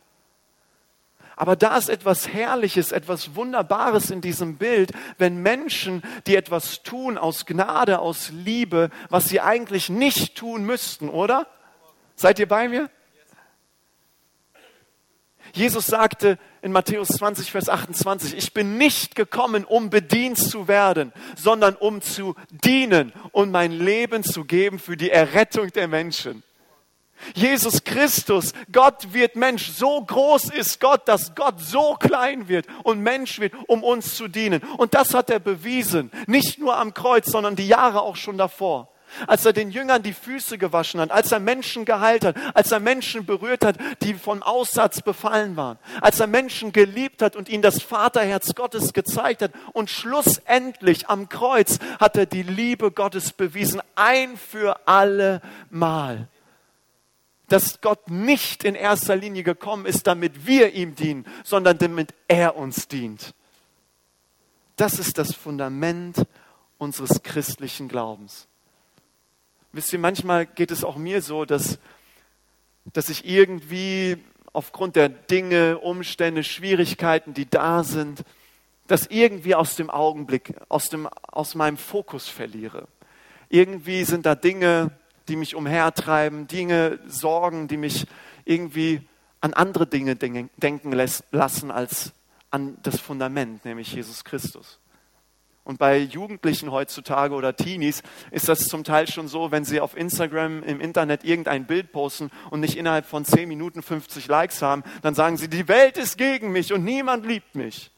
Aber 1.38 1.56
da 1.56 1.78
ist 1.78 1.88
etwas 1.88 2.28
Herrliches, 2.28 2.92
etwas 2.92 3.36
Wunderbares 3.36 4.10
in 4.10 4.22
diesem 4.22 4.58
Bild, 4.58 4.92
wenn 5.20 5.38
Menschen, 5.38 6.02
die 6.26 6.36
etwas 6.36 6.82
tun 6.82 7.16
aus 7.16 7.46
Gnade, 7.46 8.00
aus 8.00 8.32
Liebe, 8.32 8.90
was 9.10 9.30
sie 9.30 9.40
eigentlich 9.40 9.88
nicht 9.88 10.36
tun 10.36 10.64
müssten, 10.64 11.10
oder? 11.10 11.46
Seid 12.16 12.40
ihr 12.40 12.48
bei 12.48 12.68
mir? 12.68 12.90
Jesus 15.54 15.86
sagte 15.86 16.40
in 16.64 16.72
Matthäus 16.72 17.10
20, 17.10 17.52
Vers 17.52 17.70
28, 17.70 18.36
ich 18.36 18.54
bin 18.54 18.80
nicht 18.80 19.16
gekommen, 19.16 19.64
um 19.64 19.92
bedient 19.92 20.40
zu 20.40 20.68
werden, 20.68 21.14
sondern 21.36 21.76
um 21.76 22.02
zu 22.02 22.36
dienen 22.50 23.14
und 23.32 23.52
mein 23.52 23.72
Leben 23.72 24.24
zu 24.24 24.44
geben 24.44 24.80
für 24.80 24.98
die 24.98 25.12
Errettung 25.12 25.72
der 25.72 25.88
Menschen. 25.88 26.42
Jesus 27.34 27.84
Christus, 27.84 28.54
Gott 28.72 29.14
wird 29.14 29.36
Mensch. 29.36 29.70
So 29.70 30.04
groß 30.04 30.50
ist 30.52 30.80
Gott, 30.80 31.08
dass 31.08 31.36
Gott 31.36 31.60
so 31.60 31.96
klein 31.96 32.48
wird 32.48 32.68
und 32.84 33.02
Mensch 33.02 33.40
wird, 33.40 33.54
um 33.68 33.84
uns 33.84 34.16
zu 34.16 34.28
dienen. 34.28 34.62
Und 34.78 34.94
das 34.94 35.14
hat 35.14 35.30
er 35.30 35.40
bewiesen. 35.40 36.12
Nicht 36.28 36.60
nur 36.60 36.78
am 36.78 36.94
Kreuz, 36.94 37.32
sondern 37.32 37.56
die 37.56 37.68
Jahre 37.68 38.02
auch 38.02 38.16
schon 38.16 38.38
davor 38.38 38.90
als 39.26 39.46
er 39.46 39.54
den 39.54 39.72
Jüngern 39.72 40.04
die 40.04 40.14
Füße 40.14 40.58
gewaschen 40.58 41.00
hat, 41.00 41.12
als 41.12 41.32
er 41.32 41.40
Menschen 41.40 41.86
geheilt 41.86 42.26
hat, 42.26 42.36
als 42.54 42.72
er 42.72 42.80
Menschen 42.80 43.26
berührt 43.26 43.64
hat, 43.66 43.78
die 44.02 44.14
vom 44.14 44.44
Aussatz 44.44 45.02
befallen 45.02 45.56
waren, 45.56 45.80
als 46.02 46.20
er 46.20 46.28
Menschen 46.28 46.74
geliebt 46.74 47.22
hat 47.22 47.36
und 47.36 47.50
ihnen 47.50 47.62
das 47.62 47.82
Vaterherz 47.82 48.54
Gottes 48.56 48.94
gezeigt 48.94 49.42
hat 49.42 49.52
und 49.74 49.90
schlussendlich 49.90 51.10
am 51.10 51.30
Kreuz 51.30 51.80
hat 52.00 52.18
er 52.18 52.26
die 52.26 52.44
Liebe 52.44 52.92
Gottes 52.92 53.32
bewiesen, 53.32 53.82
ein 53.96 54.38
für 54.38 54.88
alle 54.88 55.42
Mal. 55.70 56.28
Dass 57.48 57.82
Gott 57.82 58.10
nicht 58.10 58.64
in 58.64 58.76
erster 58.76 59.16
Linie 59.16 59.44
gekommen 59.44 59.86
ist, 59.86 60.08
damit 60.08 60.46
wir 60.46 60.74
ihm 60.74 60.96
dienen, 60.96 61.26
sondern 61.44 61.78
damit 61.78 62.14
er 62.28 62.58
uns 62.58 62.88
dient. 62.88 63.34
Das 64.76 65.00
ist 65.00 65.18
das 65.18 65.34
Fundament 65.34 66.26
unseres 66.78 67.24
christlichen 67.24 67.88
Glaubens. 67.88 68.48
Wisst 69.72 69.94
ihr, 69.94 70.00
manchmal 70.00 70.46
geht 70.46 70.72
es 70.72 70.84
auch 70.84 70.98
mir 70.98 71.22
so, 71.22 71.46
dass, 71.46 71.80
dass 72.94 73.10
ich 73.10 73.28
irgendwie 73.28 74.18
aufgrund 74.54 74.96
der 74.96 75.10
Dinge, 75.10 75.78
Umstände, 75.78 76.44
Schwierigkeiten, 76.44 77.34
die 77.34 77.50
da 77.50 77.84
sind, 77.84 78.24
das 78.88 79.08
irgendwie 79.08 79.54
aus 79.54 79.76
dem 79.76 79.90
Augenblick, 79.90 80.56
aus, 80.70 80.90
dem, 80.90 81.08
aus 81.08 81.56
meinem 81.56 81.78
Fokus 81.78 82.28
verliere. 82.28 82.88
Irgendwie 83.50 84.04
sind 84.04 84.26
da 84.26 84.36
Dinge, 84.36 84.92
die 85.28 85.36
mich 85.36 85.56
umhertreiben, 85.56 86.48
Dinge, 86.48 87.00
Sorgen, 87.08 87.68
die 87.68 87.78
mich 87.78 88.08
irgendwie 88.46 89.02
an 89.42 89.54
andere 89.54 89.88
Dinge 89.88 90.16
denken 90.16 90.92
lassen 91.32 91.72
als 91.72 92.14
an 92.50 92.78
das 92.84 93.00
Fundament, 93.00 93.66
nämlich 93.66 93.94
Jesus 93.94 94.24
Christus. 94.24 94.80
Und 95.68 95.80
bei 95.80 95.98
Jugendlichen 95.98 96.72
heutzutage 96.72 97.36
oder 97.36 97.54
Teenies 97.54 98.02
ist 98.32 98.48
das 98.48 98.68
zum 98.68 98.86
Teil 98.86 99.06
schon 99.06 99.28
so, 99.28 99.52
wenn 99.52 99.66
sie 99.66 99.82
auf 99.82 99.98
Instagram 99.98 100.64
im 100.64 100.80
Internet 100.80 101.26
irgendein 101.26 101.68
Bild 101.68 101.92
posten 101.92 102.32
und 102.52 102.62
nicht 102.62 102.78
innerhalb 102.78 103.06
von 103.06 103.26
10 103.26 103.50
Minuten 103.50 103.82
50 103.82 104.28
Likes 104.28 104.62
haben, 104.62 104.84
dann 105.02 105.14
sagen 105.14 105.36
sie, 105.36 105.50
die 105.50 105.68
Welt 105.68 105.98
ist 105.98 106.18
gegen 106.18 106.54
mich 106.54 106.72
und 106.72 106.86
niemand 106.86 107.26
liebt 107.26 107.56
mich. 107.56 107.92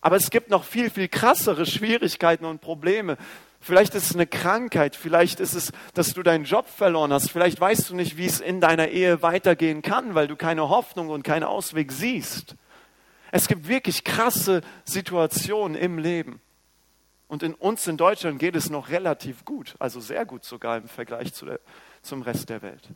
Aber 0.00 0.14
es 0.14 0.30
gibt 0.30 0.50
noch 0.50 0.62
viel, 0.62 0.88
viel 0.88 1.08
krassere 1.08 1.66
Schwierigkeiten 1.66 2.44
und 2.44 2.60
Probleme. 2.60 3.16
Vielleicht 3.64 3.94
ist 3.94 4.10
es 4.10 4.14
eine 4.16 4.26
Krankheit, 4.26 4.96
vielleicht 4.96 5.38
ist 5.38 5.54
es, 5.54 5.70
dass 5.94 6.14
du 6.14 6.24
deinen 6.24 6.44
Job 6.44 6.66
verloren 6.66 7.12
hast, 7.12 7.30
vielleicht 7.30 7.60
weißt 7.60 7.90
du 7.90 7.94
nicht, 7.94 8.16
wie 8.16 8.26
es 8.26 8.40
in 8.40 8.60
deiner 8.60 8.88
Ehe 8.88 9.22
weitergehen 9.22 9.82
kann, 9.82 10.16
weil 10.16 10.26
du 10.26 10.34
keine 10.34 10.68
Hoffnung 10.68 11.10
und 11.10 11.22
keinen 11.22 11.44
Ausweg 11.44 11.92
siehst. 11.92 12.56
Es 13.30 13.46
gibt 13.46 13.68
wirklich 13.68 14.02
krasse 14.02 14.62
Situationen 14.84 15.76
im 15.76 15.98
Leben. 15.98 16.40
Und 17.28 17.44
in 17.44 17.54
uns 17.54 17.86
in 17.86 17.96
Deutschland 17.96 18.40
geht 18.40 18.56
es 18.56 18.68
noch 18.68 18.90
relativ 18.90 19.44
gut, 19.44 19.76
also 19.78 20.00
sehr 20.00 20.26
gut 20.26 20.44
sogar 20.44 20.78
im 20.78 20.88
Vergleich 20.88 21.32
zu 21.32 21.46
der, 21.46 21.60
zum 22.02 22.22
Rest 22.22 22.48
der 22.48 22.62
Welt. 22.62 22.88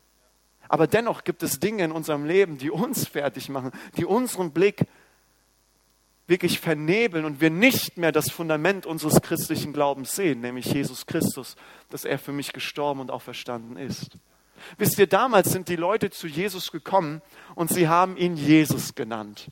Aber 0.68 0.88
dennoch 0.88 1.22
gibt 1.22 1.44
es 1.44 1.60
Dinge 1.60 1.84
in 1.84 1.92
unserem 1.92 2.24
Leben, 2.24 2.58
die 2.58 2.72
uns 2.72 3.06
fertig 3.06 3.48
machen, 3.48 3.70
die 3.96 4.04
unseren 4.04 4.50
Blick 4.50 4.80
wirklich 6.26 6.58
vernebeln 6.60 7.24
und 7.24 7.40
wir 7.40 7.50
nicht 7.50 7.96
mehr 7.96 8.12
das 8.12 8.30
Fundament 8.30 8.86
unseres 8.86 9.22
christlichen 9.22 9.72
Glaubens 9.72 10.14
sehen, 10.14 10.40
nämlich 10.40 10.66
Jesus 10.66 11.06
Christus, 11.06 11.56
dass 11.90 12.04
er 12.04 12.18
für 12.18 12.32
mich 12.32 12.52
gestorben 12.52 13.00
und 13.00 13.10
auch 13.10 13.22
verstanden 13.22 13.76
ist. 13.76 14.18
Wisst 14.78 14.98
ihr, 14.98 15.06
damals 15.06 15.52
sind 15.52 15.68
die 15.68 15.76
Leute 15.76 16.10
zu 16.10 16.26
Jesus 16.26 16.72
gekommen 16.72 17.22
und 17.54 17.70
sie 17.70 17.88
haben 17.88 18.16
ihn 18.16 18.36
Jesus 18.36 18.94
genannt. 18.94 19.48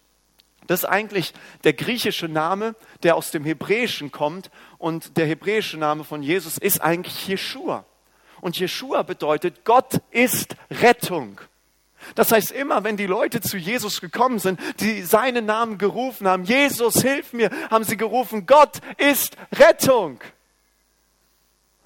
Das 0.67 0.81
ist 0.81 0.89
eigentlich 0.89 1.35
der 1.63 1.75
griechische 1.75 2.29
Name, 2.29 2.75
der 3.03 3.17
aus 3.17 3.31
dem 3.31 3.45
Hebräischen 3.45 4.11
kommt. 4.11 4.51
Und 4.79 5.17
der 5.17 5.27
hebräische 5.27 5.77
Name 5.77 6.05
von 6.05 6.23
Jesus 6.23 6.59
ist 6.59 6.81
eigentlich 6.81 7.29
Jeshua. 7.29 7.85
Und 8.41 8.59
Jeshua 8.59 9.03
bedeutet, 9.03 9.65
Gott 9.65 10.01
ist 10.11 10.57
Rettung. 10.71 11.41
Das 12.15 12.33
heißt, 12.33 12.51
immer 12.53 12.85
wenn 12.85 12.97
die 12.97 13.07
Leute 13.07 13.41
zu 13.41 13.57
Jesus 13.57 14.01
gekommen 14.01 14.39
sind, 14.39 14.61
die 14.81 15.03
seinen 15.03 15.47
Namen 15.47 15.79
gerufen 15.79 16.29
haben, 16.29 16.45
Jesus, 16.45 17.03
hilf 17.03 17.33
mir, 17.33 17.51
haben 17.71 17.85
sie 17.85 17.97
gerufen, 17.97 18.47
Gott 18.47 18.79
ist 18.99 19.37
Rettung. 19.53 20.21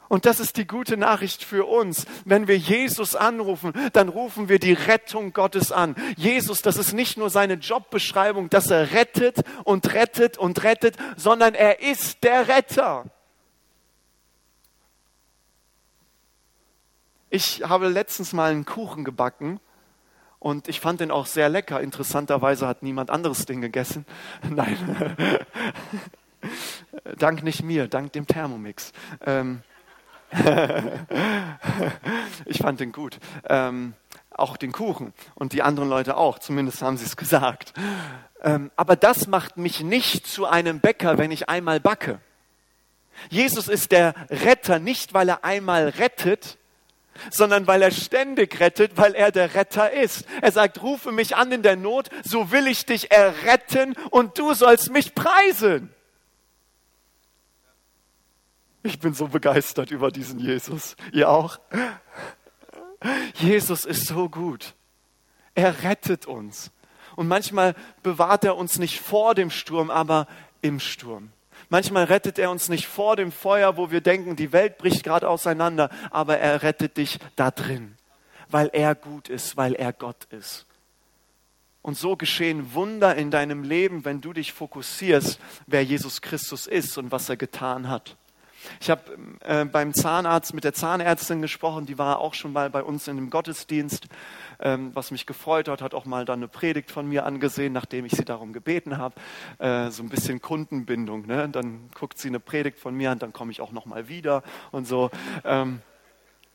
Und 0.09 0.24
das 0.24 0.40
ist 0.40 0.57
die 0.57 0.66
gute 0.66 0.96
Nachricht 0.96 1.44
für 1.44 1.66
uns. 1.66 2.07
Wenn 2.24 2.48
wir 2.48 2.57
Jesus 2.57 3.14
anrufen, 3.14 3.72
dann 3.92 4.09
rufen 4.09 4.48
wir 4.48 4.59
die 4.59 4.72
Rettung 4.72 5.35
Gottes 5.35 5.70
an. 5.70 5.94
Jesus, 6.16 6.62
das 6.62 6.78
ist 6.78 6.94
nicht 6.94 7.18
nur 7.18 7.28
seine 7.28 7.54
Jobbeschreibung, 7.54 8.48
dass 8.48 8.70
er 8.70 8.92
rettet 8.92 9.37
und 9.64 9.92
rettet 9.92 10.38
und 10.38 10.62
rettet, 10.64 10.96
sondern 11.16 11.54
er 11.54 11.81
ist 11.83 12.24
der 12.24 12.48
Retter. 12.48 13.04
Ich 17.28 17.62
habe 17.64 17.88
letztens 17.88 18.33
mal 18.33 18.50
einen 18.50 18.64
Kuchen 18.64 19.04
gebacken 19.04 19.61
und 20.38 20.68
ich 20.68 20.81
fand 20.81 21.01
den 21.01 21.11
auch 21.11 21.27
sehr 21.27 21.48
lecker. 21.48 21.81
Interessanterweise 21.81 22.66
hat 22.66 22.83
niemand 22.83 23.11
anderes 23.11 23.46
den 23.46 23.61
gegessen. 23.61 24.07
Nein. 24.48 24.77
dank 27.18 27.42
nicht 27.42 27.62
mir, 27.62 27.88
dank 27.88 28.12
dem 28.12 28.27
Thermomix. 28.27 28.92
Ähm 29.24 29.62
ich 32.44 32.59
fand 32.59 32.81
den 32.81 32.92
gut. 32.92 33.18
Ähm, 33.48 33.94
auch 34.31 34.59
den 34.59 34.72
Kuchen 34.72 35.12
und 35.35 35.53
die 35.53 35.62
anderen 35.62 35.88
Leute 35.88 36.16
auch, 36.16 36.38
zumindest 36.38 36.83
haben 36.83 36.96
sie 36.96 37.07
es 37.07 37.16
gesagt. 37.16 37.72
Ähm, 38.42 38.70
aber 38.77 38.94
das 38.94 39.27
macht 39.27 39.57
mich 39.57 39.83
nicht 39.83 40.27
zu 40.27 40.46
einem 40.46 40.81
Bäcker, 40.81 41.18
wenn 41.18 41.31
ich 41.31 41.48
einmal 41.48 41.81
backe. 41.81 42.20
Jesus 43.31 43.68
ist 43.68 43.90
der 43.90 44.14
Retter, 44.31 44.79
nicht 44.79 45.14
weil 45.14 45.29
er 45.29 45.44
einmal 45.44 45.88
rettet, 45.88 46.58
sondern 47.31 47.66
weil 47.66 47.83
er 47.83 47.90
ständig 47.90 48.61
rettet, 48.61 48.96
weil 48.96 49.14
er 49.14 49.33
der 49.33 49.54
Retter 49.54 49.92
ist. 49.92 50.24
Er 50.40 50.52
sagt, 50.52 50.83
rufe 50.83 51.12
mich 51.12 51.37
an 51.37 51.52
in 51.52 51.62
der 51.62 51.76
Not, 51.76 52.09
so 52.24 52.50
will 52.50 52.66
ich 52.66 52.87
dich 52.87 53.11
erretten 53.11 53.94
und 54.11 54.38
du 54.38 54.54
sollst 54.54 54.90
mich 54.90 55.14
preisen. 55.14 55.92
Ich 58.83 58.98
bin 59.00 59.12
so 59.12 59.28
begeistert 59.28 59.90
über 59.90 60.11
diesen 60.11 60.38
Jesus. 60.38 60.96
Ihr 61.12 61.28
auch? 61.28 61.59
Jesus 63.35 63.85
ist 63.85 64.07
so 64.07 64.28
gut. 64.28 64.74
Er 65.54 65.83
rettet 65.83 66.26
uns. 66.26 66.70
Und 67.16 67.26
manchmal 67.26 67.74
bewahrt 68.02 68.44
er 68.44 68.57
uns 68.57 68.78
nicht 68.78 69.00
vor 69.00 69.35
dem 69.35 69.50
Sturm, 69.50 69.90
aber 69.90 70.28
im 70.62 70.78
Sturm. 70.78 71.33
Manchmal 71.68 72.04
rettet 72.04 72.38
er 72.38 72.50
uns 72.50 72.68
nicht 72.68 72.87
vor 72.87 73.16
dem 73.16 73.31
Feuer, 73.31 73.76
wo 73.76 73.90
wir 73.90 74.00
denken, 74.00 74.37
die 74.37 74.52
Welt 74.52 74.78
bricht 74.78 75.04
gerade 75.04 75.28
auseinander, 75.28 75.90
aber 76.11 76.38
er 76.38 76.62
rettet 76.62 76.96
dich 76.96 77.18
da 77.37 77.50
drin, 77.50 77.96
weil 78.48 78.70
er 78.72 78.94
gut 78.94 79.28
ist, 79.28 79.57
weil 79.57 79.74
er 79.74 79.92
Gott 79.92 80.24
ist. 80.31 80.66
Und 81.83 81.96
so 81.96 82.16
geschehen 82.16 82.74
Wunder 82.74 83.14
in 83.16 83.31
deinem 83.31 83.62
Leben, 83.62 84.04
wenn 84.04 84.20
du 84.20 84.33
dich 84.33 84.52
fokussierst, 84.52 85.38
wer 85.66 85.85
Jesus 85.85 86.22
Christus 86.22 86.66
ist 86.66 86.98
und 86.98 87.12
was 87.12 87.28
er 87.28 87.37
getan 87.37 87.88
hat. 87.88 88.16
Ich 88.81 88.90
habe 88.90 89.02
äh, 89.40 89.64
beim 89.64 89.94
Zahnarzt 89.94 90.52
mit 90.52 90.64
der 90.64 90.74
Zahnärztin 90.74 91.40
gesprochen, 91.40 91.87
die 91.87 91.96
war 91.96 92.18
auch 92.18 92.35
schon 92.35 92.52
mal 92.52 92.70
bei 92.70 92.83
uns 92.83 93.07
in 93.09 93.16
dem 93.16 93.31
Gottesdienst, 93.31 94.07
ähm, 94.61 94.90
was 94.94 95.11
mich 95.11 95.27
gefreut 95.27 95.68
hat, 95.68 95.83
hat 95.83 95.94
auch 95.94 96.05
mal 96.05 96.25
dann 96.25 96.40
eine 96.40 96.49
Predigt 96.49 96.90
von 96.90 97.09
mir 97.09 97.25
angesehen, 97.25 97.73
nachdem 97.73 98.05
ich 98.05 98.12
sie 98.12 98.25
darum 98.25 98.53
gebeten 98.53 98.99
habe. 98.99 99.14
Äh, 99.59 99.90
so 99.90 100.03
ein 100.03 100.09
bisschen 100.09 100.40
Kundenbindung. 100.40 101.27
Ne? 101.27 101.49
Dann 101.49 101.90
guckt 101.94 102.18
sie 102.18 102.29
eine 102.29 102.40
Predigt 102.40 102.79
von 102.79 102.94
mir 102.94 103.11
an, 103.11 103.18
dann 103.18 103.33
komme 103.33 103.53
ich 103.53 103.61
auch 103.61 103.73
noch 103.73 103.87
mal 103.87 104.09
wieder 104.09 104.42
und 104.73 104.87
so. 104.87 105.11
Ähm, 105.44 105.81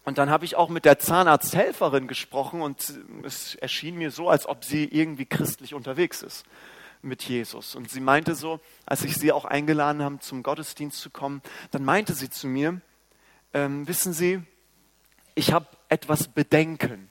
und 0.05 0.17
dann 0.17 0.29
habe 0.29 0.43
ich 0.43 0.55
auch 0.55 0.69
mit 0.69 0.83
der 0.83 0.99
Zahnarzthelferin 0.99 2.07
gesprochen 2.07 2.61
und 2.61 2.93
es 3.23 3.55
erschien 3.55 3.95
mir 3.95 4.11
so, 4.11 4.29
als 4.29 4.47
ob 4.47 4.65
sie 4.65 4.83
irgendwie 4.83 5.25
christlich 5.25 5.73
unterwegs 5.73 6.21
ist 6.21 6.45
mit 7.01 7.23
Jesus. 7.23 7.75
Und 7.75 7.89
sie 7.89 8.01
meinte 8.01 8.35
so, 8.35 8.59
als 8.85 9.03
ich 9.03 9.15
sie 9.15 9.31
auch 9.31 9.45
eingeladen 9.45 10.01
habe, 10.01 10.19
zum 10.19 10.43
Gottesdienst 10.43 10.99
zu 10.99 11.09
kommen, 11.09 11.41
dann 11.71 11.85
meinte 11.85 12.13
sie 12.13 12.29
zu 12.29 12.47
mir, 12.47 12.81
ähm, 13.53 13.87
wissen 13.87 14.13
Sie, 14.13 14.41
ich 15.35 15.53
habe 15.53 15.67
etwas 15.89 16.27
Bedenken. 16.27 17.09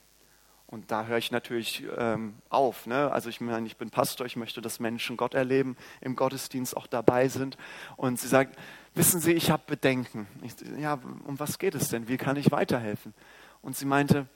Und 0.72 0.90
da 0.90 1.04
höre 1.04 1.18
ich 1.18 1.30
natürlich 1.30 1.84
ähm, 1.98 2.32
auf. 2.48 2.86
Ne? 2.86 3.12
Also 3.12 3.28
ich 3.28 3.42
meine, 3.42 3.66
ich 3.66 3.76
bin 3.76 3.90
Pastor, 3.90 4.24
ich 4.24 4.36
möchte, 4.36 4.62
dass 4.62 4.80
Menschen 4.80 5.18
Gott 5.18 5.34
erleben, 5.34 5.76
im 6.00 6.16
Gottesdienst 6.16 6.74
auch 6.74 6.86
dabei 6.86 7.28
sind. 7.28 7.58
Und 7.96 8.18
sie 8.18 8.26
sagt, 8.26 8.58
wissen 8.94 9.20
Sie, 9.20 9.32
ich 9.32 9.50
habe 9.50 9.62
Bedenken. 9.66 10.26
Ich, 10.40 10.54
ja, 10.78 10.94
um 10.94 11.38
was 11.38 11.58
geht 11.58 11.74
es 11.74 11.90
denn? 11.90 12.08
Wie 12.08 12.16
kann 12.16 12.36
ich 12.36 12.50
weiterhelfen? 12.50 13.12
Und 13.60 13.76
sie 13.76 13.84
meinte, 13.84 14.26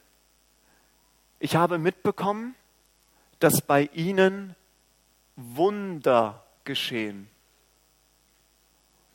ich 1.38 1.56
habe 1.56 1.78
mitbekommen, 1.78 2.54
dass 3.38 3.62
bei 3.62 3.88
Ihnen 3.94 4.54
Wunder 5.36 6.44
geschehen. 6.64 7.30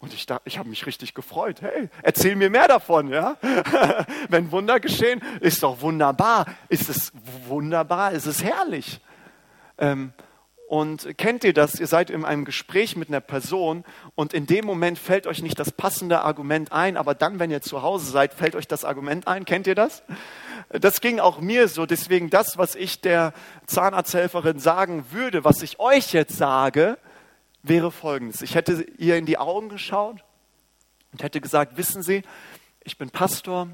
Und 0.01 0.15
ich 0.15 0.25
ich 0.45 0.57
habe 0.57 0.67
mich 0.67 0.87
richtig 0.87 1.13
gefreut. 1.13 1.61
Hey, 1.61 1.87
erzähl 2.01 2.35
mir 2.35 2.49
mehr 2.49 2.67
davon, 2.67 3.09
ja? 3.09 3.37
Wenn 4.29 4.51
Wunder 4.51 4.79
geschehen, 4.79 5.21
ist 5.41 5.61
doch 5.61 5.81
wunderbar. 5.81 6.47
Ist 6.69 6.89
es 6.89 7.13
wunderbar? 7.47 8.11
Ist 8.11 8.25
es 8.25 8.43
herrlich? 8.43 8.99
Ähm, 9.77 10.11
und 10.67 11.17
kennt 11.19 11.43
ihr 11.43 11.53
das? 11.53 11.79
Ihr 11.79 11.85
seid 11.85 12.09
in 12.09 12.25
einem 12.25 12.45
Gespräch 12.45 12.95
mit 12.95 13.09
einer 13.09 13.19
Person 13.19 13.83
und 14.15 14.33
in 14.33 14.47
dem 14.47 14.65
Moment 14.65 14.97
fällt 14.97 15.27
euch 15.27 15.43
nicht 15.43 15.59
das 15.59 15.71
passende 15.71 16.21
Argument 16.21 16.71
ein, 16.71 16.97
aber 16.97 17.13
dann, 17.13 17.37
wenn 17.37 17.51
ihr 17.51 17.61
zu 17.61 17.83
Hause 17.83 18.09
seid, 18.09 18.33
fällt 18.33 18.55
euch 18.55 18.67
das 18.67 18.83
Argument 18.83 19.27
ein. 19.27 19.45
Kennt 19.45 19.67
ihr 19.67 19.75
das? 19.75 20.01
Das 20.69 21.01
ging 21.01 21.19
auch 21.19 21.41
mir 21.41 21.67
so. 21.67 21.85
Deswegen 21.85 22.31
das, 22.31 22.57
was 22.57 22.73
ich 22.73 23.01
der 23.01 23.33
Zahnarzthelferin 23.67 24.57
sagen 24.57 25.05
würde, 25.11 25.43
was 25.43 25.61
ich 25.61 25.79
euch 25.79 26.11
jetzt 26.11 26.37
sage, 26.37 26.97
wäre 27.63 27.91
folgendes. 27.91 28.41
Ich 28.41 28.55
hätte 28.55 28.85
ihr 28.97 29.17
in 29.17 29.25
die 29.25 29.37
Augen 29.37 29.69
geschaut 29.69 30.23
und 31.11 31.23
hätte 31.23 31.41
gesagt, 31.41 31.77
wissen 31.77 32.01
Sie, 32.01 32.23
ich 32.83 32.97
bin 32.97 33.09
Pastor 33.09 33.67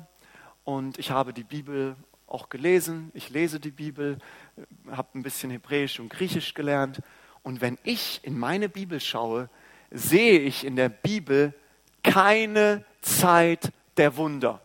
und 0.63 1.00
ich 1.00 1.12
habe 1.12 1.34
die 1.34 1.43
Bibel 1.43 1.95
auch 2.28 2.50
gelesen. 2.50 3.12
Ich 3.13 3.30
lese 3.30 3.60
die 3.60 3.71
Bibel, 3.71 4.17
habe 4.91 5.08
ein 5.15 5.23
bisschen 5.23 5.50
Hebräisch 5.50 6.00
und 6.00 6.10
Griechisch 6.10 6.54
gelernt. 6.54 7.02
Und 7.41 7.62
wenn 7.62 7.78
ich 7.84 8.19
in 8.23 8.38
meine 8.38 8.67
Bibel 8.67 9.00
schaue, 9.00 9.50
sehe 9.91 10.39
ich 10.39 10.65
in 10.65 10.76
der 10.76 10.89
Bibel 10.89 11.54
keine 12.04 12.84
Zeit 13.02 13.71
der 13.95 14.17
Wunder. 14.17 14.62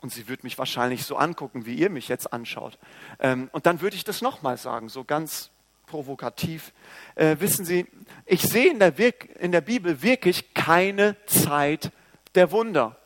Und 0.00 0.12
sie 0.12 0.28
wird 0.28 0.44
mich 0.44 0.58
wahrscheinlich 0.58 1.04
so 1.04 1.16
angucken, 1.16 1.66
wie 1.66 1.74
ihr 1.74 1.90
mich 1.90 2.08
jetzt 2.08 2.32
anschaut. 2.32 2.78
Ähm, 3.18 3.48
und 3.52 3.66
dann 3.66 3.80
würde 3.80 3.96
ich 3.96 4.04
das 4.04 4.20
nochmal 4.20 4.58
sagen, 4.58 4.88
so 4.88 5.02
ganz 5.02 5.50
provokativ. 5.86 6.72
Äh, 7.14 7.36
wissen 7.38 7.64
Sie, 7.64 7.86
ich 8.26 8.42
sehe 8.42 8.70
in 8.70 8.78
der, 8.78 8.92
in 9.40 9.52
der 9.52 9.60
Bibel 9.60 10.02
wirklich 10.02 10.54
keine 10.54 11.16
Zeit 11.26 11.90
der 12.34 12.50
Wunder. 12.50 12.96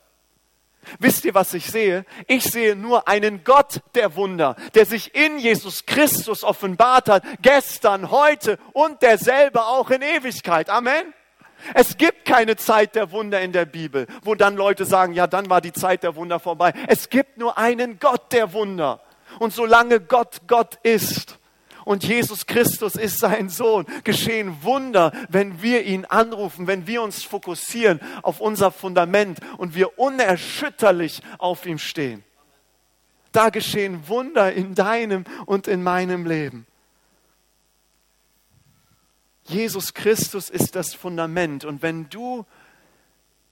Wisst 0.98 1.24
ihr, 1.24 1.34
was 1.34 1.52
ich 1.54 1.66
sehe? 1.66 2.04
Ich 2.26 2.44
sehe 2.44 2.74
nur 2.74 3.08
einen 3.08 3.44
Gott 3.44 3.80
der 3.94 4.16
Wunder, 4.16 4.56
der 4.74 4.86
sich 4.86 5.14
in 5.14 5.38
Jesus 5.38 5.84
Christus 5.84 6.44
offenbart 6.44 7.08
hat, 7.08 7.24
gestern, 7.42 8.10
heute 8.10 8.58
und 8.72 9.02
derselbe 9.02 9.66
auch 9.66 9.90
in 9.90 10.02
Ewigkeit. 10.02 10.70
Amen. 10.70 11.12
Es 11.74 11.96
gibt 11.96 12.24
keine 12.24 12.56
Zeit 12.56 12.94
der 12.94 13.10
Wunder 13.10 13.40
in 13.40 13.52
der 13.52 13.64
Bibel, 13.64 14.06
wo 14.22 14.34
dann 14.34 14.56
Leute 14.56 14.84
sagen, 14.84 15.12
ja, 15.12 15.26
dann 15.26 15.50
war 15.50 15.60
die 15.60 15.72
Zeit 15.72 16.04
der 16.04 16.14
Wunder 16.14 16.38
vorbei. 16.38 16.72
Es 16.86 17.10
gibt 17.10 17.36
nur 17.36 17.58
einen 17.58 17.98
Gott 17.98 18.32
der 18.32 18.52
Wunder. 18.52 19.00
Und 19.40 19.52
solange 19.52 20.00
Gott 20.00 20.42
Gott 20.46 20.78
ist 20.82 21.37
und 21.88 22.04
Jesus 22.04 22.44
Christus 22.44 22.96
ist 22.96 23.18
sein 23.18 23.48
Sohn, 23.48 23.86
geschehen 24.04 24.62
Wunder, 24.62 25.10
wenn 25.30 25.62
wir 25.62 25.84
ihn 25.84 26.04
anrufen, 26.04 26.66
wenn 26.66 26.86
wir 26.86 27.00
uns 27.00 27.24
fokussieren 27.24 27.98
auf 28.22 28.42
unser 28.42 28.70
Fundament 28.70 29.38
und 29.56 29.74
wir 29.74 29.98
unerschütterlich 29.98 31.22
auf 31.38 31.64
ihm 31.64 31.78
stehen. 31.78 32.22
Da 33.32 33.48
geschehen 33.48 34.06
Wunder 34.06 34.52
in 34.52 34.74
deinem 34.74 35.24
und 35.46 35.66
in 35.66 35.82
meinem 35.82 36.26
Leben. 36.26 36.66
Jesus 39.44 39.94
Christus 39.94 40.50
ist 40.50 40.76
das 40.76 40.92
Fundament. 40.92 41.64
Und 41.64 41.80
wenn 41.80 42.10
du 42.10 42.44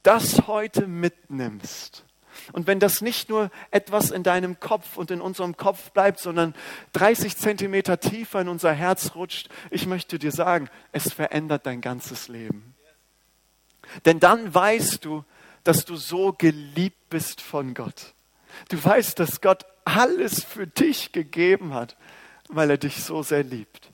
das 0.03 0.47
heute 0.47 0.87
mitnimmst, 0.87 2.05
und 2.53 2.67
wenn 2.67 2.81
das 2.81 3.01
nicht 3.01 3.29
nur 3.29 3.51
etwas 3.71 4.11
in 4.11 4.23
deinem 4.23 4.61
Kopf 4.61 4.97
und 4.97 5.11
in 5.11 5.21
unserem 5.21 5.57
Kopf 5.57 5.91
bleibt, 5.91 6.21
sondern 6.21 6.55
30 6.93 7.37
Zentimeter 7.37 8.01
tiefer 8.01 8.41
in 8.41 8.49
unser 8.49 8.73
Herz 8.73 9.15
rutscht, 9.15 9.49
ich 9.71 9.87
möchte 9.87 10.19
dir 10.19 10.33
sagen, 10.33 10.69
es 10.93 11.13
verändert 11.13 11.67
dein 11.67 11.81
ganzes 11.81 12.29
Leben. 12.29 12.75
Denn 14.05 14.21
dann 14.21 14.55
weißt 14.55 15.05
du, 15.05 15.25
dass 15.65 15.85
du 15.85 15.97
so 15.97 16.33
geliebt 16.33 17.09
bist 17.09 17.41
von 17.41 17.75
Gott. 17.75 18.15
Du 18.69 18.83
weißt, 18.83 19.19
dass 19.19 19.41
Gott 19.41 19.67
alles 19.85 20.45
für 20.45 20.67
dich 20.67 21.13
gegeben 21.13 21.75
hat, 21.75 21.97
weil 22.49 22.71
er 22.71 22.79
dich 22.79 23.03
so 23.03 23.23
sehr 23.23 23.43
liebt. 23.43 23.91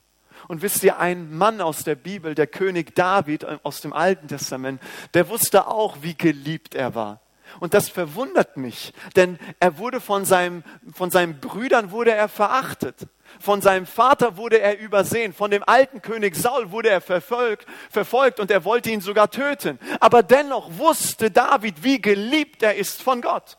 Und 0.48 0.60
wisst 0.60 0.82
ihr, 0.82 0.98
ein 0.98 1.34
Mann 1.34 1.62
aus 1.62 1.82
der 1.82 1.94
Bibel, 1.94 2.34
der 2.34 2.46
König 2.46 2.94
David 2.94 3.46
aus 3.64 3.80
dem 3.80 3.94
Alten 3.94 4.28
Testament, 4.28 4.82
der 5.14 5.30
wusste 5.30 5.66
auch, 5.66 6.02
wie 6.02 6.14
geliebt 6.14 6.74
er 6.74 6.94
war. 6.94 7.21
Und 7.60 7.74
das 7.74 7.88
verwundert 7.88 8.56
mich, 8.56 8.92
denn 9.16 9.38
er 9.60 9.78
wurde 9.78 10.00
von, 10.00 10.24
seinem, 10.24 10.62
von 10.92 11.10
seinen 11.10 11.40
Brüdern 11.40 11.90
wurde 11.90 12.12
er 12.12 12.28
verachtet. 12.28 13.06
Von 13.40 13.62
seinem 13.62 13.86
Vater 13.86 14.36
wurde 14.36 14.60
er 14.60 14.78
übersehen. 14.78 15.32
Von 15.32 15.50
dem 15.50 15.62
alten 15.66 16.02
König 16.02 16.36
Saul 16.36 16.70
wurde 16.70 16.90
er 16.90 17.00
verfolgt, 17.00 17.66
verfolgt 17.90 18.40
und 18.40 18.50
er 18.50 18.64
wollte 18.64 18.90
ihn 18.90 19.00
sogar 19.00 19.30
töten. 19.30 19.78
Aber 20.00 20.22
dennoch 20.22 20.78
wusste 20.78 21.30
David, 21.30 21.82
wie 21.82 22.00
geliebt 22.00 22.62
er 22.62 22.76
ist 22.76 23.02
von 23.02 23.20
Gott. 23.20 23.58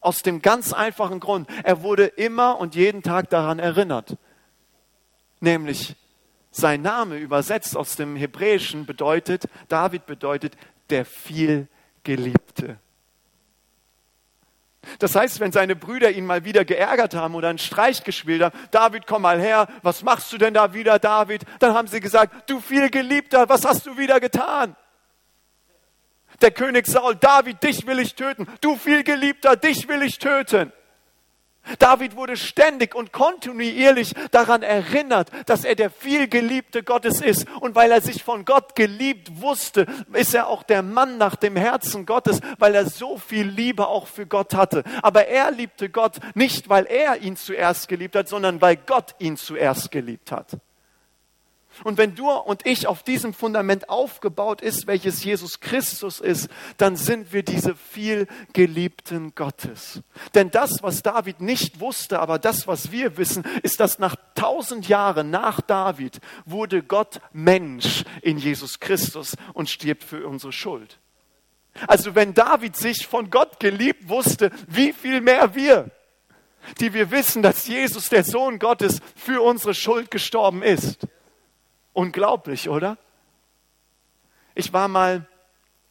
Aus 0.00 0.22
dem 0.22 0.40
ganz 0.40 0.72
einfachen 0.72 1.20
Grund, 1.20 1.48
er 1.64 1.82
wurde 1.82 2.06
immer 2.06 2.58
und 2.58 2.74
jeden 2.74 3.02
Tag 3.02 3.28
daran 3.30 3.58
erinnert. 3.58 4.16
Nämlich 5.40 5.96
sein 6.50 6.80
Name 6.80 7.18
übersetzt 7.18 7.76
aus 7.76 7.96
dem 7.96 8.16
Hebräischen 8.16 8.86
bedeutet, 8.86 9.44
David 9.68 10.06
bedeutet 10.06 10.56
der 10.88 11.04
vielgeliebte. 12.06 12.78
Das 15.00 15.16
heißt, 15.16 15.40
wenn 15.40 15.50
seine 15.50 15.74
Brüder 15.74 16.12
ihn 16.12 16.24
mal 16.24 16.44
wieder 16.44 16.64
geärgert 16.64 17.14
haben 17.14 17.34
oder 17.34 17.48
einen 17.48 17.58
Streich 17.58 18.04
gespielt 18.04 18.40
haben, 18.40 18.56
David, 18.70 19.06
komm 19.06 19.22
mal 19.22 19.40
her, 19.40 19.66
was 19.82 20.04
machst 20.04 20.32
du 20.32 20.38
denn 20.38 20.54
da 20.54 20.72
wieder, 20.74 21.00
David? 21.00 21.42
Dann 21.58 21.74
haben 21.74 21.88
sie 21.88 21.98
gesagt, 21.98 22.48
du 22.48 22.60
vielgeliebter, 22.60 23.48
was 23.48 23.64
hast 23.64 23.84
du 23.86 23.98
wieder 23.98 24.20
getan? 24.20 24.76
Der 26.40 26.52
König 26.52 26.86
Saul, 26.86 27.16
David, 27.16 27.62
dich 27.64 27.84
will 27.86 27.98
ich 27.98 28.14
töten. 28.14 28.46
Du 28.60 28.76
vielgeliebter, 28.76 29.56
dich 29.56 29.88
will 29.88 30.02
ich 30.02 30.18
töten. 30.18 30.72
David 31.78 32.16
wurde 32.16 32.36
ständig 32.36 32.94
und 32.94 33.12
kontinuierlich 33.12 34.14
daran 34.30 34.62
erinnert, 34.62 35.30
dass 35.46 35.64
er 35.64 35.74
der 35.74 35.90
vielgeliebte 35.90 36.82
Gottes 36.82 37.20
ist. 37.20 37.46
Und 37.60 37.74
weil 37.74 37.92
er 37.92 38.00
sich 38.00 38.22
von 38.22 38.44
Gott 38.44 38.74
geliebt 38.74 39.40
wusste, 39.40 39.86
ist 40.12 40.34
er 40.34 40.48
auch 40.48 40.62
der 40.62 40.82
Mann 40.82 41.18
nach 41.18 41.36
dem 41.36 41.56
Herzen 41.56 42.06
Gottes, 42.06 42.40
weil 42.58 42.74
er 42.74 42.86
so 42.86 43.18
viel 43.18 43.46
Liebe 43.46 43.86
auch 43.86 44.06
für 44.06 44.26
Gott 44.26 44.54
hatte. 44.54 44.84
Aber 45.02 45.26
er 45.26 45.50
liebte 45.50 45.88
Gott 45.88 46.16
nicht, 46.34 46.68
weil 46.68 46.86
er 46.86 47.18
ihn 47.22 47.36
zuerst 47.36 47.88
geliebt 47.88 48.16
hat, 48.16 48.28
sondern 48.28 48.60
weil 48.60 48.76
Gott 48.76 49.14
ihn 49.18 49.36
zuerst 49.36 49.90
geliebt 49.90 50.32
hat. 50.32 50.58
Und 51.84 51.98
wenn 51.98 52.14
du 52.14 52.30
und 52.30 52.66
ich 52.66 52.86
auf 52.86 53.02
diesem 53.02 53.34
Fundament 53.34 53.88
aufgebaut 53.88 54.60
ist, 54.60 54.86
welches 54.86 55.22
Jesus 55.24 55.60
Christus 55.60 56.20
ist, 56.20 56.48
dann 56.78 56.96
sind 56.96 57.32
wir 57.32 57.42
diese 57.42 57.74
viel 57.74 58.26
geliebten 58.52 59.34
Gottes. 59.34 60.02
Denn 60.34 60.50
das, 60.50 60.82
was 60.82 61.02
David 61.02 61.40
nicht 61.40 61.80
wusste, 61.80 62.20
aber 62.20 62.38
das, 62.38 62.66
was 62.66 62.92
wir 62.92 63.16
wissen, 63.16 63.44
ist, 63.62 63.80
dass 63.80 63.98
nach 63.98 64.16
tausend 64.34 64.88
Jahren 64.88 65.30
nach 65.30 65.60
David 65.60 66.20
wurde 66.44 66.82
Gott 66.82 67.20
Mensch 67.32 68.04
in 68.22 68.38
Jesus 68.38 68.80
Christus 68.80 69.36
und 69.52 69.68
stirbt 69.68 70.04
für 70.04 70.26
unsere 70.26 70.52
Schuld. 70.52 70.98
Also 71.86 72.14
wenn 72.14 72.34
David 72.34 72.76
sich 72.76 73.06
von 73.06 73.30
Gott 73.30 73.60
geliebt 73.60 74.08
wusste, 74.08 74.50
wie 74.66 74.92
viel 74.92 75.20
mehr 75.20 75.54
wir, 75.54 75.90
die 76.80 76.92
wir 76.94 77.10
wissen, 77.10 77.42
dass 77.42 77.66
Jesus, 77.66 78.08
der 78.08 78.24
Sohn 78.24 78.58
Gottes, 78.58 79.00
für 79.14 79.42
unsere 79.42 79.74
Schuld 79.74 80.10
gestorben 80.10 80.62
ist. 80.62 81.06
Unglaublich, 81.96 82.68
oder? 82.68 82.98
Ich 84.54 84.74
war 84.74 84.86
mal 84.86 85.26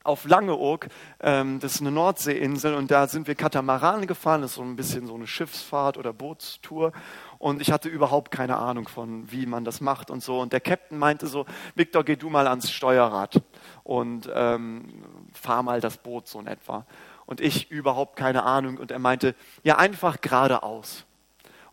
auf 0.03 0.25
Langeoog, 0.25 0.87
ähm, 1.19 1.59
das 1.59 1.73
ist 1.73 1.81
eine 1.81 1.89
Nordseeinsel, 1.89 2.75
und 2.75 2.91
da 2.91 3.07
sind 3.07 3.25
wir 3.25 3.33
Katamaran 3.33 4.05
gefahren, 4.05 4.41
das 4.41 4.51
ist 4.51 4.57
so 4.57 4.61
ein 4.61 4.75
bisschen 4.75 5.07
so 5.07 5.15
eine 5.15 5.25
Schiffsfahrt 5.25 5.97
oder 5.97 6.13
Bootstour. 6.13 6.91
Und 7.39 7.59
ich 7.59 7.71
hatte 7.71 7.89
überhaupt 7.89 8.29
keine 8.29 8.57
Ahnung 8.57 8.87
von, 8.87 9.31
wie 9.31 9.47
man 9.47 9.65
das 9.65 9.81
macht 9.81 10.11
und 10.11 10.21
so. 10.21 10.41
Und 10.41 10.53
der 10.53 10.59
Captain 10.59 10.99
meinte 10.99 11.25
so, 11.25 11.47
Victor, 11.73 12.03
geh 12.03 12.17
du 12.17 12.29
mal 12.29 12.47
ans 12.47 12.71
Steuerrad 12.71 13.41
und 13.83 14.29
ähm, 14.31 15.03
fahr 15.33 15.63
mal 15.63 15.81
das 15.81 15.97
Boot 15.97 16.27
so 16.27 16.39
in 16.39 16.45
etwa. 16.45 16.85
Und 17.25 17.41
ich 17.41 17.71
überhaupt 17.71 18.15
keine 18.15 18.43
Ahnung. 18.43 18.77
Und 18.77 18.91
er 18.91 18.99
meinte, 18.99 19.33
ja, 19.63 19.79
einfach 19.79 20.21
geradeaus. 20.21 21.07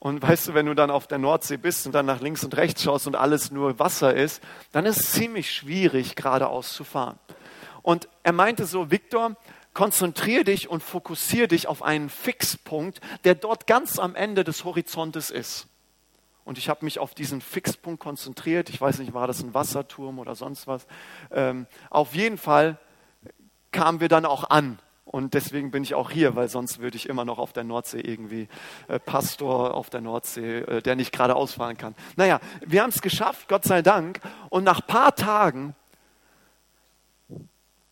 Und 0.03 0.21
weißt 0.21 0.49
du, 0.49 0.55
wenn 0.55 0.67
du 0.67 0.75
dann 0.75 0.91
auf 0.91 1.07
der 1.07 1.19
Nordsee 1.19 1.57
bist 1.57 1.87
und 1.87 1.93
dann 1.93 2.07
nach 2.07 2.21
links 2.21 2.43
und 2.43 2.57
rechts 2.57 2.83
schaust 2.83 3.07
und 3.07 3.15
alles 3.15 3.53
nur 3.53 3.79
Wasser 3.79 4.13
ist, 4.13 4.43
dann 4.73 4.85
ist 4.85 4.99
es 4.99 5.13
ziemlich 5.13 5.53
schwierig, 5.53 6.17
geradeaus 6.17 6.73
zu 6.73 6.83
fahren. 6.83 7.21
Und 7.83 8.09
er 8.25 8.33
meinte 8.33 8.67
so, 8.67 8.91
Viktor, 8.91 9.37
konzentriere 9.75 10.43
dich 10.43 10.69
und 10.69 10.83
fokussiere 10.83 11.47
dich 11.47 11.69
auf 11.69 11.85
einen 11.85 12.11
Fixpunkt, 12.11 13.01
der 13.23 13.37
dort 13.37 13.69
ganz 13.69 14.01
am 14.01 14.17
Ende 14.17 14.43
des 14.43 14.65
Horizontes 14.65 15.31
ist. 15.31 15.69
Und 16.45 16.59
ich 16.59 16.69
habe 16.69 16.85
mich 16.85 16.99
auf 16.99 17.15
diesen 17.15 17.41
Fixpunkt 17.41 18.03
konzentriert. 18.03 18.71
Ich 18.71 18.81
weiß 18.81 18.99
nicht, 18.99 19.15
war 19.15 19.29
das 19.29 19.41
ein 19.41 19.55
Wasserturm 19.55 20.19
oder 20.19 20.35
sonst 20.35 20.67
was. 20.67 20.85
Ähm, 21.31 21.69
auf 21.91 22.13
jeden 22.17 22.39
Fall 22.39 22.77
kamen 23.71 24.01
wir 24.01 24.09
dann 24.09 24.27
auch 24.27 24.51
an 24.51 24.81
und 25.13 25.35
deswegen 25.35 25.71
bin 25.71 25.83
ich 25.83 25.95
auch 25.95 26.11
hier, 26.11 26.37
weil 26.37 26.49
sonst 26.49 26.79
würde 26.79 26.97
ich 26.97 27.07
immer 27.07 27.27
noch 27.27 27.39
auf 27.39 27.53
der 27.53 27.65
Nordsee 27.65 28.01
irgendwie 28.01 28.49
äh, 28.89 28.99
Pastor 28.99 29.75
auf 29.75 29.91
der 29.91 30.01
Nordsee, 30.01 30.61
äh, 30.61 30.83
der 30.83 30.97
nicht 30.97 31.13
gerade 31.13 31.37
ausfahren 31.37 31.77
kann. 31.77 31.95
Naja, 32.17 32.41
wir 32.65 32.83
haben 32.83 32.89
es 32.89 33.03
geschafft, 33.03 33.47
Gott 33.47 33.65
sei 33.65 33.83
Dank. 33.83 34.21
Und 34.49 34.65
nach 34.65 34.87
paar 34.87 35.15
Tagen 35.15 35.77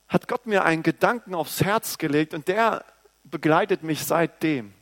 hat 0.09 0.29
Gott 0.29 0.47
mir 0.47 0.65
einen 0.65 0.83
Gedanken 0.83 1.35
aufs 1.35 1.63
Herz 1.63 1.99
gelegt 1.99 2.33
und 2.33 2.49
der 2.49 2.87
begleitet 3.25 3.83
mich 3.83 4.05
seitdem. 4.07 4.73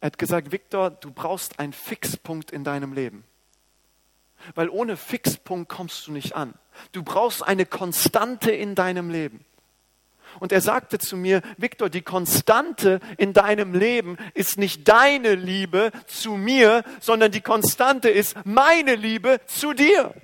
Er 0.00 0.06
hat 0.06 0.18
gesagt, 0.18 0.52
Viktor, 0.52 0.90
du 0.90 1.10
brauchst 1.10 1.58
einen 1.58 1.72
Fixpunkt 1.72 2.52
in 2.52 2.62
deinem 2.62 2.92
Leben. 2.92 3.24
Weil 4.54 4.68
ohne 4.68 4.96
Fixpunkt 4.96 5.68
kommst 5.68 6.06
du 6.06 6.12
nicht 6.12 6.36
an. 6.36 6.54
Du 6.92 7.02
brauchst 7.02 7.42
eine 7.42 7.66
Konstante 7.66 8.52
in 8.52 8.76
deinem 8.76 9.10
Leben. 9.10 9.44
Und 10.40 10.52
er 10.52 10.60
sagte 10.60 10.98
zu 10.98 11.16
mir, 11.16 11.42
Viktor, 11.56 11.88
die 11.88 12.02
Konstante 12.02 13.00
in 13.18 13.32
deinem 13.32 13.74
Leben 13.74 14.16
ist 14.34 14.58
nicht 14.58 14.88
deine 14.88 15.34
Liebe 15.34 15.90
zu 16.06 16.32
mir, 16.32 16.82
sondern 17.00 17.32
die 17.32 17.40
Konstante 17.40 18.08
ist 18.08 18.36
meine 18.44 18.94
Liebe 18.94 19.40
zu 19.46 19.72
dir. 19.72 20.14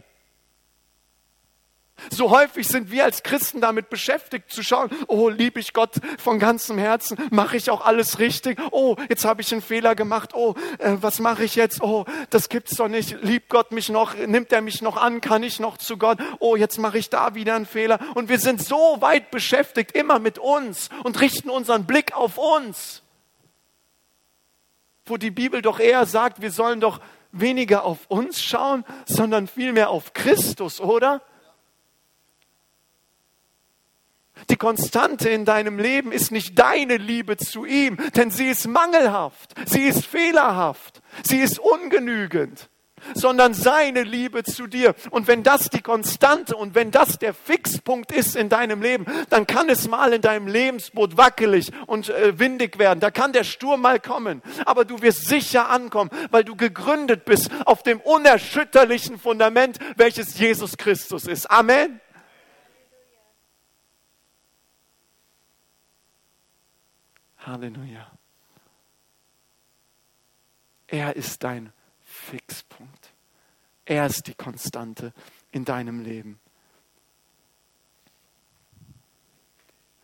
So 2.10 2.30
häufig 2.30 2.68
sind 2.68 2.90
wir 2.90 3.04
als 3.04 3.22
Christen 3.22 3.60
damit 3.60 3.90
beschäftigt 3.90 4.50
zu 4.50 4.62
schauen, 4.62 4.90
oh, 5.06 5.28
liebe 5.28 5.60
ich 5.60 5.72
Gott 5.72 5.94
von 6.18 6.38
ganzem 6.38 6.78
Herzen, 6.78 7.18
mache 7.30 7.56
ich 7.56 7.70
auch 7.70 7.84
alles 7.84 8.18
richtig, 8.18 8.60
oh, 8.70 8.96
jetzt 9.08 9.24
habe 9.24 9.42
ich 9.42 9.52
einen 9.52 9.62
Fehler 9.62 9.94
gemacht, 9.94 10.34
oh, 10.34 10.54
äh, 10.78 10.96
was 11.00 11.18
mache 11.18 11.44
ich 11.44 11.54
jetzt, 11.54 11.82
oh, 11.82 12.04
das 12.30 12.48
gibt's 12.48 12.76
doch 12.76 12.88
nicht, 12.88 13.22
liebt 13.22 13.48
Gott 13.48 13.72
mich 13.72 13.88
noch, 13.88 14.14
nimmt 14.14 14.52
er 14.52 14.60
mich 14.60 14.82
noch 14.82 14.96
an, 14.96 15.20
kann 15.20 15.42
ich 15.42 15.60
noch 15.60 15.78
zu 15.78 15.96
Gott, 15.96 16.18
oh, 16.38 16.56
jetzt 16.56 16.78
mache 16.78 16.98
ich 16.98 17.10
da 17.10 17.34
wieder 17.34 17.54
einen 17.54 17.66
Fehler. 17.66 17.98
Und 18.14 18.28
wir 18.28 18.38
sind 18.38 18.62
so 18.62 18.96
weit 19.00 19.30
beschäftigt, 19.30 19.92
immer 19.92 20.18
mit 20.18 20.38
uns 20.38 20.88
und 21.04 21.20
richten 21.20 21.50
unseren 21.50 21.86
Blick 21.86 22.14
auf 22.14 22.38
uns. 22.38 23.02
Wo 25.06 25.16
die 25.16 25.30
Bibel 25.30 25.62
doch 25.62 25.80
eher 25.80 26.06
sagt, 26.06 26.40
wir 26.40 26.50
sollen 26.50 26.80
doch 26.80 27.00
weniger 27.32 27.84
auf 27.84 27.98
uns 28.08 28.42
schauen, 28.42 28.84
sondern 29.06 29.48
vielmehr 29.48 29.90
auf 29.90 30.12
Christus, 30.12 30.80
oder? 30.80 31.22
Die 34.50 34.56
Konstante 34.56 35.28
in 35.28 35.44
deinem 35.44 35.78
Leben 35.78 36.12
ist 36.12 36.32
nicht 36.32 36.58
deine 36.58 36.96
Liebe 36.96 37.36
zu 37.36 37.64
ihm, 37.64 37.96
denn 38.16 38.30
sie 38.30 38.48
ist 38.48 38.66
mangelhaft, 38.66 39.54
sie 39.66 39.84
ist 39.84 40.04
fehlerhaft, 40.04 41.00
sie 41.22 41.38
ist 41.38 41.58
ungenügend, 41.58 42.68
sondern 43.14 43.54
seine 43.54 44.02
Liebe 44.02 44.44
zu 44.44 44.66
dir. 44.66 44.94
Und 45.10 45.26
wenn 45.26 45.42
das 45.42 45.70
die 45.70 45.80
Konstante 45.80 46.56
und 46.56 46.74
wenn 46.74 46.90
das 46.90 47.18
der 47.18 47.34
Fixpunkt 47.34 48.12
ist 48.12 48.36
in 48.36 48.48
deinem 48.48 48.82
Leben, 48.82 49.06
dann 49.30 49.46
kann 49.46 49.68
es 49.68 49.88
mal 49.88 50.12
in 50.12 50.22
deinem 50.22 50.46
Lebensboot 50.46 51.16
wackelig 51.16 51.70
und 51.86 52.08
äh, 52.10 52.38
windig 52.38 52.78
werden. 52.78 53.00
Da 53.00 53.10
kann 53.10 53.32
der 53.32 53.44
Sturm 53.44 53.80
mal 53.80 54.00
kommen, 54.00 54.42
aber 54.64 54.84
du 54.84 55.02
wirst 55.02 55.26
sicher 55.26 55.68
ankommen, 55.68 56.10
weil 56.30 56.44
du 56.44 56.56
gegründet 56.56 57.24
bist 57.24 57.50
auf 57.64 57.82
dem 57.82 58.00
unerschütterlichen 58.00 59.18
Fundament, 59.18 59.78
welches 59.96 60.38
Jesus 60.38 60.76
Christus 60.76 61.26
ist. 61.26 61.50
Amen. 61.50 62.01
Halleluja. 67.46 68.10
Er 70.86 71.16
ist 71.16 71.42
dein 71.42 71.72
Fixpunkt. 72.02 73.12
Er 73.84 74.06
ist 74.06 74.26
die 74.26 74.34
Konstante 74.34 75.12
in 75.50 75.64
deinem 75.64 76.00
Leben. 76.00 76.38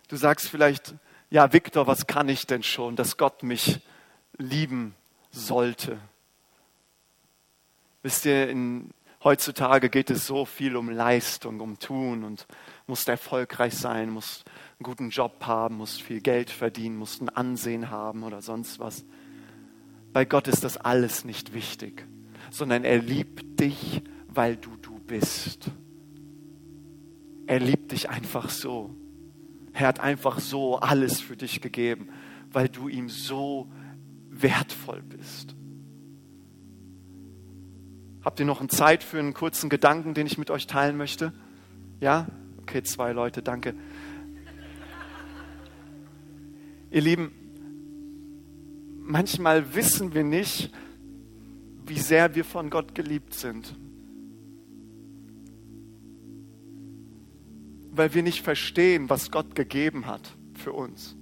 Du 0.08 0.16
sagst 0.16 0.48
vielleicht, 0.48 0.94
ja, 1.30 1.52
Viktor, 1.52 1.86
was 1.86 2.06
kann 2.06 2.28
ich 2.28 2.46
denn 2.46 2.62
schon, 2.62 2.96
dass 2.96 3.18
Gott 3.18 3.42
mich 3.42 3.80
lieben 4.38 4.94
sollte? 5.30 6.00
Wisst 8.02 8.24
ihr, 8.24 8.48
in, 8.48 8.90
heutzutage 9.22 9.90
geht 9.90 10.08
es 10.08 10.26
so 10.26 10.46
viel 10.46 10.76
um 10.76 10.88
Leistung, 10.88 11.60
um 11.60 11.78
Tun 11.78 12.24
und 12.24 12.46
musst 12.88 13.08
erfolgreich 13.08 13.74
sein, 13.74 14.10
musst 14.10 14.44
einen 14.78 14.84
guten 14.84 15.10
Job 15.10 15.44
haben, 15.46 15.76
musst 15.76 16.02
viel 16.02 16.20
Geld 16.20 16.50
verdienen, 16.50 16.96
musst 16.96 17.20
ein 17.20 17.28
Ansehen 17.28 17.90
haben 17.90 18.22
oder 18.22 18.42
sonst 18.42 18.78
was. 18.78 19.04
Bei 20.12 20.24
Gott 20.24 20.48
ist 20.48 20.64
das 20.64 20.76
alles 20.76 21.24
nicht 21.24 21.52
wichtig, 21.52 22.06
sondern 22.50 22.84
er 22.84 22.98
liebt 22.98 23.60
dich, 23.60 24.02
weil 24.26 24.56
du 24.56 24.76
du 24.76 24.98
bist. 24.98 25.70
Er 27.46 27.60
liebt 27.60 27.92
dich 27.92 28.08
einfach 28.10 28.50
so. 28.50 28.94
Er 29.72 29.86
hat 29.86 30.00
einfach 30.00 30.40
so 30.40 30.78
alles 30.78 31.20
für 31.20 31.36
dich 31.36 31.60
gegeben, 31.60 32.08
weil 32.50 32.68
du 32.68 32.88
ihm 32.88 33.08
so 33.08 33.70
wertvoll 34.28 35.02
bist. 35.02 35.54
Habt 38.24 38.40
ihr 38.40 38.46
noch 38.46 38.60
eine 38.60 38.68
Zeit 38.68 39.02
für 39.02 39.18
einen 39.18 39.34
kurzen 39.34 39.70
Gedanken, 39.70 40.14
den 40.14 40.26
ich 40.26 40.38
mit 40.38 40.50
euch 40.50 40.66
teilen 40.66 40.96
möchte? 40.96 41.32
Ja? 42.00 42.26
Okay, 42.68 42.82
zwei 42.82 43.12
Leute, 43.12 43.42
danke. 43.42 43.74
Ihr 46.90 47.00
Lieben, 47.00 47.32
manchmal 49.00 49.74
wissen 49.74 50.12
wir 50.12 50.22
nicht, 50.22 50.70
wie 51.86 51.98
sehr 51.98 52.34
wir 52.34 52.44
von 52.44 52.68
Gott 52.68 52.94
geliebt 52.94 53.32
sind. 53.32 53.74
Weil 57.90 58.12
wir 58.12 58.22
nicht 58.22 58.42
verstehen, 58.42 59.08
was 59.08 59.30
Gott 59.30 59.54
gegeben 59.54 60.04
hat 60.04 60.36
für 60.52 60.74
uns. 60.74 61.16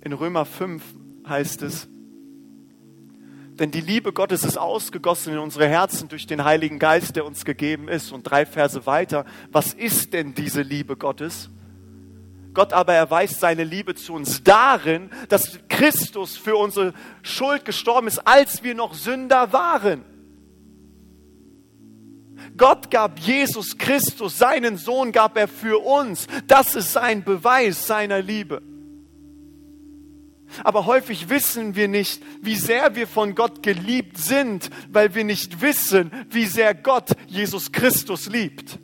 In 0.00 0.12
Römer 0.12 0.44
5 0.44 0.82
heißt 1.28 1.62
es, 1.62 1.88
denn 3.58 3.70
die 3.70 3.80
Liebe 3.80 4.12
Gottes 4.12 4.44
ist 4.44 4.58
ausgegossen 4.58 5.32
in 5.32 5.38
unsere 5.38 5.66
Herzen 5.66 6.08
durch 6.08 6.26
den 6.26 6.44
Heiligen 6.44 6.78
Geist, 6.78 7.16
der 7.16 7.24
uns 7.24 7.44
gegeben 7.44 7.88
ist. 7.88 8.12
Und 8.12 8.24
drei 8.24 8.44
Verse 8.44 8.84
weiter, 8.84 9.24
was 9.50 9.72
ist 9.72 10.12
denn 10.12 10.34
diese 10.34 10.60
Liebe 10.62 10.96
Gottes? 10.96 11.48
Gott 12.52 12.72
aber 12.72 12.94
erweist 12.94 13.40
seine 13.40 13.64
Liebe 13.64 13.94
zu 13.94 14.14
uns 14.14 14.42
darin, 14.42 15.10
dass 15.28 15.58
Christus 15.68 16.36
für 16.36 16.56
unsere 16.56 16.92
Schuld 17.22 17.64
gestorben 17.64 18.08
ist, 18.08 18.26
als 18.26 18.62
wir 18.62 18.74
noch 18.74 18.94
Sünder 18.94 19.52
waren. 19.52 20.04
Gott 22.56 22.90
gab 22.90 23.18
Jesus 23.18 23.76
Christus, 23.76 24.38
seinen 24.38 24.76
Sohn 24.76 25.12
gab 25.12 25.36
er 25.36 25.48
für 25.48 25.84
uns. 25.84 26.26
Das 26.46 26.74
ist 26.74 26.92
sein 26.92 27.24
Beweis 27.24 27.86
seiner 27.86 28.20
Liebe. 28.20 28.62
Aber 30.64 30.86
häufig 30.86 31.28
wissen 31.28 31.74
wir 31.74 31.88
nicht, 31.88 32.22
wie 32.40 32.54
sehr 32.54 32.94
wir 32.94 33.06
von 33.06 33.34
Gott 33.34 33.62
geliebt 33.62 34.18
sind, 34.18 34.70
weil 34.90 35.14
wir 35.14 35.24
nicht 35.24 35.60
wissen, 35.60 36.10
wie 36.30 36.46
sehr 36.46 36.74
Gott 36.74 37.10
Jesus 37.26 37.72
Christus 37.72 38.28
liebt. 38.28 38.78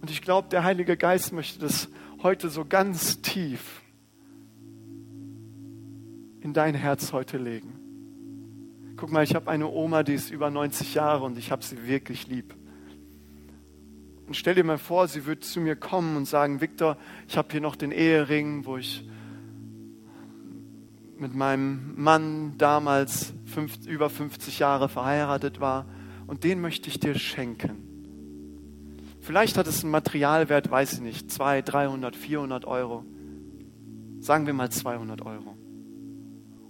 Und 0.00 0.10
ich 0.10 0.22
glaube, 0.22 0.48
der 0.50 0.64
Heilige 0.64 0.96
Geist 0.96 1.32
möchte 1.32 1.58
das 1.58 1.88
heute 2.22 2.48
so 2.48 2.64
ganz 2.64 3.22
tief 3.22 3.82
in 6.40 6.52
dein 6.52 6.74
Herz 6.74 7.12
heute 7.12 7.38
legen. 7.38 7.72
Guck 8.96 9.10
mal, 9.10 9.24
ich 9.24 9.34
habe 9.34 9.50
eine 9.50 9.66
Oma, 9.68 10.04
die 10.04 10.14
ist 10.14 10.30
über 10.30 10.48
90 10.48 10.94
Jahre 10.94 11.24
und 11.24 11.36
ich 11.36 11.50
habe 11.50 11.64
sie 11.64 11.86
wirklich 11.86 12.28
lieb. 12.28 12.54
Und 14.26 14.34
stell 14.34 14.54
dir 14.54 14.64
mal 14.64 14.78
vor, 14.78 15.06
sie 15.08 15.24
würde 15.24 15.40
zu 15.40 15.60
mir 15.60 15.76
kommen 15.76 16.16
und 16.16 16.26
sagen, 16.26 16.60
Viktor, 16.60 16.96
ich 17.28 17.36
habe 17.36 17.48
hier 17.50 17.60
noch 17.60 17.76
den 17.76 17.92
Ehering, 17.92 18.66
wo 18.66 18.76
ich 18.76 19.08
mit 21.18 21.34
meinem 21.34 21.94
Mann 21.96 22.54
damals 22.58 23.32
fünf, 23.44 23.86
über 23.86 24.10
50 24.10 24.58
Jahre 24.58 24.88
verheiratet 24.88 25.60
war 25.60 25.86
und 26.26 26.44
den 26.44 26.60
möchte 26.60 26.88
ich 26.88 27.00
dir 27.00 27.14
schenken. 27.14 27.82
Vielleicht 29.20 29.56
hat 29.56 29.66
es 29.66 29.82
einen 29.82 29.90
Materialwert, 29.90 30.70
weiß 30.70 30.94
ich 30.94 31.00
nicht, 31.00 31.30
200, 31.30 31.72
300, 31.72 32.16
400 32.16 32.64
Euro. 32.64 33.04
Sagen 34.20 34.46
wir 34.46 34.54
mal 34.54 34.70
200 34.70 35.22
Euro. 35.22 35.56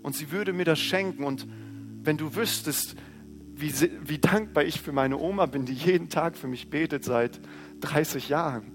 Und 0.02 0.14
sie 0.14 0.30
würde 0.30 0.52
mir 0.52 0.64
das 0.64 0.78
schenken 0.78 1.24
und 1.24 1.46
wenn 2.02 2.16
du 2.16 2.34
wüsstest, 2.34 2.96
wie, 3.58 3.72
wie 4.04 4.18
dankbar 4.18 4.64
ich 4.64 4.80
für 4.80 4.92
meine 4.92 5.18
Oma 5.18 5.46
bin, 5.46 5.64
die 5.64 5.72
jeden 5.72 6.10
Tag 6.10 6.36
für 6.36 6.46
mich 6.46 6.68
betet 6.68 7.04
seit 7.04 7.40
30 7.80 8.28
Jahren. 8.28 8.72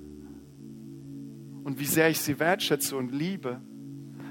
Und 1.64 1.80
wie 1.80 1.86
sehr 1.86 2.10
ich 2.10 2.20
sie 2.20 2.40
wertschätze 2.40 2.98
und 2.98 3.12
liebe. 3.12 3.62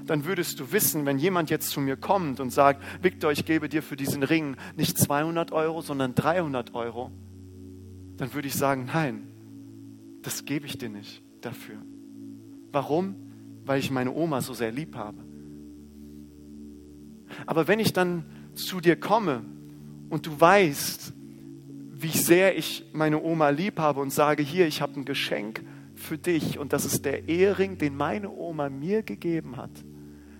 Dann 0.05 0.25
würdest 0.25 0.59
du 0.59 0.73
wissen, 0.73 1.05
wenn 1.05 1.17
jemand 1.17 1.49
jetzt 1.49 1.69
zu 1.69 1.79
mir 1.79 1.95
kommt 1.95 2.41
und 2.41 2.49
sagt, 2.49 2.83
Victor, 3.01 3.31
ich 3.31 3.45
gebe 3.45 3.69
dir 3.69 3.81
für 3.81 3.95
diesen 3.95 4.23
Ring 4.23 4.57
nicht 4.75 4.97
200 4.97 5.53
Euro, 5.53 5.81
sondern 5.81 6.15
300 6.15 6.73
Euro, 6.73 7.11
dann 8.17 8.33
würde 8.33 8.49
ich 8.49 8.55
sagen, 8.55 8.89
nein, 8.91 9.27
das 10.21 10.43
gebe 10.43 10.65
ich 10.65 10.77
dir 10.77 10.89
nicht 10.89 11.23
dafür. 11.39 11.77
Warum? 12.73 13.15
Weil 13.63 13.79
ich 13.79 13.89
meine 13.89 14.11
Oma 14.11 14.41
so 14.41 14.53
sehr 14.53 14.71
lieb 14.71 14.95
habe. 14.95 15.23
Aber 17.45 17.69
wenn 17.69 17.79
ich 17.79 17.93
dann 17.93 18.25
zu 18.53 18.81
dir 18.81 18.99
komme 18.99 19.45
und 20.11 20.27
du 20.27 20.39
weißt, 20.39 21.13
wie 21.93 22.09
sehr 22.09 22.57
ich 22.57 22.85
meine 22.91 23.23
Oma 23.23 23.49
lieb 23.49 23.79
habe 23.79 24.01
und 24.01 24.11
sage, 24.11 24.43
hier, 24.43 24.67
ich 24.67 24.81
habe 24.81 24.99
ein 24.99 25.05
Geschenk 25.05 25.63
für 25.95 26.17
dich 26.17 26.59
und 26.59 26.73
das 26.73 26.83
ist 26.83 27.05
der 27.05 27.29
Ehering, 27.29 27.77
den 27.77 27.95
meine 27.95 28.29
Oma 28.29 28.69
mir 28.69 29.03
gegeben 29.03 29.55
hat, 29.55 29.71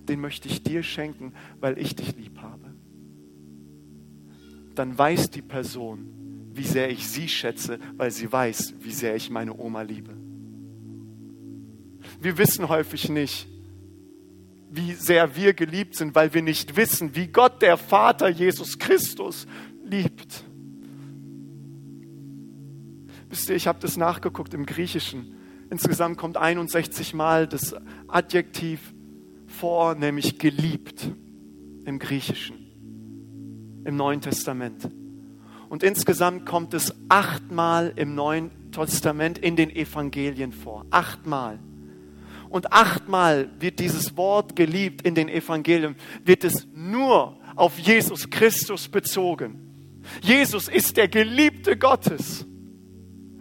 den 0.09 0.19
möchte 0.19 0.49
ich 0.49 0.61
dir 0.61 0.83
schenken, 0.83 1.33
weil 1.61 1.77
ich 1.77 1.95
dich 1.95 2.17
lieb 2.17 2.39
habe. 2.39 2.73
Dann 4.75 4.97
weiß 4.97 5.29
die 5.29 5.41
Person, 5.41 6.49
wie 6.53 6.63
sehr 6.63 6.89
ich 6.89 7.07
sie 7.07 7.29
schätze, 7.29 7.79
weil 7.95 8.11
sie 8.11 8.29
weiß, 8.29 8.73
wie 8.81 8.91
sehr 8.91 9.15
ich 9.15 9.29
meine 9.29 9.57
Oma 9.57 9.83
liebe. 9.83 10.17
Wir 12.19 12.37
wissen 12.37 12.67
häufig 12.67 13.07
nicht, 13.07 13.47
wie 14.71 14.93
sehr 14.93 15.35
wir 15.35 15.53
geliebt 15.53 15.95
sind, 15.95 16.15
weil 16.15 16.33
wir 16.33 16.41
nicht 16.41 16.77
wissen, 16.77 17.15
wie 17.15 17.27
Gott 17.27 17.61
der 17.61 17.77
Vater 17.77 18.29
Jesus 18.29 18.79
Christus 18.79 19.45
liebt. 19.83 20.45
Wisst 23.29 23.49
ihr, 23.49 23.55
ich 23.55 23.67
habe 23.67 23.79
das 23.79 23.97
nachgeguckt 23.97 24.53
im 24.53 24.65
Griechischen. 24.65 25.35
Insgesamt 25.69 26.17
kommt 26.17 26.37
61 26.37 27.13
Mal 27.13 27.47
das 27.47 27.75
Adjektiv 28.07 28.93
vor, 29.47 29.95
nämlich 29.95 30.39
geliebt 30.39 31.09
im 31.85 31.99
Griechischen, 31.99 33.81
im 33.85 33.95
Neuen 33.95 34.21
Testament. 34.21 34.89
Und 35.69 35.83
insgesamt 35.83 36.45
kommt 36.45 36.73
es 36.73 36.93
achtmal 37.07 37.93
im 37.95 38.15
Neuen 38.15 38.51
Testament 38.71 39.37
in 39.37 39.55
den 39.55 39.69
Evangelien 39.69 40.51
vor. 40.51 40.85
Achtmal. 40.91 41.59
Und 42.51 42.73
achtmal 42.73 43.49
wird 43.59 43.79
dieses 43.79 44.17
Wort 44.17 44.57
geliebt 44.57 45.07
in 45.07 45.15
den 45.15 45.29
Evangelien, 45.29 45.95
wird 46.25 46.43
es 46.43 46.67
nur 46.75 47.39
auf 47.55 47.79
Jesus 47.79 48.29
Christus 48.29 48.89
bezogen. 48.89 50.01
Jesus 50.21 50.67
ist 50.67 50.97
der 50.97 51.07
Geliebte 51.07 51.77
Gottes. 51.77 52.45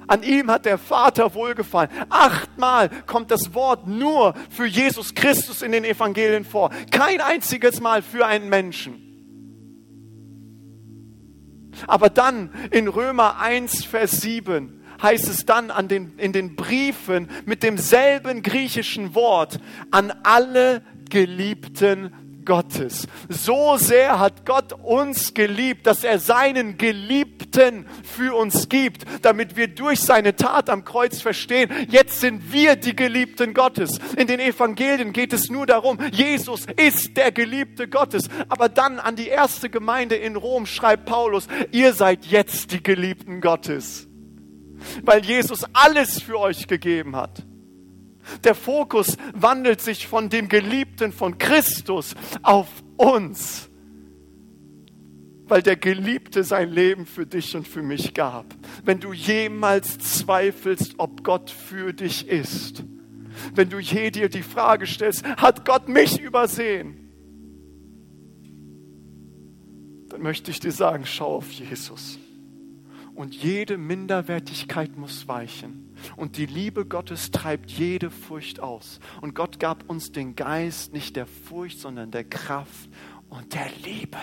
An 0.07 0.23
ihm 0.23 0.49
hat 0.49 0.65
der 0.65 0.79
Vater 0.79 1.35
wohlgefallen. 1.35 1.91
Achtmal 2.09 2.89
kommt 3.07 3.33
das 3.33 3.53
Wort 3.53 3.89
nur 3.89 4.35
für 4.49 4.67
Jesus 4.67 5.13
Christus 5.13 5.63
in 5.63 5.73
den 5.73 5.85
Evangelien 5.85 6.45
vor. 6.45 6.71
Kein 6.93 7.21
einziges 7.21 7.81
Mal 7.81 8.03
für 8.03 8.27
einen 8.27 8.49
Menschen. 8.49 9.11
Aber 11.89 12.11
dann 12.11 12.51
in 12.71 12.87
Römer 12.87 13.41
1, 13.41 13.85
Vers 13.85 14.21
7 14.21 14.80
heißt 15.03 15.29
es 15.29 15.47
dann 15.47 15.71
an 15.71 15.89
den, 15.89 16.19
in 16.19 16.33
den 16.33 16.57
Briefen 16.57 17.29
mit 17.47 17.63
demselben 17.63 18.43
griechischen 18.43 19.15
Wort 19.15 19.59
an 19.91 20.13
alle 20.23 20.83
Geliebten 21.09 22.13
Gottes. 22.45 23.07
So 23.29 23.77
sehr 23.77 24.19
hat 24.19 24.45
Gott 24.45 24.73
uns 24.73 25.35
geliebt, 25.35 25.87
dass 25.87 26.05
er 26.05 26.19
seinen 26.19 26.79
Geliebten 26.79 27.87
für 28.03 28.35
uns 28.35 28.69
gibt, 28.69 29.05
damit 29.23 29.57
wir 29.57 29.69
durch 29.69 30.01
seine 30.01 30.35
Tat 30.35 30.69
am 30.71 30.85
Kreuz 30.85 31.21
verstehen, 31.21 31.71
jetzt 31.89 32.21
sind 32.21 32.53
wir 32.53 32.77
die 32.77 32.97
Geliebten 32.97 33.55
Gottes. 33.55 33.99
In 34.17 34.27
den 34.27 34.41
Evangelien 34.41 35.13
geht 35.13 35.33
es 35.33 35.51
nur 35.51 35.67
darum, 35.67 35.99
Jesus 36.11 36.67
ist 36.77 37.17
der 37.17 37.31
Geliebte 37.31 37.89
Gottes. 37.89 38.29
Aber 38.49 38.69
dann 38.69 38.99
an 38.99 39.17
die 39.17 39.29
erste 39.29 39.71
Gemeinde 39.71 40.17
in 40.17 40.37
Rom 40.37 40.67
schreibt 40.67 41.07
Paulus, 41.07 41.47
ihr 41.71 41.93
seid 41.93 42.27
jetzt 42.27 42.73
die 42.73 42.83
Geliebten 42.83 43.41
Gottes 43.41 44.10
weil 45.05 45.25
Jesus 45.25 45.65
alles 45.73 46.23
für 46.23 46.39
euch 46.39 46.67
gegeben 46.67 47.17
hat. 47.17 47.45
Der 48.45 48.55
Fokus 48.55 49.17
wandelt 49.35 49.81
sich 49.81 50.07
von 50.07 50.29
dem 50.29 50.49
Geliebten 50.49 51.13
von 51.13 51.39
Christus 51.39 52.15
auf 52.43 52.69
uns, 52.97 53.69
weil 55.47 55.63
der 55.63 55.77
Geliebte 55.77 56.45
sein 56.45 56.71
Leben 56.71 57.07
für 57.07 57.27
dich 57.27 57.57
und 57.57 57.67
für 57.67 57.83
mich 57.83 58.15
gab. 58.15 58.47
Wenn 58.85 59.01
du 59.01 59.13
jemals 59.13 59.99
zweifelst, 59.99 60.95
ob 60.99 61.25
Gott 61.25 61.51
für 61.51 61.93
dich 61.93 62.29
ist, 62.29 62.85
wenn 63.55 63.69
du 63.69 63.79
je 63.79 64.11
dir 64.11 64.29
die 64.29 64.43
Frage 64.43 64.87
stellst, 64.87 65.25
hat 65.25 65.65
Gott 65.65 65.89
mich 65.89 66.21
übersehen? 66.21 66.97
Dann 70.09 70.23
möchte 70.23 70.51
ich 70.51 70.61
dir 70.61 70.73
sagen, 70.73 71.05
schau 71.07 71.37
auf 71.37 71.51
Jesus. 71.51 72.20
Und 73.15 73.35
jede 73.35 73.77
Minderwertigkeit 73.77 74.97
muss 74.97 75.29
weichen. 75.29 75.95
Und 76.17 76.37
die 76.37 76.47
Liebe 76.47 76.87
Gottes 76.87 77.31
treibt 77.31 77.71
jede 77.71 78.11
Furcht 78.11 78.61
aus. 78.61 79.01
Und 79.21 79.35
Gott 79.35 79.61
gab 79.61 79.89
uns 79.89 80.13
den 80.13 80.37
Geist 80.37 80.93
nicht 80.93 81.17
der 81.17 81.27
Furcht, 81.27 81.79
sondern 81.79 82.11
der 82.11 82.25
Kraft 82.25 82.89
und 83.29 83.55
der 83.55 83.69
Liebe. 83.85 84.19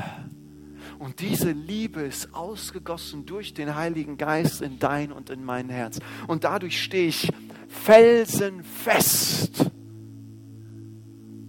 Und 0.99 1.19
diese 1.19 1.51
Liebe 1.51 2.01
ist 2.01 2.33
ausgegossen 2.33 3.25
durch 3.25 3.53
den 3.53 3.75
Heiligen 3.75 4.17
Geist 4.17 4.61
in 4.61 4.79
dein 4.79 5.11
und 5.11 5.29
in 5.29 5.43
mein 5.43 5.69
Herz. 5.69 5.99
Und 6.27 6.43
dadurch 6.43 6.81
stehe 6.81 7.07
ich 7.07 7.31
felsenfest 7.67 9.69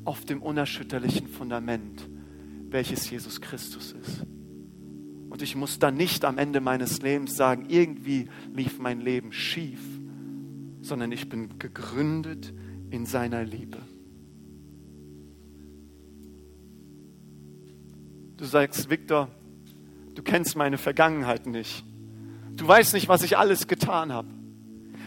auf 0.05 0.24
dem 0.24 0.43
unerschütterlichen 0.43 1.28
Fundament, 1.28 2.09
welches 2.70 3.09
Jesus 3.11 3.41
Christus 3.41 3.93
ist. 3.93 4.26
Und 5.29 5.43
ich 5.43 5.57
muss 5.57 5.79
dann 5.79 5.95
nicht 5.95 6.24
am 6.24 6.39
Ende 6.39 6.61
meines 6.61 7.03
Lebens 7.03 7.37
sagen, 7.37 7.66
irgendwie 7.68 8.29
lief 8.55 8.79
mein 8.79 9.01
Leben 9.01 9.33
schief, 9.33 9.81
sondern 10.81 11.12
ich 11.12 11.29
bin 11.29 11.59
gegründet 11.59 12.55
in 12.91 13.05
seiner 13.05 13.45
Liebe. 13.45 13.79
Du 18.37 18.45
sagst, 18.45 18.89
Viktor, 18.89 19.29
du 20.14 20.22
kennst 20.22 20.57
meine 20.57 20.79
Vergangenheit 20.79 21.47
nicht. 21.47 21.85
Du 22.55 22.66
weißt 22.66 22.95
nicht, 22.95 23.09
was 23.09 23.22
ich 23.22 23.37
alles 23.37 23.66
getan 23.66 24.12
habe. 24.12 24.29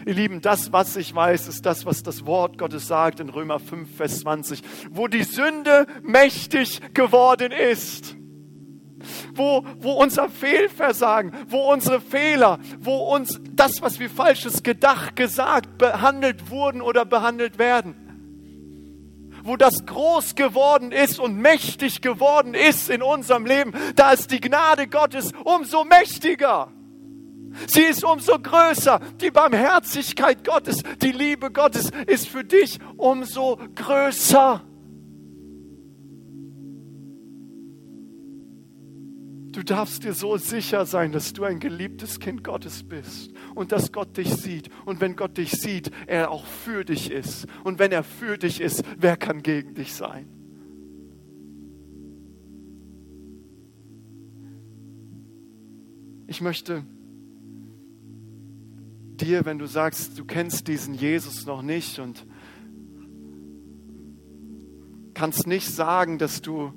Ihr 0.04 0.14
Lieben, 0.14 0.40
das, 0.40 0.72
was 0.72 0.96
ich 0.96 1.14
weiß, 1.14 1.48
ist 1.48 1.64
das, 1.64 1.86
was 1.86 2.02
das 2.02 2.26
Wort 2.26 2.58
Gottes 2.58 2.88
sagt 2.88 3.20
in 3.20 3.28
Römer 3.28 3.58
5, 3.58 3.96
Vers 3.96 4.20
20, 4.20 4.62
wo 4.90 5.06
die 5.06 5.22
Sünde 5.22 5.86
mächtig 6.02 6.80
geworden 6.92 7.52
ist. 7.52 8.16
Wo, 9.34 9.64
wo 9.78 9.92
unser 9.92 10.28
Fehlversagen, 10.28 11.32
wo 11.48 11.72
unsere 11.72 12.00
Fehler, 12.00 12.58
wo 12.80 13.14
uns 13.14 13.40
das, 13.52 13.82
was 13.82 13.98
wir 13.98 14.10
falsches 14.10 14.62
gedacht, 14.62 15.16
gesagt, 15.16 15.78
behandelt 15.78 16.50
wurden 16.50 16.82
oder 16.82 17.04
behandelt 17.04 17.58
werden. 17.58 17.94
Wo 19.44 19.56
das 19.56 19.86
groß 19.86 20.36
geworden 20.36 20.92
ist 20.92 21.18
und 21.18 21.36
mächtig 21.36 22.00
geworden 22.00 22.54
ist 22.54 22.88
in 22.88 23.02
unserem 23.02 23.44
Leben, 23.44 23.72
da 23.96 24.12
ist 24.12 24.30
die 24.30 24.40
Gnade 24.40 24.86
Gottes 24.86 25.32
umso 25.44 25.84
mächtiger. 25.84 26.70
Sie 27.66 27.82
ist 27.82 28.04
umso 28.04 28.38
größer. 28.38 29.00
Die 29.20 29.30
Barmherzigkeit 29.30 30.44
Gottes, 30.44 30.82
die 31.02 31.12
Liebe 31.12 31.50
Gottes 31.50 31.90
ist 32.06 32.28
für 32.28 32.44
dich 32.44 32.78
umso 32.96 33.58
größer. 33.74 34.62
Du 39.52 39.62
darfst 39.62 40.04
dir 40.04 40.14
so 40.14 40.38
sicher 40.38 40.86
sein, 40.86 41.12
dass 41.12 41.34
du 41.34 41.44
ein 41.44 41.60
geliebtes 41.60 42.20
Kind 42.20 42.42
Gottes 42.42 42.82
bist 42.82 43.32
und 43.54 43.70
dass 43.70 43.92
Gott 43.92 44.16
dich 44.16 44.30
sieht. 44.34 44.70
Und 44.86 45.02
wenn 45.02 45.14
Gott 45.14 45.36
dich 45.36 45.52
sieht, 45.52 45.90
er 46.06 46.30
auch 46.30 46.46
für 46.46 46.84
dich 46.86 47.10
ist. 47.10 47.46
Und 47.62 47.78
wenn 47.78 47.92
er 47.92 48.02
für 48.02 48.38
dich 48.38 48.62
ist, 48.62 48.82
wer 48.98 49.18
kann 49.18 49.42
gegen 49.42 49.74
dich 49.74 49.92
sein? 49.92 50.26
Ich 56.26 56.40
möchte 56.40 56.86
dir, 59.20 59.44
wenn 59.44 59.58
du 59.58 59.66
sagst, 59.66 60.18
du 60.18 60.24
kennst 60.24 60.66
diesen 60.66 60.94
Jesus 60.94 61.44
noch 61.44 61.60
nicht 61.60 61.98
und 61.98 62.26
kannst 65.12 65.46
nicht 65.46 65.68
sagen, 65.68 66.16
dass 66.16 66.40
du, 66.40 66.72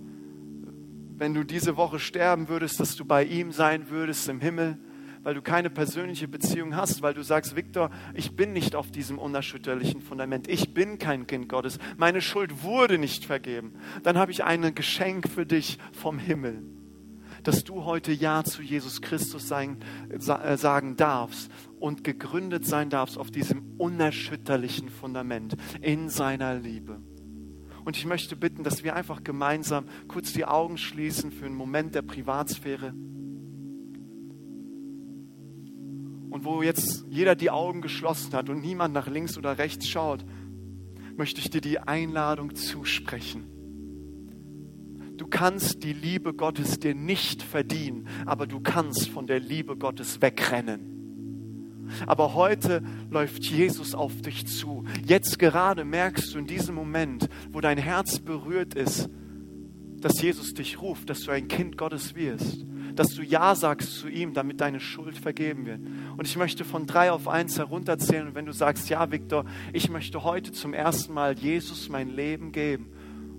wenn 1.17 1.33
du 1.33 1.43
diese 1.43 1.77
Woche 1.77 1.99
sterben 1.99 2.49
würdest, 2.49 2.79
dass 2.79 2.95
du 2.95 3.05
bei 3.05 3.23
ihm 3.23 3.51
sein 3.51 3.89
würdest 3.89 4.27
im 4.29 4.39
Himmel, 4.39 4.77
weil 5.23 5.33
du 5.33 5.41
keine 5.41 5.69
persönliche 5.69 6.27
Beziehung 6.27 6.75
hast, 6.75 7.01
weil 7.01 7.13
du 7.15 7.23
sagst, 7.23 7.55
Viktor, 7.55 7.89
ich 8.13 8.35
bin 8.35 8.53
nicht 8.53 8.75
auf 8.75 8.91
diesem 8.91 9.17
unerschütterlichen 9.17 10.01
Fundament, 10.01 10.47
ich 10.47 10.73
bin 10.73 10.99
kein 10.99 11.25
Kind 11.25 11.49
Gottes, 11.49 11.79
meine 11.97 12.21
Schuld 12.21 12.63
wurde 12.63 12.97
nicht 12.97 13.25
vergeben, 13.25 13.73
dann 14.03 14.17
habe 14.17 14.31
ich 14.31 14.43
ein 14.43 14.75
Geschenk 14.75 15.27
für 15.29 15.45
dich 15.45 15.79
vom 15.93 16.19
Himmel 16.19 16.63
dass 17.43 17.63
du 17.63 17.85
heute 17.85 18.11
Ja 18.11 18.43
zu 18.43 18.61
Jesus 18.63 19.01
Christus 19.01 19.47
sein, 19.47 19.77
äh, 20.09 20.57
sagen 20.57 20.95
darfst 20.95 21.51
und 21.79 22.03
gegründet 22.03 22.65
sein 22.65 22.89
darfst 22.89 23.19
auf 23.19 23.29
diesem 23.29 23.75
unerschütterlichen 23.77 24.89
Fundament 24.89 25.55
in 25.81 26.09
seiner 26.09 26.55
Liebe. 26.55 26.99
Und 27.85 27.95
ich 27.95 28.05
möchte 28.05 28.35
bitten, 28.35 28.63
dass 28.63 28.83
wir 28.83 28.95
einfach 28.95 29.23
gemeinsam 29.23 29.85
kurz 30.07 30.33
die 30.33 30.45
Augen 30.45 30.77
schließen 30.77 31.31
für 31.31 31.45
einen 31.45 31.55
Moment 31.55 31.95
der 31.95 32.01
Privatsphäre. 32.01 32.93
Und 36.29 36.43
wo 36.43 36.61
jetzt 36.61 37.05
jeder 37.09 37.35
die 37.35 37.51
Augen 37.51 37.81
geschlossen 37.81 38.33
hat 38.33 38.49
und 38.49 38.61
niemand 38.61 38.93
nach 38.93 39.07
links 39.07 39.37
oder 39.37 39.57
rechts 39.57 39.87
schaut, 39.87 40.25
möchte 41.15 41.39
ich 41.39 41.49
dir 41.49 41.61
die 41.61 41.79
Einladung 41.79 42.55
zusprechen 42.55 43.55
Du 45.17 45.27
kannst 45.27 45.83
die 45.83 45.93
Liebe 45.93 46.33
Gottes 46.33 46.79
dir 46.79 46.93
nicht 46.93 47.41
verdienen, 47.41 48.07
aber 48.25 48.47
du 48.47 48.59
kannst 48.59 49.09
von 49.09 49.27
der 49.27 49.39
Liebe 49.39 49.77
Gottes 49.77 50.21
wegrennen. 50.21 50.94
Aber 52.07 52.33
heute 52.33 52.81
läuft 53.09 53.43
Jesus 53.43 53.95
auf 53.95 54.21
dich 54.21 54.47
zu. 54.47 54.85
Jetzt 55.05 55.39
gerade 55.39 55.85
merkst 55.85 56.33
du 56.33 56.39
in 56.39 56.47
diesem 56.47 56.75
Moment, 56.75 57.29
wo 57.51 57.61
dein 57.61 57.77
Herz 57.77 58.19
berührt 58.19 58.73
ist, 58.73 59.09
dass 59.99 60.21
Jesus 60.21 60.53
dich 60.53 60.81
ruft, 60.81 61.09
dass 61.09 61.21
du 61.21 61.31
ein 61.31 61.47
Kind 61.47 61.77
Gottes 61.77 62.15
wirst, 62.15 62.65
dass 62.95 63.15
du 63.15 63.23
Ja 63.23 63.55
sagst 63.55 63.97
zu 63.97 64.07
ihm, 64.07 64.33
damit 64.33 64.61
deine 64.61 64.79
Schuld 64.79 65.17
vergeben 65.17 65.65
wird. 65.65 65.81
Und 66.17 66.27
ich 66.27 66.37
möchte 66.37 66.63
von 66.63 66.85
drei 66.85 67.11
auf 67.11 67.27
eins 67.27 67.57
herunterzählen. 67.57 68.27
Und 68.27 68.35
wenn 68.35 68.45
du 68.45 68.53
sagst, 68.53 68.89
ja, 68.89 69.11
Viktor, 69.11 69.45
ich 69.73 69.89
möchte 69.89 70.23
heute 70.23 70.51
zum 70.51 70.73
ersten 70.73 71.13
Mal 71.13 71.37
Jesus 71.37 71.89
mein 71.89 72.09
Leben 72.09 72.51
geben, 72.51 72.91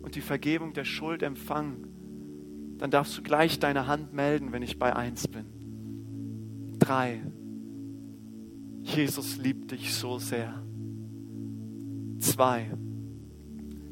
und 0.06 0.14
die 0.14 0.20
Vergebung 0.20 0.72
der 0.72 0.84
Schuld 0.84 1.24
empfangen, 1.24 2.76
dann 2.78 2.92
darfst 2.92 3.18
du 3.18 3.22
gleich 3.22 3.58
deine 3.58 3.88
Hand 3.88 4.12
melden, 4.12 4.52
wenn 4.52 4.62
ich 4.62 4.78
bei 4.78 4.94
eins 4.94 5.26
bin. 5.26 5.46
Drei. 6.78 7.22
Jesus 8.86 9.36
liebt 9.36 9.72
dich 9.72 9.92
so 9.92 10.18
sehr. 10.18 10.62
Zwei. 12.20 12.70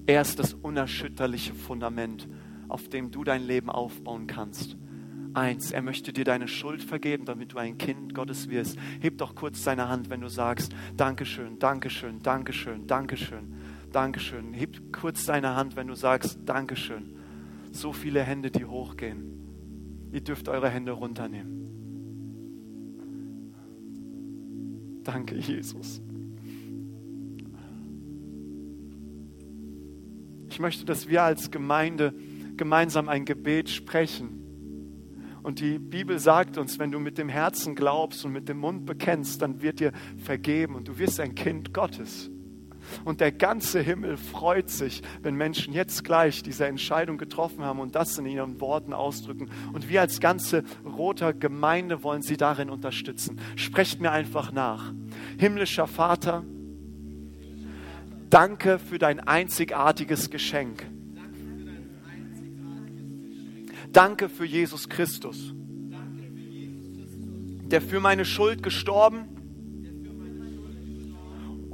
Er 0.07 0.21
ist 0.21 0.39
das 0.39 0.55
unerschütterliche 0.55 1.53
Fundament, 1.53 2.29
auf 2.69 2.89
dem 2.89 3.11
du 3.11 3.25
dein 3.25 3.43
Leben 3.43 3.71
aufbauen 3.71 4.29
kannst. 4.29 4.77
Eins, 5.35 5.73
er 5.73 5.83
möchte 5.83 6.13
dir 6.13 6.25
deine 6.25 6.47
Schuld 6.47 6.81
vergeben, 6.81 7.25
damit 7.25 7.53
du 7.53 7.59
ein 7.59 7.77
Kind 7.77 8.15
Gottes 8.15 8.49
wirst. 8.49 8.79
Heb 9.01 9.19
doch 9.19 9.35
kurz 9.35 9.65
deine 9.65 9.89
Hand, 9.89 10.11
wenn 10.11 10.21
du 10.21 10.29
sagst, 10.29 10.73
Dankeschön, 10.97 11.59
Dankeschön, 11.59 12.23
Dankeschön, 12.23 12.87
Dankeschön. 12.87 13.53
Dankeschön. 13.91 14.53
Heb 14.53 14.93
kurz 14.93 15.25
deine 15.25 15.57
Hand, 15.57 15.75
wenn 15.75 15.89
du 15.89 15.97
sagst, 15.97 16.39
Dankeschön. 16.45 17.17
So 17.73 17.93
viele 17.93 18.23
Hände, 18.23 18.53
die 18.53 18.65
hochgehen. 18.65 20.11
Ihr 20.13 20.21
dürft 20.21 20.49
eure 20.49 20.71
Hände 20.71 20.93
runternehmen. 20.93 21.64
Danke, 25.05 25.37
Jesus. 25.37 26.01
Ich 30.49 30.59
möchte, 30.59 30.85
dass 30.85 31.09
wir 31.09 31.23
als 31.23 31.51
Gemeinde 31.51 32.15
gemeinsam 32.57 33.09
ein 33.09 33.25
Gebet 33.25 33.69
sprechen. 33.69 34.41
Und 35.43 35.61
die 35.61 35.79
Bibel 35.79 36.19
sagt 36.19 36.57
uns, 36.57 36.79
wenn 36.79 36.91
du 36.91 36.99
mit 36.99 37.19
dem 37.19 37.29
Herzen 37.29 37.75
glaubst 37.75 38.25
und 38.25 38.33
mit 38.33 38.49
dem 38.49 38.59
Mund 38.59 38.87
bekennst, 38.87 39.43
dann 39.43 39.61
wird 39.61 39.81
dir 39.81 39.93
vergeben 40.17 40.75
und 40.75 40.89
du 40.89 40.99
wirst 40.99 41.21
ein 41.21 41.35
Kind 41.35 41.75
Gottes. 41.75 42.31
Und 43.05 43.21
der 43.21 43.33
ganze 43.33 43.81
Himmel 43.81 44.17
freut 44.17 44.71
sich, 44.71 45.03
wenn 45.23 45.35
Menschen 45.35 45.75
jetzt 45.75 46.05
gleich 46.05 46.43
diese 46.43 46.67
Entscheidung 46.67 47.19
getroffen 47.19 47.65
haben 47.65 47.81
und 47.81 47.95
das 47.95 48.19
in 48.19 48.27
ihren 48.27 48.61
Worten 48.61 48.93
ausdrücken. 48.93 49.51
Und 49.73 49.89
wir 49.89 50.01
als 50.01 50.21
ganze 50.21 50.65
roter 50.85 51.33
Gemeinde 51.33 52.03
wollen 52.03 52.23
sie 52.23 52.37
darin 52.37 52.71
unterstützen. 52.71 53.41
Sprecht 53.57 54.01
mir 54.01 54.13
einfach 54.13 54.53
nach. 54.53 54.93
Himmlischer 55.39 55.87
Vater, 55.87 56.45
danke 58.31 58.79
für 58.79 58.99
dein 58.99 59.21
einzigartiges 59.21 60.31
Geschenk. 60.31 60.87
Danke 63.93 64.29
für 64.29 64.45
Jesus 64.45 64.89
Christus, 64.89 65.55
der 67.67 67.81
für 67.81 68.01
meine 68.01 68.25
Schuld 68.25 68.61
gestorben 68.61 69.29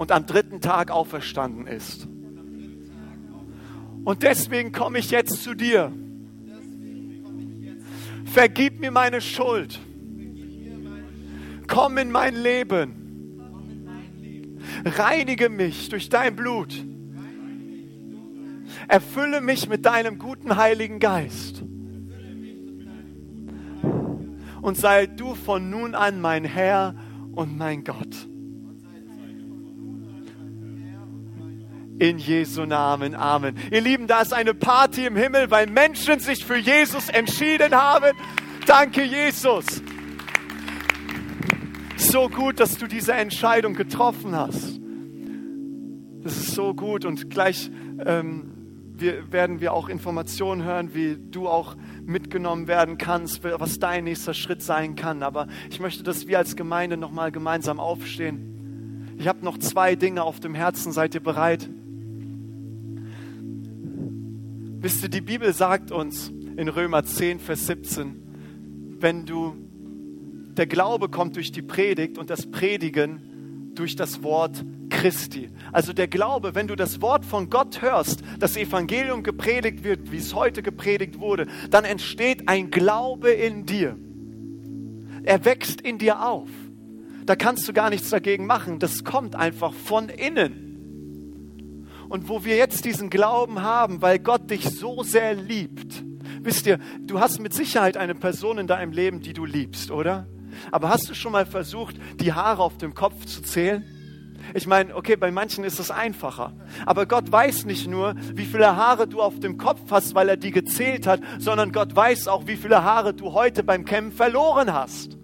und 0.01 0.12
am 0.12 0.24
dritten 0.24 0.62
Tag 0.62 0.90
auferstanden 0.90 1.66
ist. 1.66 2.09
Und 4.03 4.22
deswegen 4.22 4.72
komme 4.72 4.98
ich 4.98 5.11
jetzt 5.11 5.42
zu 5.42 5.53
dir. 5.53 5.92
Vergib 8.24 8.80
mir 8.80 8.92
meine 8.92 9.20
Schuld. 9.20 9.78
Komm 11.66 11.98
in 11.98 12.11
mein 12.11 12.34
Leben. 12.34 12.94
Reinige 14.86 15.51
mich 15.51 15.90
durch 15.90 16.09
dein 16.09 16.34
Blut. 16.34 16.82
Erfülle 18.88 19.42
mich 19.42 19.68
mit 19.68 19.84
deinem 19.84 20.18
guten 20.18 20.57
Heiligen 20.57 20.98
Geist. 20.98 21.62
Und 24.62 24.78
sei 24.78 25.07
du 25.07 25.34
von 25.34 25.68
nun 25.68 25.94
an 25.94 26.22
mein 26.22 26.46
Herr 26.46 26.94
und 27.32 27.59
mein 27.59 27.84
Gott. 27.84 28.30
In 32.01 32.16
Jesu 32.16 32.64
Namen. 32.64 33.14
Amen. 33.14 33.55
Ihr 33.70 33.82
Lieben, 33.82 34.07
da 34.07 34.22
ist 34.22 34.32
eine 34.32 34.55
Party 34.55 35.05
im 35.05 35.16
Himmel, 35.16 35.51
weil 35.51 35.66
Menschen 35.66 36.18
sich 36.18 36.46
für 36.46 36.57
Jesus 36.57 37.11
entschieden 37.11 37.74
haben. 37.74 38.16
Danke, 38.64 39.05
Jesus. 39.05 39.82
So 41.98 42.30
gut, 42.30 42.59
dass 42.59 42.78
du 42.78 42.86
diese 42.86 43.12
Entscheidung 43.12 43.74
getroffen 43.74 44.34
hast. 44.34 44.80
Das 46.22 46.38
ist 46.38 46.55
so 46.55 46.72
gut 46.72 47.05
und 47.05 47.28
gleich 47.28 47.70
ähm, 48.07 48.51
wir, 48.94 49.30
werden 49.30 49.61
wir 49.61 49.74
auch 49.74 49.90
Informationen 49.90 50.64
hören, 50.64 50.94
wie 50.94 51.18
du 51.18 51.48
auch 51.48 51.76
mitgenommen 52.07 52.66
werden 52.66 52.96
kannst, 52.96 53.44
was 53.44 53.78
dein 53.78 54.05
nächster 54.05 54.32
Schritt 54.32 54.62
sein 54.62 54.96
kann. 54.96 55.22
Aber 55.22 55.48
ich 55.68 55.80
möchte, 55.80 56.03
dass 56.03 56.26
wir 56.26 56.38
als 56.38 56.57
Gemeinde 56.57 56.96
nochmal 56.96 57.30
gemeinsam 57.30 57.78
aufstehen. 57.78 59.16
Ich 59.18 59.28
habe 59.28 59.44
noch 59.44 59.59
zwei 59.59 59.96
Dinge 59.96 60.22
auf 60.22 60.40
dem 60.40 60.55
Herzen. 60.55 60.92
Seid 60.92 61.14
ihr 61.14 61.22
bereit? 61.22 61.68
Wisst 64.83 65.03
ihr, 65.03 65.11
die 65.11 65.20
Bibel 65.20 65.53
sagt 65.53 65.93
uns 65.93 66.31
in 66.57 66.66
Römer 66.70 67.05
10, 67.05 67.39
Vers 67.39 67.66
17, 67.66 68.97
wenn 68.99 69.26
du, 69.26 69.55
der 70.57 70.66
Glaube 70.66 71.11
kommt 71.11 71.37
durch 71.37 71.53
die 71.53 71.61
Predigt 71.61 72.16
und 72.16 72.31
das 72.31 72.51
Predigen 72.51 73.72
durch 73.74 73.95
das 73.95 74.22
Wort 74.22 74.64
Christi. 74.89 75.51
Also 75.70 75.93
der 75.93 76.09
Glaube, 76.09 76.55
wenn 76.55 76.66
du 76.66 76.76
das 76.76 77.03
Wort 77.03 77.26
von 77.26 77.51
Gott 77.51 77.83
hörst, 77.83 78.22
das 78.39 78.57
Evangelium 78.57 79.22
gepredigt 79.22 79.85
wird, 79.85 80.12
wie 80.12 80.16
es 80.16 80.35
heute 80.35 80.62
gepredigt 80.62 81.20
wurde, 81.20 81.47
dann 81.68 81.85
entsteht 81.85 82.49
ein 82.49 82.70
Glaube 82.70 83.33
in 83.33 83.66
dir. 83.66 83.99
Er 85.24 85.45
wächst 85.45 85.83
in 85.83 85.99
dir 85.99 86.26
auf. 86.26 86.49
Da 87.26 87.37
kannst 87.37 87.68
du 87.68 87.74
gar 87.74 87.91
nichts 87.91 88.09
dagegen 88.09 88.47
machen. 88.47 88.78
Das 88.78 89.05
kommt 89.05 89.37
einfach 89.37 89.74
von 89.74 90.09
innen. 90.09 90.69
Und 92.11 92.28
wo 92.28 92.44
wir 92.44 92.56
jetzt 92.56 92.84
diesen 92.84 93.08
Glauben 93.08 93.62
haben, 93.62 94.02
weil 94.02 94.18
Gott 94.18 94.50
dich 94.50 94.68
so 94.68 95.04
sehr 95.04 95.32
liebt, 95.32 96.02
wisst 96.42 96.66
ihr, 96.66 96.80
du 97.02 97.20
hast 97.20 97.38
mit 97.38 97.54
Sicherheit 97.54 97.96
eine 97.96 98.16
Person 98.16 98.58
in 98.58 98.66
deinem 98.66 98.90
Leben, 98.90 99.20
die 99.20 99.32
du 99.32 99.44
liebst, 99.44 99.92
oder? 99.92 100.26
Aber 100.72 100.88
hast 100.88 101.08
du 101.08 101.14
schon 101.14 101.30
mal 101.30 101.46
versucht, 101.46 101.94
die 102.18 102.32
Haare 102.32 102.64
auf 102.64 102.78
dem 102.78 102.94
Kopf 102.94 103.26
zu 103.26 103.42
zählen? 103.42 103.84
Ich 104.54 104.66
meine, 104.66 104.96
okay, 104.96 105.14
bei 105.14 105.30
manchen 105.30 105.62
ist 105.62 105.78
es 105.78 105.92
einfacher. 105.92 106.52
Aber 106.84 107.06
Gott 107.06 107.30
weiß 107.30 107.64
nicht 107.64 107.86
nur, 107.86 108.16
wie 108.34 108.44
viele 108.44 108.74
Haare 108.74 109.06
du 109.06 109.22
auf 109.22 109.38
dem 109.38 109.56
Kopf 109.56 109.92
hast, 109.92 110.16
weil 110.16 110.30
er 110.30 110.36
die 110.36 110.50
gezählt 110.50 111.06
hat, 111.06 111.20
sondern 111.38 111.70
Gott 111.70 111.94
weiß 111.94 112.26
auch, 112.26 112.48
wie 112.48 112.56
viele 112.56 112.82
Haare 112.82 113.14
du 113.14 113.34
heute 113.34 113.62
beim 113.62 113.84
Kämmen 113.84 114.11
verloren 114.11 114.72
hast. 114.72 115.16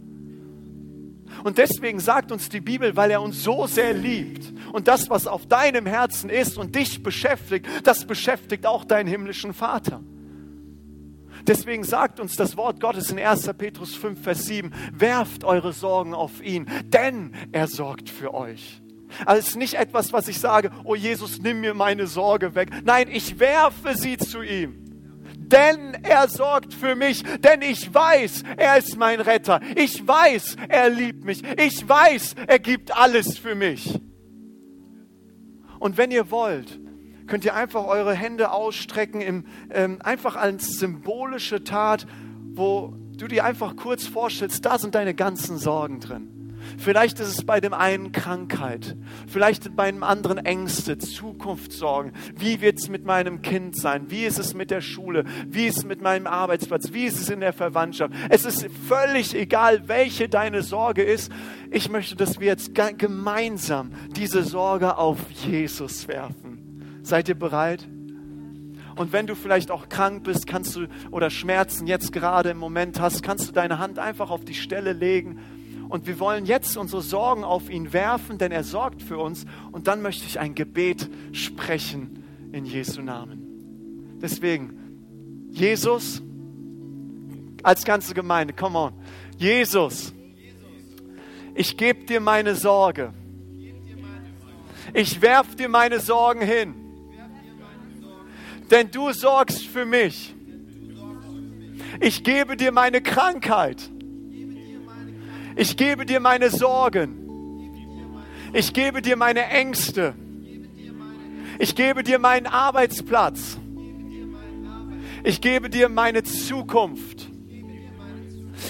Und 1.42 1.58
deswegen 1.58 1.98
sagt 1.98 2.30
uns 2.30 2.48
die 2.48 2.60
Bibel, 2.60 2.94
weil 2.94 3.10
er 3.10 3.20
uns 3.20 3.42
so 3.42 3.66
sehr 3.66 3.92
liebt 3.92 4.52
und 4.76 4.88
das, 4.88 5.08
was 5.08 5.26
auf 5.26 5.46
deinem 5.46 5.86
Herzen 5.86 6.28
ist 6.28 6.58
und 6.58 6.76
dich 6.76 7.02
beschäftigt, 7.02 7.66
das 7.84 8.04
beschäftigt 8.04 8.66
auch 8.66 8.84
deinen 8.84 9.08
himmlischen 9.08 9.54
Vater. 9.54 10.02
Deswegen 11.46 11.82
sagt 11.82 12.20
uns 12.20 12.36
das 12.36 12.58
Wort 12.58 12.78
Gottes 12.78 13.10
in 13.10 13.18
1. 13.18 13.50
Petrus 13.56 13.94
5, 13.94 14.22
Vers 14.22 14.44
7, 14.44 14.72
werft 14.92 15.44
eure 15.44 15.72
Sorgen 15.72 16.12
auf 16.12 16.42
ihn, 16.42 16.66
denn 16.84 17.32
er 17.52 17.68
sorgt 17.68 18.10
für 18.10 18.34
euch. 18.34 18.82
Also 19.24 19.40
es 19.40 19.48
ist 19.48 19.56
nicht 19.56 19.74
etwas, 19.74 20.12
was 20.12 20.28
ich 20.28 20.40
sage, 20.40 20.70
oh 20.84 20.94
Jesus, 20.94 21.40
nimm 21.40 21.60
mir 21.60 21.72
meine 21.72 22.06
Sorge 22.06 22.54
weg. 22.54 22.68
Nein, 22.84 23.08
ich 23.10 23.38
werfe 23.38 23.96
sie 23.96 24.18
zu 24.18 24.42
ihm. 24.42 24.82
Denn 25.38 25.94
er 26.02 26.28
sorgt 26.28 26.74
für 26.74 26.96
mich, 26.96 27.22
denn 27.38 27.62
ich 27.62 27.94
weiß, 27.94 28.42
er 28.58 28.76
ist 28.76 28.98
mein 28.98 29.20
Retter. 29.20 29.60
Ich 29.74 30.06
weiß, 30.06 30.56
er 30.68 30.90
liebt 30.90 31.24
mich. 31.24 31.42
Ich 31.58 31.88
weiß, 31.88 32.34
er 32.46 32.58
gibt 32.58 32.94
alles 32.94 33.38
für 33.38 33.54
mich. 33.54 34.00
Und 35.78 35.96
wenn 35.96 36.10
ihr 36.10 36.30
wollt, 36.30 36.78
könnt 37.26 37.44
ihr 37.44 37.54
einfach 37.54 37.84
eure 37.84 38.14
Hände 38.14 38.50
ausstrecken, 38.52 39.20
im, 39.20 39.44
ähm, 39.70 39.98
einfach 40.02 40.36
als 40.36 40.78
symbolische 40.78 41.64
Tat, 41.64 42.06
wo 42.54 42.94
du 43.16 43.26
dir 43.26 43.44
einfach 43.44 43.76
kurz 43.76 44.06
vorstellst, 44.06 44.64
da 44.64 44.78
sind 44.78 44.94
deine 44.94 45.14
ganzen 45.14 45.58
Sorgen 45.58 46.00
drin. 46.00 46.35
Vielleicht 46.78 47.20
ist 47.20 47.28
es 47.28 47.44
bei 47.44 47.60
dem 47.60 47.74
einen 47.74 48.12
Krankheit, 48.12 48.96
vielleicht 49.26 49.74
bei 49.76 49.90
dem 49.90 50.02
anderen 50.02 50.38
Ängste, 50.38 50.98
Zukunftssorgen. 50.98 52.12
Wie 52.36 52.60
wird 52.60 52.78
es 52.78 52.88
mit 52.88 53.04
meinem 53.04 53.42
Kind 53.42 53.76
sein? 53.76 54.10
Wie 54.10 54.24
ist 54.24 54.38
es 54.38 54.54
mit 54.54 54.70
der 54.70 54.80
Schule? 54.80 55.24
Wie 55.46 55.66
ist 55.66 55.78
es 55.78 55.84
mit 55.84 56.02
meinem 56.02 56.26
Arbeitsplatz? 56.26 56.92
Wie 56.92 57.04
ist 57.04 57.20
es 57.20 57.30
in 57.30 57.40
der 57.40 57.52
Verwandtschaft? 57.52 58.14
Es 58.28 58.44
ist 58.44 58.66
völlig 58.88 59.34
egal, 59.34 59.88
welche 59.88 60.28
deine 60.28 60.62
Sorge 60.62 61.02
ist. 61.02 61.32
Ich 61.70 61.88
möchte, 61.88 62.16
dass 62.16 62.40
wir 62.40 62.46
jetzt 62.46 62.72
gemeinsam 62.98 63.90
diese 64.14 64.42
Sorge 64.42 64.96
auf 64.96 65.18
Jesus 65.30 66.08
werfen. 66.08 67.00
Seid 67.02 67.28
ihr 67.28 67.38
bereit? 67.38 67.86
Und 68.96 69.12
wenn 69.12 69.26
du 69.26 69.34
vielleicht 69.34 69.70
auch 69.70 69.88
krank 69.88 70.24
bist, 70.24 70.46
kannst 70.46 70.74
du 70.74 70.86
oder 71.10 71.28
Schmerzen 71.28 71.86
jetzt 71.86 72.12
gerade 72.12 72.50
im 72.50 72.56
Moment 72.56 72.98
hast, 72.98 73.22
kannst 73.22 73.46
du 73.46 73.52
deine 73.52 73.78
Hand 73.78 73.98
einfach 73.98 74.30
auf 74.30 74.44
die 74.44 74.54
Stelle 74.54 74.92
legen 74.94 75.38
und 75.88 76.06
wir 76.06 76.18
wollen 76.18 76.46
jetzt 76.46 76.76
unsere 76.76 77.02
Sorgen 77.02 77.44
auf 77.44 77.70
ihn 77.70 77.92
werfen, 77.92 78.38
denn 78.38 78.52
er 78.52 78.64
sorgt 78.64 79.02
für 79.02 79.18
uns. 79.18 79.44
Und 79.72 79.86
dann 79.86 80.02
möchte 80.02 80.26
ich 80.26 80.40
ein 80.40 80.54
Gebet 80.54 81.08
sprechen 81.32 82.24
in 82.52 82.64
Jesu 82.64 83.02
Namen. 83.02 84.18
Deswegen, 84.20 85.48
Jesus, 85.50 86.22
als 87.62 87.84
ganze 87.84 88.14
Gemeinde, 88.14 88.52
come 88.52 88.78
on. 88.78 88.92
Jesus, 89.38 90.12
ich 91.54 91.76
gebe 91.76 92.04
dir 92.04 92.20
meine 92.20 92.54
Sorge. 92.54 93.12
Ich 94.92 95.20
werf 95.20 95.54
dir 95.54 95.68
meine 95.68 96.00
Sorgen 96.00 96.40
hin. 96.40 96.74
Denn 98.70 98.90
du 98.90 99.12
sorgst 99.12 99.66
für 99.66 99.84
mich. 99.84 100.34
Ich 102.00 102.24
gebe 102.24 102.56
dir 102.56 102.72
meine 102.72 103.00
Krankheit. 103.00 103.90
Ich 105.56 105.78
gebe 105.78 106.04
dir 106.04 106.20
meine 106.20 106.50
Sorgen. 106.50 107.22
Ich 108.52 108.74
gebe 108.74 109.00
dir 109.00 109.16
meine 109.16 109.46
Ängste. 109.46 110.14
Ich 111.58 111.74
gebe 111.74 112.02
dir 112.02 112.18
meinen 112.18 112.46
Arbeitsplatz. 112.46 113.58
Ich 115.24 115.40
gebe 115.40 115.70
dir 115.70 115.88
meine 115.88 116.22
Zukunft. 116.22 117.30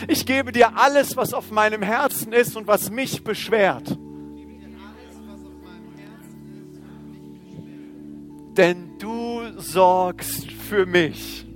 Ich 0.07 0.27
gebe 0.27 0.53
dir 0.53 0.77
alles, 0.77 1.17
was 1.17 1.35
auf 1.35 1.51
meinem 1.51 1.83
Herzen 1.83 2.33
ist 2.33 2.57
und 2.57 2.69
was 2.69 2.91
mich 2.91 3.25
beschwert. 3.25 3.99
Denn 8.57 8.97
du 8.99 9.43
sorgst 9.59 10.51
für 10.53 10.87
mich. 10.87 11.47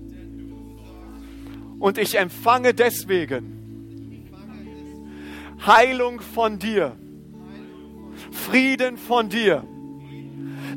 Und 1.78 1.98
ich 1.98 2.18
empfange 2.18 2.74
deswegen 2.74 3.59
Heilung 5.66 6.20
von 6.20 6.58
dir, 6.58 6.96
Frieden 8.30 8.96
von 8.96 9.28
dir, 9.28 9.64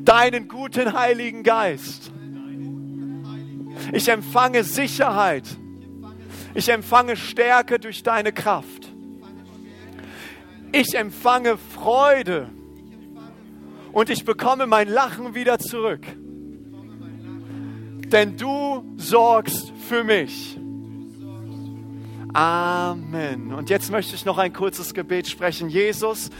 deinen 0.02 0.48
guten 0.48 0.94
Heiligen 0.94 1.44
Geist. 1.44 2.12
Ich 3.92 4.08
empfange 4.10 4.64
Sicherheit. 4.64 5.46
Ich 6.54 6.70
empfange 6.70 7.16
Stärke 7.16 7.80
durch 7.80 8.04
deine 8.04 8.32
Kraft. 8.32 8.92
Ich 10.72 10.94
empfange 10.96 11.58
Freude. 11.58 12.50
Und 13.92 14.10
ich 14.10 14.26
bekomme 14.26 14.66
mein 14.68 14.90
Lachen 14.90 15.36
wieder 15.36 15.60
zurück. 15.60 16.06
Denn 18.12 18.38
du 18.38 18.84
sorgst 18.98 19.72
für 19.88 20.04
mich. 20.04 20.58
Amen. 22.34 23.54
Und 23.54 23.70
jetzt 23.70 23.92
möchte 23.92 24.16
ich 24.16 24.26
noch 24.26 24.40
ein 24.40 24.54
kurzes 24.54 24.96
Gebet 24.96 25.28
sprechen. 25.28 25.70
Jesus, 25.70 26.32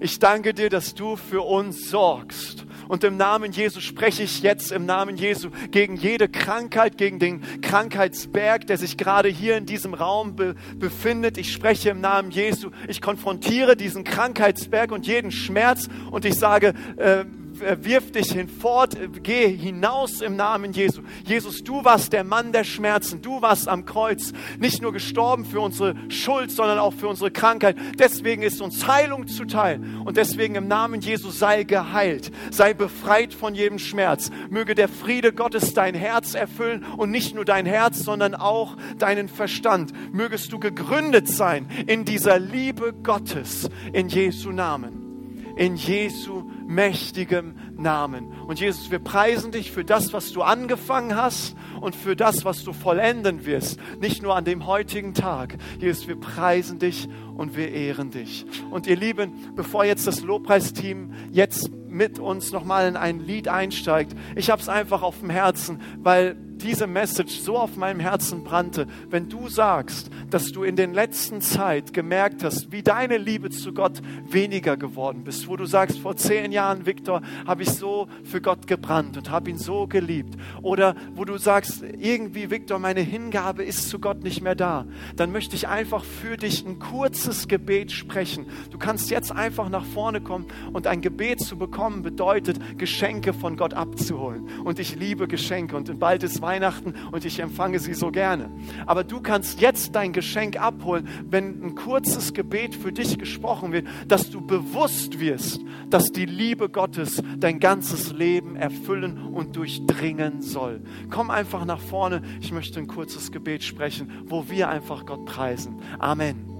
ich 0.00 0.18
danke 0.18 0.52
dir, 0.52 0.68
dass 0.70 0.94
du 0.94 1.14
für 1.14 1.42
uns 1.42 1.88
sorgst. 1.88 2.66
Und 2.88 3.04
im 3.04 3.16
Namen 3.16 3.52
Jesu 3.52 3.80
spreche 3.80 4.24
ich 4.24 4.42
jetzt 4.42 4.72
im 4.72 4.86
Namen 4.86 5.16
Jesu 5.16 5.50
gegen 5.70 5.96
jede 5.96 6.28
Krankheit, 6.28 6.98
gegen 6.98 7.20
den 7.20 7.60
Krankheitsberg, 7.60 8.66
der 8.66 8.76
sich 8.76 8.96
gerade 8.96 9.28
hier 9.28 9.56
in 9.56 9.66
diesem 9.66 9.94
Raum 9.94 10.34
be 10.34 10.56
befindet. 10.78 11.38
Ich 11.38 11.52
spreche 11.52 11.90
im 11.90 12.00
Namen 12.00 12.32
Jesu. 12.32 12.70
Ich 12.88 13.00
konfrontiere 13.00 13.76
diesen 13.76 14.02
Krankheitsberg 14.02 14.90
und 14.90 15.06
jeden 15.06 15.30
Schmerz 15.30 15.88
und 16.10 16.24
ich 16.24 16.34
sage, 16.34 16.74
äh, 16.96 17.24
wirf 17.60 18.12
dich 18.12 18.32
hinfort, 18.32 18.96
geh 19.22 19.48
hinaus 19.48 20.20
im 20.20 20.36
Namen 20.36 20.72
Jesu. 20.72 21.02
Jesus, 21.24 21.62
du 21.62 21.84
warst 21.84 22.12
der 22.12 22.24
Mann 22.24 22.52
der 22.52 22.64
Schmerzen, 22.64 23.22
du 23.22 23.42
warst 23.42 23.68
am 23.68 23.84
Kreuz, 23.84 24.32
nicht 24.58 24.82
nur 24.82 24.92
gestorben 24.92 25.44
für 25.44 25.60
unsere 25.60 25.94
Schuld, 26.08 26.50
sondern 26.50 26.78
auch 26.78 26.92
für 26.92 27.08
unsere 27.08 27.30
Krankheit. 27.30 27.76
Deswegen 27.98 28.42
ist 28.42 28.60
uns 28.60 28.86
Heilung 28.86 29.26
zuteil 29.26 29.80
und 30.04 30.16
deswegen 30.16 30.54
im 30.54 30.68
Namen 30.68 31.00
Jesu 31.00 31.30
sei 31.30 31.64
geheilt, 31.64 32.30
sei 32.50 32.74
befreit 32.74 33.34
von 33.34 33.54
jedem 33.54 33.78
Schmerz. 33.78 34.30
Möge 34.50 34.74
der 34.74 34.88
Friede 34.88 35.32
Gottes 35.32 35.74
dein 35.74 35.94
Herz 35.94 36.34
erfüllen 36.34 36.84
und 36.96 37.10
nicht 37.10 37.34
nur 37.34 37.44
dein 37.44 37.66
Herz, 37.66 38.00
sondern 38.00 38.34
auch 38.34 38.76
deinen 38.98 39.28
Verstand. 39.28 39.92
Mögest 40.12 40.52
du 40.52 40.58
gegründet 40.58 41.28
sein 41.28 41.68
in 41.86 42.04
dieser 42.04 42.38
Liebe 42.38 42.92
Gottes 42.92 43.68
in 43.92 44.08
Jesu 44.08 44.50
Namen. 44.50 45.54
In 45.56 45.76
Jesu 45.76 46.50
mächtigem 46.66 47.56
Namen. 47.76 48.32
Und 48.46 48.60
Jesus, 48.60 48.90
wir 48.90 48.98
preisen 48.98 49.52
dich 49.52 49.72
für 49.72 49.84
das, 49.84 50.12
was 50.12 50.32
du 50.32 50.42
angefangen 50.42 51.16
hast 51.16 51.56
und 51.80 51.94
für 51.94 52.16
das, 52.16 52.44
was 52.44 52.64
du 52.64 52.72
vollenden 52.72 53.46
wirst. 53.46 53.78
Nicht 54.00 54.22
nur 54.22 54.36
an 54.36 54.44
dem 54.44 54.66
heutigen 54.66 55.14
Tag. 55.14 55.56
Jesus, 55.78 56.08
wir 56.08 56.18
preisen 56.18 56.78
dich 56.78 57.08
und 57.36 57.56
wir 57.56 57.70
ehren 57.70 58.10
dich. 58.10 58.46
Und 58.70 58.86
ihr 58.86 58.96
Lieben, 58.96 59.32
bevor 59.54 59.84
jetzt 59.84 60.06
das 60.06 60.22
Lobpreisteam 60.22 61.12
jetzt 61.30 61.70
mit 61.88 62.18
uns 62.18 62.52
nochmal 62.52 62.88
in 62.88 62.96
ein 62.96 63.20
Lied 63.20 63.48
einsteigt, 63.48 64.14
ich 64.34 64.50
habe 64.50 64.60
es 64.60 64.68
einfach 64.68 65.02
auf 65.02 65.20
dem 65.20 65.30
Herzen, 65.30 65.80
weil 65.98 66.36
diese 66.62 66.86
Message 66.86 67.38
so 67.38 67.56
auf 67.56 67.76
meinem 67.76 68.00
Herzen 68.00 68.44
brannte, 68.44 68.86
wenn 69.10 69.28
du 69.28 69.48
sagst, 69.48 70.10
dass 70.30 70.52
du 70.52 70.64
in 70.64 70.76
den 70.76 70.94
letzten 70.94 71.40
Zeit 71.40 71.92
gemerkt 71.92 72.42
hast, 72.44 72.72
wie 72.72 72.82
deine 72.82 73.18
Liebe 73.18 73.50
zu 73.50 73.72
Gott 73.72 74.00
weniger 74.28 74.76
geworden 74.76 75.24
bist, 75.24 75.48
wo 75.48 75.56
du 75.56 75.66
sagst, 75.66 75.98
vor 75.98 76.16
zehn 76.16 76.52
Jahren, 76.52 76.86
Viktor, 76.86 77.22
habe 77.46 77.62
ich 77.62 77.70
so 77.70 78.08
für 78.24 78.40
Gott 78.40 78.66
gebrannt 78.66 79.16
und 79.16 79.30
habe 79.30 79.50
ihn 79.50 79.58
so 79.58 79.86
geliebt, 79.86 80.36
oder 80.62 80.94
wo 81.14 81.24
du 81.24 81.38
sagst, 81.38 81.82
irgendwie, 81.82 82.50
Viktor, 82.50 82.78
meine 82.78 83.00
Hingabe 83.00 83.62
ist 83.62 83.88
zu 83.88 83.98
Gott 83.98 84.22
nicht 84.22 84.42
mehr 84.42 84.54
da, 84.54 84.86
dann 85.16 85.32
möchte 85.32 85.56
ich 85.56 85.68
einfach 85.68 86.04
für 86.04 86.36
dich 86.36 86.64
ein 86.66 86.78
kurzes 86.78 87.48
Gebet 87.48 87.92
sprechen. 87.92 88.46
Du 88.70 88.78
kannst 88.78 89.10
jetzt 89.10 89.32
einfach 89.32 89.68
nach 89.68 89.84
vorne 89.84 90.20
kommen 90.20 90.46
und 90.72 90.86
ein 90.86 91.00
Gebet 91.00 91.40
zu 91.40 91.56
bekommen 91.56 92.02
bedeutet, 92.02 92.78
Geschenke 92.78 93.32
von 93.32 93.56
Gott 93.56 93.74
abzuholen. 93.74 94.48
Und 94.64 94.78
ich 94.78 94.96
liebe 94.96 95.28
Geschenke 95.28 95.76
und 95.76 95.98
bald 95.98 96.22
ist 96.22 96.40
Weihnachten 96.46 96.94
und 97.10 97.24
ich 97.24 97.40
empfange 97.40 97.80
sie 97.80 97.92
so 97.92 98.10
gerne. 98.10 98.50
Aber 98.86 99.02
du 99.02 99.20
kannst 99.20 99.60
jetzt 99.60 99.94
dein 99.94 100.12
Geschenk 100.12 100.60
abholen, 100.60 101.08
wenn 101.28 101.62
ein 101.62 101.74
kurzes 101.74 102.32
Gebet 102.32 102.74
für 102.74 102.92
dich 102.92 103.18
gesprochen 103.18 103.72
wird, 103.72 103.86
dass 104.06 104.30
du 104.30 104.40
bewusst 104.40 105.18
wirst, 105.18 105.60
dass 105.90 106.12
die 106.12 106.24
Liebe 106.24 106.68
Gottes 106.68 107.22
dein 107.36 107.58
ganzes 107.58 108.12
Leben 108.12 108.54
erfüllen 108.54 109.34
und 109.34 109.56
durchdringen 109.56 110.40
soll. 110.40 110.82
Komm 111.10 111.30
einfach 111.30 111.64
nach 111.64 111.80
vorne. 111.80 112.22
Ich 112.40 112.52
möchte 112.52 112.78
ein 112.78 112.86
kurzes 112.86 113.32
Gebet 113.32 113.64
sprechen, 113.64 114.10
wo 114.26 114.48
wir 114.48 114.68
einfach 114.68 115.04
Gott 115.04 115.24
preisen. 115.26 115.80
Amen. 115.98 116.56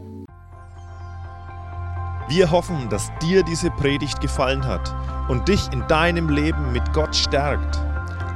Wir 2.28 2.51
hoffen, 2.51 2.89
dass 2.89 3.12
dir 3.22 3.45
diese 3.45 3.70
Predigt 3.70 4.20
gefallen 4.20 4.66
hat 4.66 4.93
und 5.28 5.47
dich 5.47 5.70
in 5.72 5.87
deinem 5.87 6.28
Leben 6.28 6.72
mit 6.72 6.93
Gott 6.93 7.14
stärkt. 7.14 7.78